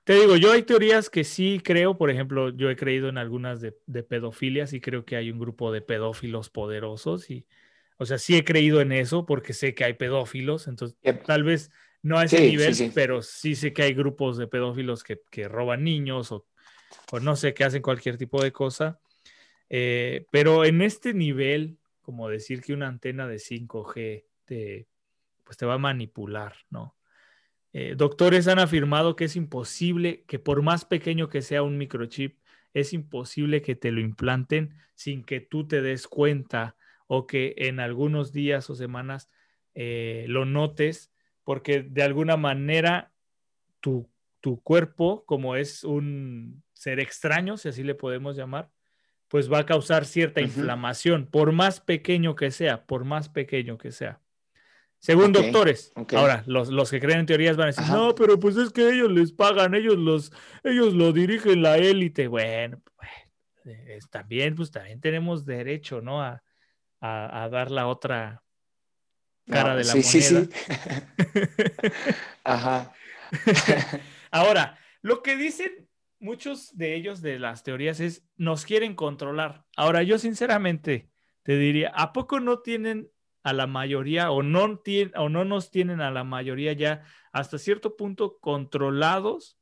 te 0.03 0.13
digo, 0.13 0.35
yo 0.35 0.51
hay 0.51 0.63
teorías 0.63 1.09
que 1.09 1.23
sí 1.23 1.61
creo, 1.63 1.97
por 1.97 2.09
ejemplo, 2.09 2.49
yo 2.49 2.69
he 2.69 2.75
creído 2.75 3.07
en 3.09 3.17
algunas 3.17 3.61
de, 3.61 3.77
de 3.85 4.03
pedofilia, 4.03 4.67
sí 4.67 4.81
creo 4.81 5.05
que 5.05 5.15
hay 5.15 5.31
un 5.31 5.39
grupo 5.39 5.71
de 5.71 5.81
pedófilos 5.81 6.49
poderosos 6.49 7.29
y, 7.29 7.45
o 7.97 8.05
sea, 8.05 8.17
sí 8.17 8.35
he 8.35 8.43
creído 8.43 8.81
en 8.81 8.91
eso 8.91 9.25
porque 9.25 9.53
sé 9.53 9.75
que 9.75 9.83
hay 9.83 9.93
pedófilos, 9.93 10.67
entonces 10.67 10.97
tal 11.25 11.43
vez 11.43 11.71
no 12.01 12.17
a 12.17 12.25
ese 12.25 12.41
nivel, 12.41 12.73
pero 12.95 13.21
sí 13.21 13.55
sé 13.55 13.73
que 13.73 13.83
hay 13.83 13.93
grupos 13.93 14.37
de 14.37 14.47
pedófilos 14.47 15.03
que, 15.03 15.21
que 15.29 15.47
roban 15.47 15.83
niños 15.83 16.31
o 16.31 16.47
o 17.11 17.19
no 17.19 17.35
sé, 17.35 17.53
que 17.53 17.63
hacen 17.63 17.81
cualquier 17.81 18.17
tipo 18.17 18.41
de 18.41 18.51
cosa. 18.51 18.99
Eh, 19.69 20.25
pero 20.31 20.65
en 20.65 20.81
este 20.81 21.13
nivel, 21.13 21.77
como 22.01 22.29
decir 22.29 22.61
que 22.61 22.73
una 22.73 22.87
antena 22.87 23.27
de 23.27 23.37
5G 23.37 24.25
te, 24.45 24.87
pues 25.43 25.57
te 25.57 25.65
va 25.65 25.75
a 25.75 25.79
manipular, 25.79 26.55
¿no? 26.69 26.95
Eh, 27.73 27.95
doctores 27.95 28.47
han 28.47 28.59
afirmado 28.59 29.15
que 29.15 29.25
es 29.25 29.35
imposible, 29.35 30.23
que 30.27 30.39
por 30.39 30.61
más 30.61 30.83
pequeño 30.83 31.29
que 31.29 31.41
sea 31.41 31.63
un 31.63 31.77
microchip, 31.77 32.37
es 32.73 32.93
imposible 32.93 33.61
que 33.61 33.75
te 33.75 33.91
lo 33.91 34.01
implanten 34.01 34.75
sin 34.93 35.23
que 35.23 35.39
tú 35.39 35.67
te 35.67 35.81
des 35.81 36.07
cuenta 36.07 36.75
o 37.07 37.27
que 37.27 37.53
en 37.57 37.79
algunos 37.79 38.31
días 38.31 38.69
o 38.69 38.75
semanas 38.75 39.29
eh, 39.73 40.25
lo 40.27 40.45
notes, 40.45 41.11
porque 41.43 41.81
de 41.81 42.03
alguna 42.03 42.37
manera 42.37 43.11
tu, 43.79 44.09
tu 44.41 44.61
cuerpo, 44.61 45.23
como 45.25 45.55
es 45.55 45.83
un 45.83 46.63
ser 46.81 46.99
extraño, 46.99 47.57
si 47.57 47.69
así 47.69 47.83
le 47.83 47.93
podemos 47.93 48.35
llamar, 48.35 48.71
pues 49.27 49.51
va 49.51 49.59
a 49.59 49.65
causar 49.67 50.03
cierta 50.03 50.41
inflamación, 50.41 51.27
por 51.27 51.51
más 51.51 51.79
pequeño 51.79 52.35
que 52.35 52.49
sea, 52.49 52.87
por 52.87 53.05
más 53.05 53.29
pequeño 53.29 53.77
que 53.77 53.91
sea. 53.91 54.19
Según 54.97 55.31
doctores. 55.31 55.93
Ahora, 56.15 56.43
los, 56.47 56.89
que 56.89 56.99
creen 56.99 57.19
en 57.19 57.25
teorías 57.27 57.55
van 57.55 57.65
a 57.65 57.71
decir, 57.71 57.85
no, 57.85 58.15
pero 58.15 58.39
pues 58.39 58.57
es 58.57 58.71
que 58.71 58.89
ellos 58.89 59.11
les 59.11 59.31
pagan, 59.31 59.75
ellos 59.75 59.95
los, 59.95 60.33
ellos 60.63 60.95
lo 60.95 61.13
dirigen 61.13 61.61
la 61.61 61.77
élite. 61.77 62.27
Bueno, 62.27 62.81
pues, 62.95 64.09
también, 64.09 64.55
pues 64.55 64.71
también 64.71 64.99
tenemos 64.99 65.45
derecho, 65.45 66.01
¿no? 66.01 66.23
A, 66.23 66.41
dar 66.99 67.69
la 67.69 67.87
otra 67.87 68.43
cara 69.45 69.75
de 69.75 69.83
la 69.83 69.91
moneda. 69.91 70.09
Sí, 70.09 70.21
sí. 70.21 70.49
Ajá. 72.43 72.91
Ahora, 74.31 74.79
lo 75.03 75.21
que 75.21 75.35
dicen 75.35 75.90
muchos 76.21 76.77
de 76.77 76.95
ellos 76.95 77.21
de 77.21 77.39
las 77.39 77.63
teorías 77.63 77.99
es, 77.99 78.23
nos 78.37 78.65
quieren 78.65 78.95
controlar. 78.95 79.65
Ahora, 79.75 80.03
yo 80.03 80.17
sinceramente 80.17 81.09
te 81.43 81.57
diría, 81.57 81.89
¿a 81.95 82.13
poco 82.13 82.39
no 82.39 82.59
tienen 82.59 83.11
a 83.43 83.53
la 83.53 83.67
mayoría 83.67 84.31
o 84.31 84.43
no, 84.43 84.79
tienen, 84.79 85.13
o 85.17 85.27
no 85.27 85.43
nos 85.43 85.71
tienen 85.71 85.99
a 85.99 86.11
la 86.11 86.23
mayoría 86.23 86.73
ya 86.73 87.03
hasta 87.31 87.57
cierto 87.57 87.97
punto 87.97 88.37
controlados 88.39 89.57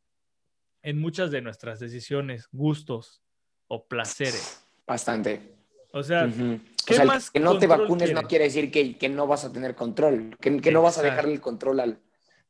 en 0.82 1.00
muchas 1.00 1.32
de 1.32 1.42
nuestras 1.42 1.80
decisiones, 1.80 2.48
gustos, 2.52 3.24
o 3.70 3.88
placeres. 3.88 4.66
Bastante. 4.86 5.56
O 5.94 6.04
sea, 6.04 6.26
Ujú. 6.26 6.60
¿qué 6.86 6.94
O 6.94 6.96
sea, 6.96 7.04
el 7.04 7.08
más 7.08 7.32
que 7.32 7.40
no 7.40 7.58
te 7.58 7.68
vacunes 7.68 8.14
no 8.14 8.24
quiere? 8.24 8.46
decir 8.46 8.72
que, 8.72 8.98
que 8.98 9.10
no 9.10 9.28
vas 9.28 9.46
a 9.46 9.52
tener 9.52 9.76
control, 9.76 10.36
que, 10.40 10.60
que 10.60 10.72
no 10.72 10.82
vas 10.82 10.98
a 10.98 11.04
dejarle 11.04 11.34
el 11.34 11.42
control 11.42 11.80
al... 11.80 12.02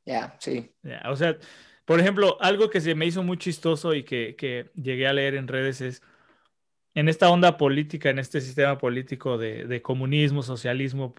Ya, 0.05 0.35
sí. 0.39 0.73
O 1.05 1.15
sea, 1.15 1.37
por 1.89 1.99
ejemplo, 1.99 2.37
algo 2.41 2.69
que 2.69 2.81
se 2.81 2.93
me 2.95 3.05
hizo 3.07 3.23
muy 3.23 3.37
chistoso 3.37 3.95
y 3.95 4.03
que, 4.03 4.35
que 4.37 4.69
llegué 4.75 5.07
a 5.07 5.13
leer 5.13 5.35
en 5.35 5.47
redes 5.47 5.81
es, 5.81 6.03
en 6.95 7.09
esta 7.09 7.29
onda 7.29 7.57
política, 7.57 8.09
en 8.09 8.19
este 8.19 8.41
sistema 8.41 8.77
político 8.77 9.37
de, 9.37 9.65
de 9.65 9.81
comunismo, 9.81 10.43
socialismo, 10.43 11.15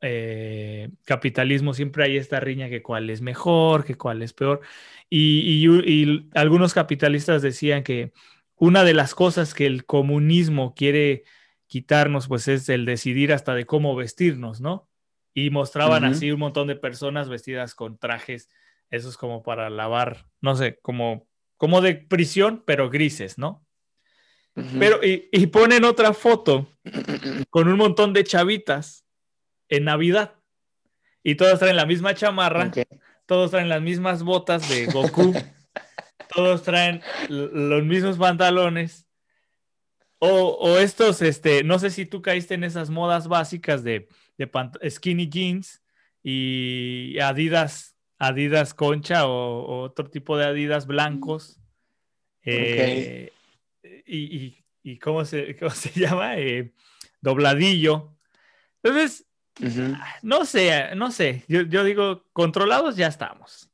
eh, 0.00 0.90
capitalismo, 1.04 1.74
siempre 1.74 2.04
hay 2.04 2.16
esta 2.16 2.40
riña 2.40 2.68
que 2.68 2.82
cuál 2.82 3.10
es 3.10 3.22
mejor, 3.22 3.84
que 3.84 3.96
cuál 3.96 4.22
es 4.22 4.32
peor. 4.32 4.60
Y, 5.10 5.66
y- 5.66 6.04
y 6.04 6.30
algunos 6.34 6.74
capitalistas 6.74 7.42
decían 7.42 7.82
que 7.84 8.12
una 8.56 8.84
de 8.84 8.94
las 8.94 9.14
cosas 9.14 9.54
que 9.54 9.66
el 9.66 9.86
comunismo 9.86 10.74
quiere 10.74 11.24
quitarnos, 11.68 12.28
pues 12.28 12.48
es 12.48 12.68
el 12.68 12.84
decidir 12.86 13.32
hasta 13.32 13.54
de 13.54 13.66
cómo 13.66 13.96
vestirnos, 13.96 14.60
¿no? 14.60 14.88
Y 15.34 15.50
mostraban 15.50 16.04
así 16.04 16.30
un 16.32 16.40
montón 16.40 16.68
de 16.68 16.76
personas 16.76 17.28
vestidas 17.28 17.74
con 17.74 17.98
trajes, 17.98 18.48
esos 18.92 19.16
como 19.16 19.42
para 19.42 19.70
lavar, 19.70 20.26
no 20.40 20.54
sé, 20.54 20.78
como, 20.82 21.26
como 21.56 21.80
de 21.80 21.94
prisión, 21.96 22.62
pero 22.64 22.90
grises, 22.90 23.38
¿no? 23.38 23.66
Pero, 24.78 25.02
y, 25.02 25.30
y 25.32 25.46
ponen 25.46 25.82
otra 25.84 26.12
foto 26.12 26.68
con 27.48 27.68
un 27.68 27.78
montón 27.78 28.12
de 28.12 28.22
chavitas 28.22 29.06
en 29.70 29.84
Navidad. 29.84 30.34
Y 31.22 31.36
todas 31.36 31.58
traen 31.58 31.76
la 31.76 31.86
misma 31.86 32.14
chamarra, 32.14 32.70
todos 33.24 33.50
traen 33.50 33.70
las 33.70 33.80
mismas 33.80 34.22
botas 34.22 34.68
de 34.68 34.86
Goku, 34.86 35.32
todos 36.34 36.62
traen 36.62 37.00
los 37.30 37.82
mismos 37.84 38.18
pantalones. 38.18 39.06
O, 40.18 40.28
o 40.28 40.78
estos, 40.78 41.22
este, 41.22 41.64
no 41.64 41.78
sé 41.78 41.90
si 41.90 42.04
tú 42.04 42.20
caíste 42.20 42.54
en 42.54 42.64
esas 42.64 42.90
modas 42.90 43.26
básicas 43.26 43.82
de, 43.82 44.08
de 44.36 44.50
skinny 44.90 45.28
jeans 45.28 45.82
y 46.22 47.18
Adidas, 47.18 47.91
Adidas 48.26 48.74
concha 48.74 49.26
o, 49.26 49.62
o 49.64 49.80
otro 49.82 50.08
tipo 50.10 50.36
de 50.36 50.44
Adidas 50.46 50.86
blancos. 50.86 51.58
Eh, 52.44 53.32
y, 54.06 54.18
y- 54.36 54.64
y 54.84 54.98
¿cómo 54.98 55.24
se, 55.24 55.56
cómo 55.60 55.70
se 55.70 55.90
llama? 55.98 56.38
Eh, 56.38 56.72
dobladillo. 57.20 58.16
Entonces, 58.82 59.24
no 60.22 60.44
sé, 60.44 60.94
no 60.96 61.10
sé. 61.12 61.44
Yo, 61.48 61.62
yo 61.62 61.84
digo, 61.84 62.24
controlados 62.32 62.96
ya 62.96 63.06
estamos. 63.06 63.68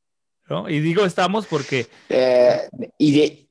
¿no? 0.49 0.67
Y 0.69 0.79
digo 0.79 1.05
estamos 1.05 1.45
porque. 1.45 1.87
Eh, 2.09 2.67
y 2.97 3.11
de, 3.19 3.47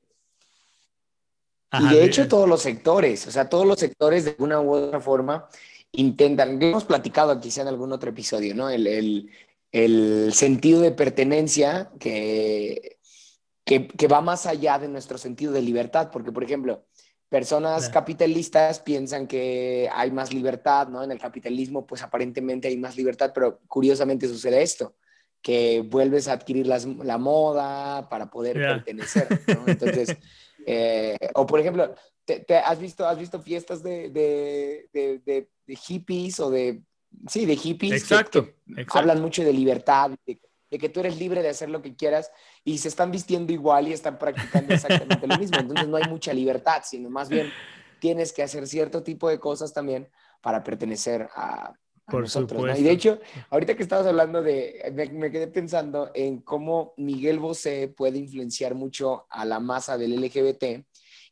ajá, 1.71 1.93
y 1.93 1.97
de 1.97 2.05
hecho 2.05 2.27
todos 2.27 2.47
los 2.47 2.61
sectores, 2.61 3.25
o 3.27 3.31
sea, 3.31 3.47
todos 3.49 3.65
los 3.65 3.79
sectores 3.79 4.25
de 4.25 4.35
una 4.39 4.59
u 4.59 4.73
otra 4.73 4.99
forma 4.99 5.47
intentan, 5.93 6.61
hemos 6.61 6.83
platicado 6.85 7.39
quizá 7.39 7.61
en 7.61 7.69
algún 7.69 7.91
otro 7.93 8.09
episodio, 8.09 8.53
¿no? 8.53 8.69
El, 8.69 8.85
el- 8.87 9.29
el 9.71 10.31
sentido 10.33 10.81
de 10.81 10.91
pertenencia 10.91 11.91
que, 11.99 12.97
que, 13.65 13.87
que 13.87 14.07
va 14.07 14.21
más 14.21 14.45
allá 14.45 14.79
de 14.79 14.87
nuestro 14.87 15.17
sentido 15.17 15.51
de 15.51 15.61
libertad, 15.61 16.09
porque 16.11 16.31
por 16.31 16.43
ejemplo, 16.43 16.85
personas 17.29 17.81
Claro. 17.89 17.93
capitalistas 17.93 18.79
piensan 18.79 19.27
que 19.27 19.87
hay 19.93 20.09
más 20.11 20.33
libertad, 20.33 20.87
¿no? 20.87 21.03
En 21.03 21.11
el 21.11 21.19
capitalismo, 21.19 21.85
pues 21.85 22.01
aparentemente 22.01 22.67
hay 22.67 22.77
más 22.77 22.97
libertad, 22.97 23.31
pero 23.33 23.59
curiosamente 23.67 24.27
sucede 24.27 24.61
esto 24.63 24.95
que 25.41 25.81
vuelves 25.81 26.27
a 26.27 26.33
adquirir 26.33 26.65
las- 26.67 26.85
la 26.85 27.17
moda 27.17 28.09
para 28.09 28.29
poder 28.29 28.57
pertenecer, 28.73 29.27
¿no? 29.47 29.67
Entonces, 29.67 30.17
eh, 30.65 31.17
o 31.35 31.45
por 31.45 31.59
ejemplo, 31.59 31.93
te, 32.25 32.39
te- 32.41 32.57
has, 32.57 32.79
visto, 32.79 33.07
¿has 33.07 33.17
visto 33.19 33.39
fiestas 33.41 33.81
de, 33.83 34.09
de, 34.09 34.89
de- 34.91 35.19
de- 35.25 35.49
de 35.67 35.75
hippies 35.75 36.39
o 36.39 36.49
de, 36.49 36.81
sí, 37.27 37.45
de 37.45 37.55
hippies? 37.55 37.93
Exacto, 37.93 38.45
que 38.45 38.81
exacto. 38.81 38.99
hablan 38.99 39.21
mucho 39.21 39.43
de 39.43 39.53
libertad, 39.53 40.11
de, 40.25 40.39
de 40.69 40.77
que 40.77 40.89
tú 40.89 40.99
eres 40.99 41.17
libre 41.17 41.41
de 41.41 41.49
hacer 41.49 41.69
lo 41.69 41.81
que 41.81 41.95
quieras 41.95 42.31
y 42.63 42.77
se 42.77 42.87
están 42.87 43.11
vistiendo 43.11 43.51
igual 43.51 43.87
y 43.87 43.93
están 43.93 44.17
practicando 44.19 44.73
exactamente 44.73 45.27
lo 45.27 45.37
mismo. 45.37 45.59
Entonces 45.59 45.87
no 45.87 45.97
hay 45.97 46.07
mucha 46.07 46.33
libertad, 46.33 46.81
sino 46.85 47.09
más 47.09 47.29
bien 47.29 47.51
tienes 47.99 48.31
que 48.33 48.43
hacer 48.43 48.67
cierto 48.67 49.03
tipo 49.03 49.29
de 49.29 49.39
cosas 49.39 49.73
también 49.73 50.09
para 50.41 50.63
pertenecer 50.63 51.27
a, 51.33 51.67
a 51.67 51.75
Por 52.11 52.21
nosotros. 52.21 52.63
¿no? 52.63 52.77
Y 52.77 52.83
de 52.83 52.91
hecho, 52.91 53.19
ahorita 53.49 53.75
que 53.75 53.83
estabas 53.83 54.05
hablando 54.05 54.41
de, 54.41 54.91
me, 54.93 55.09
me 55.09 55.31
quedé 55.31 55.47
pensando 55.47 56.11
en 56.13 56.41
cómo 56.41 56.93
Miguel 56.97 57.39
Bosé 57.39 57.87
puede 57.87 58.19
influenciar 58.19 58.75
mucho 58.75 59.25
a 59.29 59.45
la 59.45 59.59
masa 59.59 59.97
del 59.97 60.19
LGBT 60.21 60.85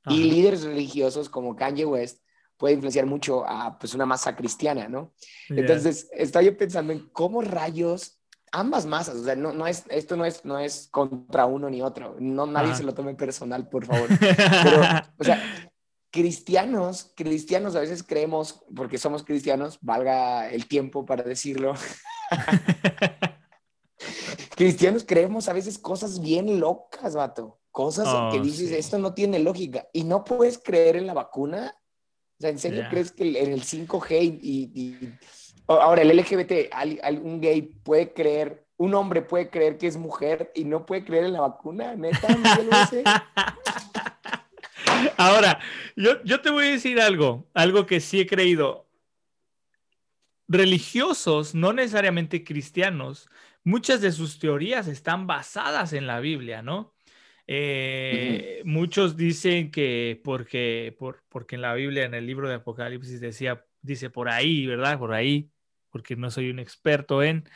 y 0.10 0.24
líderes 0.24 0.64
religiosos 0.64 1.30
como 1.30 1.56
Kanye 1.56 1.86
West 1.86 2.22
puede 2.58 2.74
influenciar 2.74 3.06
mucho 3.06 3.46
a 3.48 3.78
pues 3.80 3.94
una 3.94 4.06
masa 4.06 4.36
cristiana, 4.36 4.88
¿no? 4.90 5.14
Ya. 5.50 5.58
Entonces, 5.62 6.10
estaba 6.12 6.44
yo 6.44 6.58
pensando 6.58 6.92
en 6.94 7.08
cómo 7.10 7.42
rayos 7.42 8.20
ambas 8.52 8.86
masas, 8.86 9.18
o 9.18 9.24
sea, 9.24 9.36
no, 9.36 9.52
no 9.54 9.68
es, 9.68 9.84
esto 9.90 10.16
no 10.16 10.26
es, 10.26 10.44
no 10.46 10.58
es 10.58 10.88
contra 10.90 11.46
uno 11.46 11.70
ni 11.70 11.82
otro, 11.82 12.16
no, 12.20 12.46
nadie 12.46 12.70
Ajá. 12.70 12.78
se 12.78 12.84
lo 12.84 12.94
tome 12.94 13.14
personal, 13.14 13.68
por 13.70 13.86
favor. 13.86 14.08
Pero, 14.20 14.82
o 15.20 15.24
sea, 15.24 15.42
cristianos, 16.12 17.12
cristianos 17.16 17.76
a 17.76 17.82
veces 17.82 18.04
creemos, 18.04 18.64
porque 18.76 18.98
somos 18.98 19.24
cristianos, 19.24 19.78
valga 19.82 20.50
el 20.50 20.68
tiempo 20.68 21.06
para 21.06 21.24
decirlo, 21.24 21.74
cristianos 24.56 25.04
creemos 25.06 25.50
a 25.50 25.54
veces 25.54 25.78
cosas 25.78 26.20
bien 26.20 26.60
locas, 26.60 27.16
vato. 27.16 27.60
Cosas 27.72 28.08
Oh, 28.10 28.30
que 28.32 28.40
dices, 28.40 28.70
sí. 28.70 28.76
esto 28.76 28.98
no 28.98 29.14
tiene 29.14 29.38
lógica. 29.38 29.88
Y 29.94 30.04
no 30.04 30.24
puedes 30.24 30.58
creer 30.58 30.96
en 30.96 31.06
la 31.06 31.14
vacuna. 31.14 31.76
O 32.40 32.42
sea, 32.42 32.50
¿en 32.52 32.60
serio 32.60 32.86
crees 32.90 33.12
que 33.12 33.24
en 33.42 33.52
el 33.52 33.64
5G 33.64 34.40
y... 34.42 35.10
Ahora, 35.68 36.02
el 36.02 36.18
LGBT, 36.18 36.72
al- 36.72 37.00
al- 37.04 37.20
un 37.20 37.42
gay 37.42 37.62
puede 37.62 38.14
creer, 38.14 38.66
un 38.78 38.94
hombre 38.94 39.22
puede 39.22 39.50
creer 39.50 39.78
que 39.78 39.88
es 39.88 39.98
mujer 39.98 40.52
y 40.56 40.64
no 40.64 40.86
puede 40.86 41.04
creer 41.04 41.26
en 41.26 41.34
la 41.34 41.42
vacuna, 41.42 41.96
neta, 41.96 42.28
Miguel? 42.30 43.04
Ahora, 45.18 45.60
yo, 45.96 46.24
yo 46.24 46.42
te 46.42 46.50
voy 46.50 46.68
a 46.68 46.72
decir 46.72 47.00
algo, 47.02 47.46
algo 47.54 47.86
que 47.86 48.00
sí 48.00 48.22
he 48.22 48.28
creído. 48.28 48.88
Religiosos, 50.48 51.54
no 51.54 51.74
necesariamente 51.74 52.44
cristianos, 52.44 53.30
muchas 53.64 54.00
de 54.00 54.14
sus 54.14 54.40
teorías 54.40 54.88
están 54.88 55.28
basadas 55.28 55.92
en 55.92 56.08
la 56.08 56.22
Biblia, 56.22 56.62
¿no? 56.62 56.94
Eh, 57.48 58.62
Muchos 58.66 59.16
dicen 59.16 59.72
que 59.72 60.20
porque, 60.24 60.96
por, 61.00 61.24
porque 61.30 61.56
en 61.56 61.62
la 61.62 61.74
Biblia, 61.74 62.04
en 62.04 62.14
el 62.14 62.26
libro 62.26 62.50
de 62.50 62.56
Apocalipsis, 62.56 63.22
decía, 63.22 63.64
dice 63.82 64.10
por 64.10 64.30
ahí, 64.30 64.68
¿verdad? 64.68 65.00
Por 65.00 65.14
ahí, 65.14 65.50
porque 65.90 66.16
no 66.16 66.30
soy 66.30 66.50
un 66.50 66.60
experto 66.60 67.24
en 67.24 67.50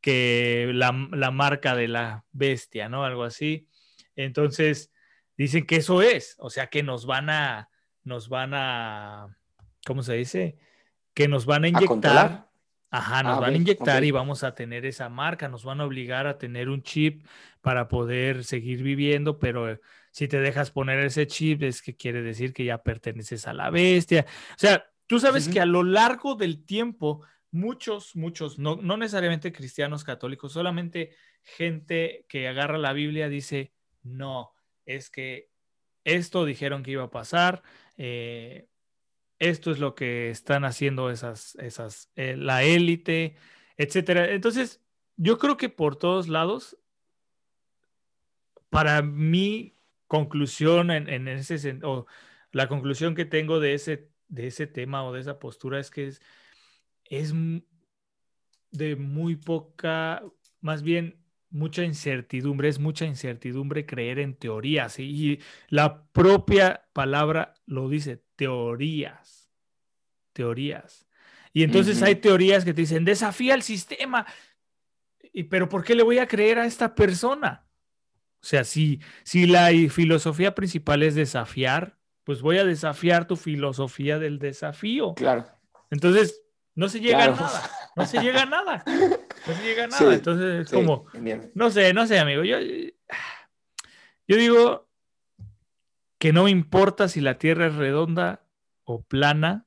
que 0.00 0.70
la, 0.72 1.08
la 1.12 1.30
marca 1.30 1.74
de 1.74 1.88
la 1.88 2.24
bestia, 2.32 2.88
¿no? 2.88 3.04
Algo 3.04 3.24
así. 3.24 3.68
Entonces, 4.16 4.92
dicen 5.36 5.66
que 5.66 5.76
eso 5.76 6.02
es, 6.02 6.36
o 6.38 6.50
sea, 6.50 6.68
que 6.68 6.82
nos 6.82 7.06
van 7.06 7.30
a, 7.30 7.68
nos 8.04 8.28
van 8.28 8.52
a, 8.54 9.36
¿cómo 9.86 10.02
se 10.02 10.14
dice? 10.14 10.56
Que 11.14 11.28
nos 11.28 11.46
van 11.46 11.64
a 11.64 11.66
¿A 11.66 11.68
inyectar. 11.70 11.88
controlar? 11.88 12.48
Ajá, 12.92 13.22
nos 13.22 13.38
Ah, 13.38 13.40
van 13.40 13.54
a 13.54 13.56
inyectar 13.56 14.04
y 14.04 14.10
vamos 14.10 14.44
a 14.44 14.54
tener 14.54 14.84
esa 14.84 15.08
marca, 15.08 15.48
nos 15.48 15.64
van 15.64 15.80
a 15.80 15.86
obligar 15.86 16.26
a 16.26 16.36
tener 16.36 16.68
un 16.68 16.82
chip 16.82 17.26
para 17.62 17.88
poder 17.88 18.44
seguir 18.44 18.82
viviendo, 18.82 19.38
pero 19.38 19.70
eh, 19.70 19.80
si 20.10 20.28
te 20.28 20.38
dejas 20.40 20.70
poner 20.70 20.98
ese 20.98 21.26
chip 21.26 21.62
es 21.62 21.80
que 21.80 21.96
quiere 21.96 22.20
decir 22.20 22.52
que 22.52 22.66
ya 22.66 22.82
perteneces 22.82 23.46
a 23.48 23.54
la 23.54 23.70
bestia. 23.70 24.26
O 24.50 24.58
sea, 24.58 24.84
tú 25.06 25.18
sabes 25.18 25.48
que 25.48 25.58
a 25.58 25.64
lo 25.64 25.82
largo 25.82 26.34
del 26.34 26.66
tiempo, 26.66 27.24
muchos, 27.50 28.14
muchos, 28.14 28.58
no, 28.58 28.76
no 28.76 28.98
necesariamente 28.98 29.52
cristianos 29.52 30.04
católicos, 30.04 30.52
solamente 30.52 31.14
gente 31.42 32.26
que 32.28 32.46
agarra 32.46 32.76
la 32.76 32.92
Biblia 32.92 33.30
dice, 33.30 33.72
no, 34.02 34.52
es 34.84 35.08
que 35.08 35.48
esto 36.04 36.44
dijeron 36.44 36.82
que 36.82 36.90
iba 36.90 37.04
a 37.04 37.10
pasar, 37.10 37.62
eh, 37.96 38.68
esto 39.42 39.72
es 39.72 39.80
lo 39.80 39.96
que 39.96 40.30
están 40.30 40.64
haciendo 40.64 41.10
esas, 41.10 41.56
esas, 41.56 42.12
eh, 42.14 42.36
la 42.36 42.62
élite, 42.62 43.34
etcétera. 43.76 44.30
Entonces, 44.30 44.80
yo 45.16 45.38
creo 45.38 45.56
que 45.56 45.68
por 45.68 45.96
todos 45.96 46.28
lados, 46.28 46.78
para 48.70 49.02
mi 49.02 49.74
conclusión 50.06 50.92
en, 50.92 51.08
en 51.08 51.26
ese 51.26 51.80
o 51.82 52.06
la 52.52 52.68
conclusión 52.68 53.16
que 53.16 53.24
tengo 53.24 53.58
de 53.58 53.74
ese, 53.74 54.10
de 54.28 54.46
ese 54.46 54.68
tema 54.68 55.04
o 55.04 55.12
de 55.12 55.20
esa 55.20 55.40
postura 55.40 55.80
es 55.80 55.90
que 55.90 56.06
es, 56.06 56.22
es 57.06 57.34
de 58.70 58.94
muy 58.94 59.34
poca, 59.34 60.22
más 60.60 60.82
bien 60.82 61.21
mucha 61.52 61.84
incertidumbre, 61.84 62.68
es 62.68 62.78
mucha 62.78 63.04
incertidumbre 63.04 63.86
creer 63.86 64.18
en 64.18 64.34
teorías 64.34 64.98
y, 64.98 65.02
y 65.04 65.40
la 65.68 66.04
propia 66.06 66.84
palabra 66.92 67.54
lo 67.66 67.88
dice, 67.88 68.22
teorías, 68.36 69.50
teorías. 70.32 71.06
Y 71.52 71.62
entonces 71.62 72.02
hay 72.02 72.16
teorías 72.16 72.64
que 72.64 72.72
te 72.74 72.80
dicen, 72.80 73.04
desafía 73.04 73.54
el 73.54 73.62
sistema. 73.62 74.26
¿Y 75.32 75.44
pero 75.44 75.68
por 75.68 75.84
qué 75.84 75.94
le 75.94 76.02
voy 76.02 76.18
a 76.18 76.26
creer 76.26 76.58
a 76.58 76.66
esta 76.66 76.94
persona? 76.94 77.66
O 78.42 78.44
sea, 78.44 78.64
si, 78.64 79.00
si 79.22 79.46
la 79.46 79.68
filosofía 79.90 80.54
principal 80.54 81.02
es 81.02 81.14
desafiar 81.14 81.98
pues 82.24 82.40
voy 82.40 82.58
a 82.58 82.64
desafiar 82.64 83.26
tu 83.26 83.36
filosofía 83.36 84.18
del 84.18 84.38
desafío. 84.38 85.14
Claro. 85.14 85.46
Entonces, 85.90 86.42
no 86.74 86.88
se 86.88 87.00
llega 87.00 87.18
Claro. 87.18 87.34
a 87.34 87.40
nada, 87.40 87.70
no 87.96 88.06
se 88.06 88.20
llega 88.20 88.42
a 88.42 88.46
nada, 88.46 88.84
no 88.86 89.54
se 89.54 89.62
llega 89.62 89.84
a 89.84 89.86
nada. 89.88 89.98
Sí, 90.10 90.14
Entonces, 90.14 90.60
es 90.62 90.68
Sí, 90.70 90.76
como, 90.76 91.06
entiendo. 91.14 91.48
no 91.54 91.70
sé, 91.70 91.92
no 91.92 92.06
sé, 92.06 92.18
amigo. 92.18 92.44
Yo, 92.44 92.56
yo 92.60 94.36
digo 94.36 94.88
que 96.18 96.32
no 96.32 96.44
me 96.44 96.50
importa 96.50 97.08
si 97.08 97.20
la 97.20 97.38
Tierra 97.38 97.66
es 97.66 97.74
redonda 97.74 98.46
o 98.84 99.02
plana, 99.02 99.66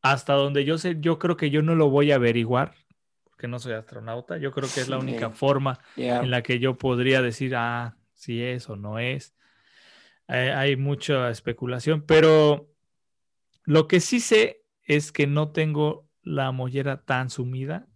hasta 0.00 0.34
donde 0.34 0.64
yo 0.64 0.78
sé, 0.78 0.96
yo 1.00 1.18
creo 1.18 1.36
que 1.36 1.50
yo 1.50 1.62
no 1.62 1.74
lo 1.74 1.90
voy 1.90 2.12
a 2.12 2.16
averiguar, 2.16 2.74
porque 3.24 3.48
no 3.48 3.58
soy 3.58 3.72
astronauta. 3.74 4.38
Yo 4.38 4.52
creo 4.52 4.68
que 4.72 4.80
es 4.80 4.88
la 4.88 4.98
única 4.98 5.30
forma 5.30 5.80
en 5.96 6.30
la 6.30 6.42
que 6.42 6.58
yo 6.60 6.78
podría 6.78 7.20
decir, 7.22 7.54
ah, 7.56 7.96
si 8.14 8.42
es 8.42 8.68
o 8.70 8.76
no 8.76 8.98
es. 8.98 9.34
Eh, 10.28 10.52
hay 10.54 10.76
mucha 10.76 11.30
especulación, 11.30 12.02
pero 12.02 12.70
lo 13.64 13.88
que 13.88 14.00
sí 14.00 14.20
sé 14.20 14.62
es 14.84 15.10
que 15.10 15.26
no 15.26 15.50
tengo 15.52 16.07
la 16.28 16.52
mollera 16.52 17.04
tan 17.04 17.30
sumida 17.30 17.86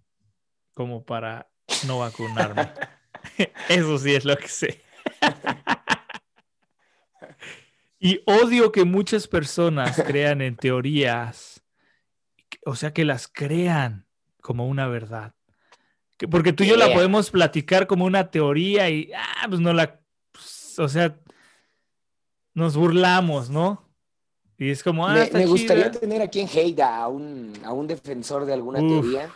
como 0.75 1.05
para 1.05 1.51
no 1.87 1.99
vacunarme. 1.99 2.71
Eso 3.69 3.99
sí 3.99 4.15
es 4.15 4.25
lo 4.25 4.37
que 4.37 4.49
sé. 4.49 4.83
Y 8.05 8.21
odio 8.27 8.73
que 8.73 8.85
muchas 8.85 9.29
personas 9.29 10.03
crean 10.05 10.41
en 10.43 10.57
teorías, 10.57 11.63
o 12.67 12.75
sea, 12.75 12.93
que 12.93 13.05
las 13.05 13.29
crean 13.29 14.09
como 14.41 14.67
una 14.67 14.89
verdad. 14.89 15.37
Que- 16.19 16.27
Porque 16.27 16.53
tú 16.53 16.65
y 16.65 16.69
yo 16.69 16.77
la 16.77 16.93
podemos 16.93 17.31
platicar 17.31 17.87
como 17.87 18.05
una 18.05 18.29
teoría 18.33 18.91
y, 18.91 19.13
ah, 19.17 19.47
pues 19.49 19.61
no 19.61 19.73
la, 19.73 20.01
pues, 20.33 20.77
o 20.81 20.89
sea, 20.89 21.17
nos 22.55 22.77
burlamos, 22.77 23.51
¿no? 23.51 23.89
Y 24.63 24.71
es 24.71 24.83
como, 24.83 25.07
ah, 25.09 25.15
Me, 25.15 25.23
está 25.23 25.39
me 25.39 25.47
gustaría 25.47 25.91
chida. 25.91 26.01
tener 26.01 26.23
aquí 26.23 26.41
en 26.41 26.49
Heida 26.49 26.97
a 26.99 27.09
un, 27.09 27.53
a 27.65 27.73
un 27.73 27.87
defensor 27.89 28.45
de 28.47 28.53
alguna 28.53 28.81
Uf, 28.81 28.89
teoría 29.03 29.29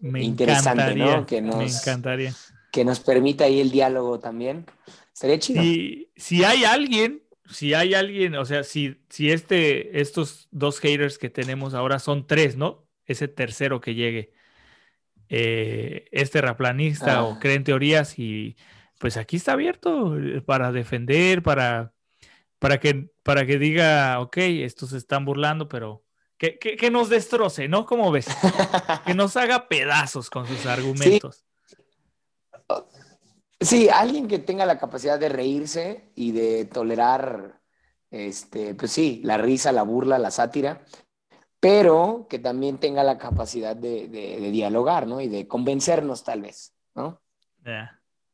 Me 0.00 0.22
interesante, 0.22 0.94
¿no? 0.94 1.24
Que 1.26 1.40
me 1.40 1.48
nos- 1.48 1.80
encantaría. 1.80 2.34
que 2.70 2.84
nos 2.84 3.00
permita 3.00 3.44
ahí 3.44 3.60
el 3.60 3.70
diálogo 3.70 4.18
también. 4.18 4.66
Estaría 5.12 5.38
chido. 5.38 5.62
Si, 5.62 6.10
si 6.16 6.44
hay 6.44 6.64
alguien, 6.64 7.22
si 7.48 7.72
hay 7.72 7.94
alguien, 7.94 8.34
o 8.34 8.44
sea, 8.44 8.62
si, 8.64 8.96
si 9.08 9.30
este, 9.30 10.00
estos 10.00 10.48
dos 10.50 10.80
haters 10.80 11.16
que 11.18 11.30
tenemos 11.30 11.72
ahora 11.72 11.98
son 11.98 12.26
tres, 12.26 12.56
¿no? 12.56 12.84
Ese 13.06 13.28
tercero 13.28 13.80
que 13.80 13.94
llegue, 13.94 14.32
eh, 15.30 16.06
es 16.12 16.30
terraplanista 16.30 17.24
o 17.24 17.34
Ah. 17.34 17.38
cree 17.40 17.54
en 17.54 17.64
teorías 17.64 18.18
y 18.18 18.56
pues 18.98 19.16
aquí 19.16 19.36
está 19.36 19.52
abierto 19.52 20.14
para 20.46 20.72
defender, 20.72 21.42
para, 21.42 21.93
para, 22.58 22.78
que, 22.80 23.10
para 23.22 23.46
que 23.46 23.58
diga, 23.58 24.20
ok, 24.20 24.36
estos 24.38 24.90
se 24.90 24.96
están 24.98 25.24
burlando, 25.24 25.68
pero 25.68 26.04
que, 26.38 26.58
que, 26.58 26.76
que 26.76 26.90
nos 26.90 27.08
destroce, 27.08 27.68
¿no? 27.68 27.86
¿Cómo 27.86 28.10
ves? 28.10 28.26
Que 29.06 29.14
nos 29.14 29.36
haga 29.36 29.68
pedazos 29.68 30.30
con 30.30 30.46
sus 30.46 30.64
argumentos. 30.66 31.44
Sí, 33.60 33.88
alguien 33.88 34.28
que 34.28 34.38
tenga 34.38 34.66
la 34.66 34.78
capacidad 34.78 35.18
de 35.18 35.28
reírse 35.28 36.10
y 36.14 36.32
de 36.32 36.64
tolerar, 36.66 37.60
este, 38.10 38.74
pues 38.74 38.90
sí, 38.92 39.20
la 39.24 39.38
risa, 39.38 39.72
la 39.72 39.82
burla, 39.82 40.18
la 40.18 40.30
sátira, 40.30 40.84
pero 41.60 42.26
que 42.28 42.38
también 42.38 42.78
tenga 42.78 43.02
la 43.04 43.16
capacidad 43.16 43.74
de, 43.74 44.08
de- 44.08 44.40
de 44.40 44.50
dialogar, 44.50 45.06
¿no? 45.06 45.20
Y 45.20 45.28
de 45.28 45.48
convencernos 45.48 46.24
tal 46.24 46.42
vez, 46.42 46.74
¿no? 46.94 47.22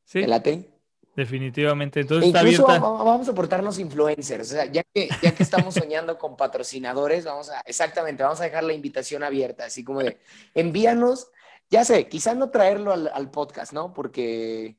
Sí, 0.05 0.21
¿Te 0.21 0.27
late? 0.27 0.80
Definitivamente. 1.21 2.01
E 2.01 2.03
Entonces 2.03 2.29
está 2.29 2.41
incluso 2.43 2.67
abierta. 2.67 2.87
va- 2.87 2.99
va- 2.99 3.05
vamos 3.05 3.29
a 3.29 3.35
portarnos 3.35 3.79
influencers, 3.79 4.51
o 4.51 4.55
sea, 4.55 4.65
ya 4.67 4.83
que, 4.93 5.09
ya 5.23 5.33
que 5.35 5.43
estamos 5.43 5.75
soñando 5.75 6.19
con 6.19 6.37
patrocinadores, 6.37 7.25
vamos 7.25 7.51
a, 7.51 7.61
exactamente, 7.67 8.23
vamos 8.23 8.41
a 8.41 8.45
dejar 8.45 8.65
la 8.65 8.73
invitación 8.73 9.23
abierta, 9.23 9.65
así 9.67 9.85
como 9.85 10.01
de, 10.01 10.19
envíanos, 10.55 11.29
ya 11.71 11.85
sé, 11.85 12.09
quizás 12.09 12.37
no 12.37 12.51
traerlo 12.51 12.93
al, 12.93 13.11
al 13.15 13.31
podcast, 13.31 13.73
¿no? 13.73 13.93
Porque 13.95 14.77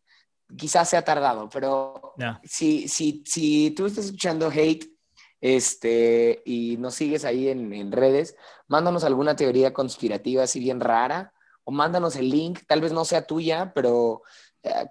quizás 0.57 0.89
sea 0.89 1.03
tardado, 1.03 1.47
pero 1.49 2.13
si, 2.43 2.87
si, 2.89 3.23
si 3.25 3.71
tú 3.71 3.85
estás 3.85 4.05
escuchando 4.05 4.49
hate 4.49 4.91
este, 5.39 6.41
y 6.45 6.77
nos 6.77 6.95
sigues 6.95 7.25
ahí 7.25 7.47
en, 7.49 7.73
en 7.73 7.91
redes, 7.91 8.35
mándanos 8.67 9.03
alguna 9.03 9.35
teoría 9.35 9.73
conspirativa 9.73 10.43
así 10.43 10.59
bien 10.59 10.79
rara, 10.79 11.33
o 11.63 11.71
mándanos 11.71 12.15
el 12.15 12.29
link, 12.29 12.59
tal 12.67 12.81
vez 12.81 12.91
no 12.91 13.05
sea 13.05 13.25
tuya, 13.25 13.71
pero 13.73 14.23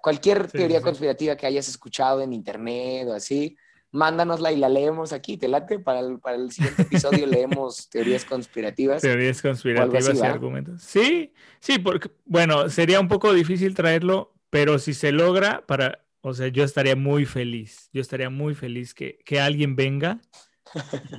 cualquier 0.01 0.49
Sí, 0.49 0.57
teoría 0.57 0.79
sí. 0.79 0.83
conspirativa 0.83 1.35
que 1.35 1.47
hayas 1.47 1.67
escuchado 1.67 2.21
en 2.21 2.33
internet 2.33 3.07
o 3.07 3.13
así, 3.13 3.57
mándanosla 3.91 4.51
y 4.51 4.57
la 4.57 4.69
leemos 4.69 5.13
aquí, 5.13 5.37
te 5.37 5.47
late, 5.47 5.79
para 5.79 5.99
el, 5.99 6.19
para 6.19 6.37
el 6.37 6.51
siguiente 6.51 6.83
episodio 6.83 7.25
leemos 7.27 7.89
teorías 7.89 8.25
conspirativas. 8.25 9.01
Teorías 9.01 9.41
conspirativas 9.41 10.07
así, 10.07 10.17
y 10.17 10.21
argumentos. 10.21 10.81
Sí, 10.81 11.33
sí, 11.59 11.79
porque, 11.79 12.11
bueno, 12.25 12.69
sería 12.69 12.99
un 12.99 13.07
poco 13.07 13.33
difícil 13.33 13.73
traerlo, 13.75 14.33
pero 14.49 14.79
si 14.79 14.93
se 14.93 15.11
logra, 15.11 15.65
para, 15.65 16.05
o 16.21 16.33
sea, 16.33 16.47
yo 16.47 16.63
estaría 16.63 16.95
muy 16.95 17.25
feliz. 17.25 17.89
Yo 17.93 18.01
estaría 18.01 18.29
muy 18.29 18.55
feliz 18.55 18.93
que, 18.93 19.19
que 19.25 19.39
alguien 19.39 19.75
venga 19.75 20.19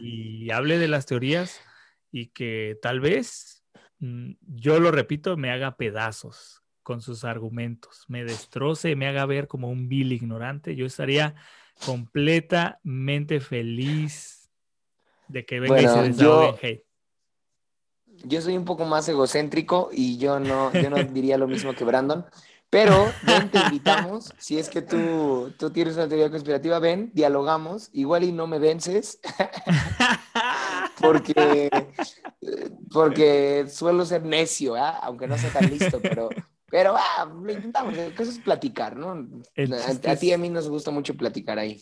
y 0.01 0.51
hable 0.51 0.79
de 0.79 0.89
las 0.89 1.07
teorías 1.07 1.61
y 2.11 2.29
que 2.29 2.79
tal 2.83 3.01
vez, 3.01 3.65
mm, 3.99 4.33
yo 4.41 4.81
lo 4.81 4.91
repito, 4.91 5.37
me 5.37 5.51
haga 5.51 5.77
pedazos 5.77 6.62
con 6.83 7.01
sus 7.01 7.24
argumentos, 7.24 8.05
me 8.09 8.24
destroce, 8.24 8.97
me 8.97 9.07
haga 9.09 9.26
ver 9.26 9.49
como 9.49 9.68
un 9.68 9.89
vil 9.89 10.12
ignorante. 10.12 10.74
Yo 10.76 10.87
estaría 10.87 11.35
completamente 11.85 13.41
feliz 13.41 14.51
de 15.28 15.45
que 15.45 15.61
venga 15.61 15.80
y 15.80 15.85
Bueno, 15.85 15.95
se 15.95 16.09
desahogue 16.09 16.47
yo- 16.53 16.59
hate. 16.62 16.85
Yo 18.24 18.41
soy 18.41 18.57
un 18.57 18.64
poco 18.64 18.85
más 18.85 19.09
egocéntrico 19.09 19.89
y 19.93 20.16
yo 20.18 20.39
no, 20.39 20.70
yo 20.80 20.91
no 20.91 21.03
diría 21.03 21.39
lo 21.39 21.49
mismo 21.49 21.74
que 21.74 21.83
Brandon, 21.83 22.24
pero 22.70 23.12
ven, 23.22 23.51
te 23.51 23.59
invitamos. 23.59 24.33
Si 24.39 24.59
es 24.59 24.68
que 24.68 24.80
tú, 24.83 25.53
tú 25.59 25.70
tienes 25.70 25.97
una 25.97 26.07
teoría 26.09 26.30
conspirativa, 26.30 26.78
ven, 26.78 27.11
dialogamos. 27.14 27.91
Igual 27.93 28.22
y 28.24 28.30
no 28.33 28.47
me 28.47 28.59
vences, 28.61 29.18
porque, 31.01 31.68
eh, 31.72 32.70
porque 32.93 33.66
suelo 33.68 34.05
ser 34.05 34.24
necio, 34.24 34.76
¿ah? 34.76 34.99
aunque 35.03 35.26
no 35.26 35.37
sea 35.37 35.51
tan 35.51 35.68
listo, 35.68 36.01
pero, 36.01 36.30
pero 36.73 36.95
ah, 36.97 37.27
lo 37.31 37.53
intentamos. 37.53 37.97
El 37.99 38.14
caso 38.14 38.31
es 38.31 38.39
platicar, 38.39 38.97
¿no? 38.97 39.11
A, 39.12 40.16
ti 40.16 40.29
y 40.29 40.33
a 40.33 40.39
mí 40.39 40.49
nos 40.49 40.70
gusta 40.70 40.91
mucho 40.91 41.14
platicar 41.14 41.59
ahí. 41.59 41.79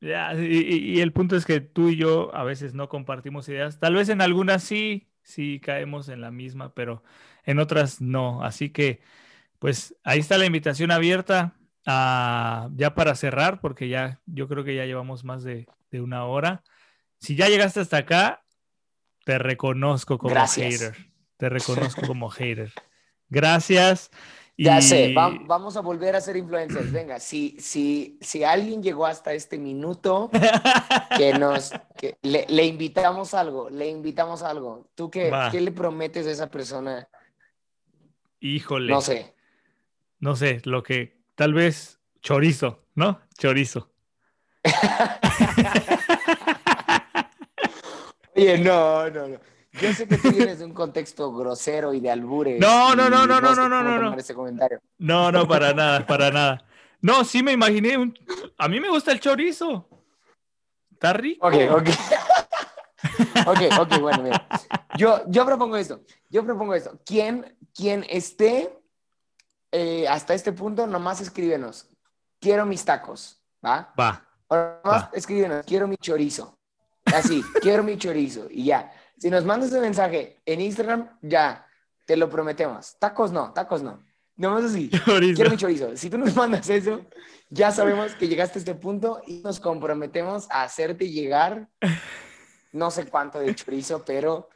Ya, 0.00 0.32
y, 0.34 0.44
y- 0.46 0.96
y 0.96 1.00
el 1.00 1.12
punto 1.12 1.34
es 1.34 1.44
que 1.44 1.60
tú 1.60 1.88
y 1.88 1.96
yo 1.96 2.32
a 2.34 2.44
veces 2.44 2.72
no 2.72 2.88
compartimos 2.88 3.48
ideas. 3.48 3.80
Tal 3.80 3.94
vez 3.96 4.08
en 4.08 4.20
algunas 4.22 4.62
sí, 4.62 5.08
sí 5.22 5.60
caemos 5.60 6.08
en 6.08 6.20
la 6.20 6.30
misma, 6.30 6.72
pero 6.74 7.02
en 7.44 7.58
otras 7.58 8.00
no. 8.00 8.44
Así 8.44 8.70
que, 8.70 9.00
pues 9.58 9.96
ahí 10.04 10.20
está 10.20 10.38
la 10.38 10.46
invitación 10.46 10.92
abierta 10.92 11.56
a- 11.86 12.70
ya 12.76 12.94
para 12.94 13.16
cerrar, 13.16 13.60
porque 13.60 13.88
ya 13.88 14.20
yo 14.26 14.46
creo 14.46 14.62
que 14.62 14.76
ya 14.76 14.86
llevamos 14.86 15.24
más 15.24 15.42
de, 15.42 15.66
de 15.90 16.00
una 16.00 16.24
hora. 16.24 16.62
Si 17.18 17.34
ya 17.34 17.48
llegaste 17.48 17.80
hasta 17.80 17.96
acá, 17.96 18.44
te 19.24 19.38
reconozco 19.38 20.18
como 20.18 20.30
Gracias. 20.30 20.80
hater. 20.80 20.96
Te 21.36 21.48
reconozco 21.48 22.06
como 22.06 22.30
hater. 22.30 22.72
Gracias. 23.30 24.10
Ya 24.58 24.82
sé, 24.82 25.14
va- 25.14 25.32
vamos 25.46 25.78
a 25.78 25.80
volver 25.80 26.14
a 26.16 26.20
ser 26.20 26.36
influencers. 26.36 26.92
Venga, 26.92 27.18
si, 27.18 27.56
si, 27.58 28.18
si 28.20 28.44
alguien 28.44 28.82
llegó 28.82 29.06
hasta 29.06 29.32
este 29.32 29.56
minuto, 29.56 30.28
que 31.16 31.32
nos 31.32 31.72
que 31.96 32.18
le, 32.20 32.44
le 32.48 32.66
invitamos 32.66 33.32
algo, 33.32 33.70
le 33.70 33.88
invitamos 33.88 34.42
algo. 34.42 34.86
¿Tú 34.94 35.10
qué, 35.10 35.30
Va. 35.30 35.50
qué 35.50 35.62
le 35.62 35.72
prometes 35.72 36.26
a 36.26 36.30
esa 36.30 36.50
persona? 36.50 37.08
Híjole. 38.40 38.92
No 38.92 39.00
sé. 39.00 39.34
no 40.18 40.36
sé, 40.36 40.60
lo 40.64 40.82
que 40.82 41.16
tal 41.36 41.54
vez 41.54 41.98
chorizo, 42.20 42.84
¿no? 42.94 43.18
Chorizo. 43.38 43.90
Oye, 48.36 48.58
no, 48.58 49.08
no, 49.10 49.28
no. 49.28 49.38
Yo 49.72 49.92
sé 49.92 50.08
que 50.08 50.18
tú 50.18 50.30
vienes 50.32 50.58
de 50.58 50.64
un 50.64 50.74
contexto 50.74 51.32
grosero 51.32 51.94
y 51.94 52.00
de 52.00 52.10
albures. 52.10 52.60
No, 52.60 52.94
no, 52.96 53.08
no, 53.08 53.26
no, 53.26 53.40
no, 53.40 53.54
no, 53.54 53.68
no, 53.68 53.82
no, 53.82 53.98
no. 53.98 54.18
ese 54.18 54.34
comentario. 54.34 54.80
No, 54.98 55.30
no, 55.30 55.46
para 55.46 55.72
nada, 55.72 56.06
para 56.06 56.30
nada. 56.30 56.64
No, 57.00 57.24
sí 57.24 57.42
me 57.42 57.52
imaginé 57.52 57.96
un... 57.96 58.18
A 58.58 58.68
mí 58.68 58.80
me 58.80 58.88
gusta 58.88 59.12
el 59.12 59.20
chorizo. 59.20 59.88
Está 60.92 61.12
rico. 61.12 61.46
Ok, 61.46 61.54
ok. 61.70 61.88
ok, 63.46 63.58
ok, 63.80 64.00
bueno, 64.00 64.22
mira. 64.22 64.46
Yo, 64.96 65.22
yo 65.28 65.46
propongo 65.46 65.76
esto. 65.76 66.02
Yo 66.28 66.44
propongo 66.44 66.74
esto. 66.74 66.98
Quien, 67.06 67.56
quien 67.74 68.04
esté 68.08 68.76
eh, 69.72 70.06
hasta 70.08 70.34
este 70.34 70.52
punto, 70.52 70.86
nomás 70.86 71.20
escríbenos. 71.20 71.88
Quiero 72.40 72.66
mis 72.66 72.84
tacos, 72.84 73.40
¿va? 73.64 73.92
Va. 73.98 74.26
O 74.48 74.56
nomás 74.56 75.04
Va. 75.04 75.10
escríbenos, 75.12 75.64
quiero 75.64 75.86
mi 75.86 75.96
chorizo. 75.96 76.58
Así, 77.04 77.42
quiero 77.62 77.82
mi 77.82 77.96
chorizo. 77.96 78.46
Y 78.50 78.64
ya. 78.64 78.92
Si 79.20 79.28
nos 79.28 79.44
mandas 79.44 79.70
un 79.72 79.82
mensaje 79.82 80.40
en 80.46 80.62
Instagram, 80.62 81.18
ya, 81.20 81.66
te 82.06 82.16
lo 82.16 82.30
prometemos. 82.30 82.96
Tacos 82.98 83.30
no, 83.30 83.52
tacos 83.52 83.82
no. 83.82 84.02
Nomás 84.36 84.64
así. 84.64 84.88
Chorizo. 85.04 85.34
Quiero 85.36 85.50
mi 85.50 85.56
chorizo. 85.58 85.96
Si 85.96 86.08
tú 86.08 86.16
nos 86.16 86.34
mandas 86.34 86.70
eso, 86.70 87.04
ya 87.50 87.70
sabemos 87.70 88.14
que 88.14 88.28
llegaste 88.28 88.58
a 88.58 88.60
este 88.60 88.74
punto 88.74 89.20
y 89.26 89.42
nos 89.42 89.60
comprometemos 89.60 90.50
a 90.50 90.62
hacerte 90.62 91.10
llegar 91.10 91.68
no 92.72 92.90
sé 92.90 93.04
cuánto 93.06 93.40
de 93.40 93.54
chorizo, 93.54 94.02
pero 94.06 94.48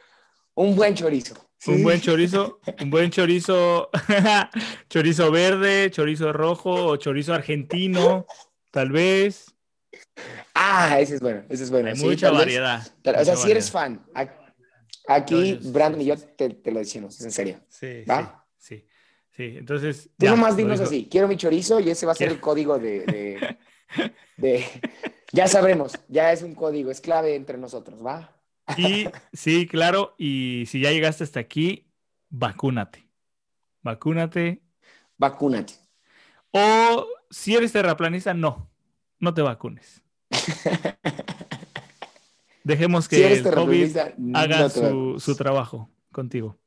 un 0.55 0.75
buen 0.75 0.95
chorizo. 0.95 1.35
Un 1.67 1.83
buen 1.83 2.01
chorizo, 2.01 2.61
un 2.81 2.91
buen 2.91 3.11
chorizo, 3.11 3.91
chorizo 4.89 5.31
verde, 5.31 5.91
chorizo 5.91 6.33
rojo 6.33 6.87
o 6.87 6.97
chorizo 6.97 7.35
argentino, 7.35 8.27
tal 8.71 8.91
vez. 8.91 9.55
Ah, 10.55 11.01
ese 11.01 11.17
es 11.17 11.21
bueno, 11.21 11.43
ese 11.51 11.65
es 11.65 11.71
bueno. 11.71 11.91
Hay 11.91 11.97
mucha 11.97 12.31
variedad. 12.31 12.83
o 13.05 13.25
sea, 13.25 13.37
si 13.37 13.51
eres 13.51 13.71
fan, 13.71 14.03
aquí 15.07 15.59
Brandon 15.63 16.01
y 16.01 16.07
yo 16.07 16.17
te, 16.17 16.59
lo 16.71 16.79
decimos, 16.79 17.19
es 17.19 17.25
en 17.25 17.33
serio. 17.33 17.61
Sí, 17.69 18.05
¿Va? 18.09 18.47
sí, 18.57 18.85
sí, 19.31 19.55
Entonces. 19.57 20.11
Tú 20.19 20.27
nomás 20.27 20.57
dinos 20.57 20.81
así, 20.81 21.09
quiero 21.11 21.29
mi 21.29 21.37
chorizo 21.37 21.81
y 21.81 21.91
ese 21.91 22.07
va 22.07 22.13
a 22.13 22.17
ser 22.17 22.31
el 22.31 22.41
código 22.41 22.79
de, 22.79 23.57
de, 24.37 24.65
Ya 25.33 25.47
sabremos, 25.49 25.99
ya 26.09 26.33
es 26.33 26.43
un 26.43 26.55
código, 26.55 26.91
es 26.91 27.01
clave 27.01 27.35
entre 27.35 27.59
nosotros, 27.59 28.05
¿va? 28.05 28.35
Y 28.77 29.07
sí, 29.33 29.67
claro, 29.67 30.15
y 30.19 30.65
si 30.67 30.81
ya 30.81 30.91
llegaste 30.91 31.25
hasta 31.25 31.41
aquí, 31.41 31.87
vacúnate. 32.29 33.09
Vacúnate. 33.83 34.63
Vacúnate. 35.19 35.75
O 36.51 37.07
si 37.31 37.55
eres 37.55 37.73
terraplanista, 37.73 38.33
no, 38.33 38.71
no 39.19 39.35
te 39.35 39.43
vacunes. 39.43 40.03
Dejemos 42.65 43.09
que 43.09 43.35
el 43.35 43.43
COVID 43.43 43.97
haga 44.33 44.71
su, 44.71 45.37
trabajo 45.37 45.91
contigo. 46.11 46.59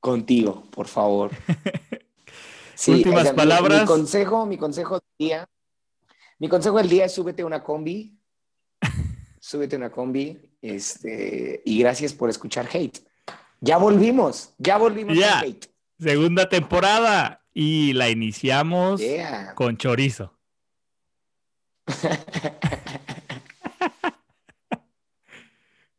Contigo, 0.00 0.64
por 0.72 0.88
favor. 0.88 1.30
Últimas 2.88 3.30
palabras. 3.32 3.82
Mi, 3.82 3.86
consejo, 3.86 4.44
mi 4.46 4.58
consejo 4.58 4.94
del 4.94 5.28
día, 5.28 5.48
mi 6.40 6.48
consejo 6.48 6.78
del 6.78 6.88
día 6.88 7.04
es 7.04 7.12
súbete 7.12 7.44
una 7.44 7.62
combi, 7.62 8.18
súbete 9.38 9.76
una 9.76 9.92
combi, 9.92 10.36
este, 10.60 11.62
y 11.64 11.78
gracias 11.78 12.12
por 12.12 12.28
escuchar 12.28 12.68
Hate. 12.72 12.98
Ya 13.60 13.76
volvimos, 13.76 14.52
ya 14.58 14.76
volvimos 14.76 15.16
ya. 15.16 15.38
Hate. 15.38 15.70
Segunda 16.00 16.48
temporada 16.48 17.44
y 17.54 17.92
la 17.92 18.10
iniciamos 18.10 19.00
con 19.54 19.76
chorizo. 19.76 20.36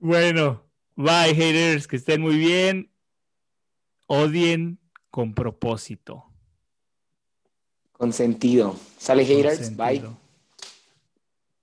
bueno, 0.03 0.65
bye 0.97 1.33
haters, 1.33 1.87
que 1.87 1.95
estén 1.95 2.19
muy 2.21 2.37
bien. 2.37 2.91
Odien 4.07 4.77
con 5.09 5.33
propósito. 5.33 6.25
Con 7.93 8.11
sentido. 8.11 8.75
Sale 8.97 9.25
haters, 9.25 9.77
bye. 9.77 10.03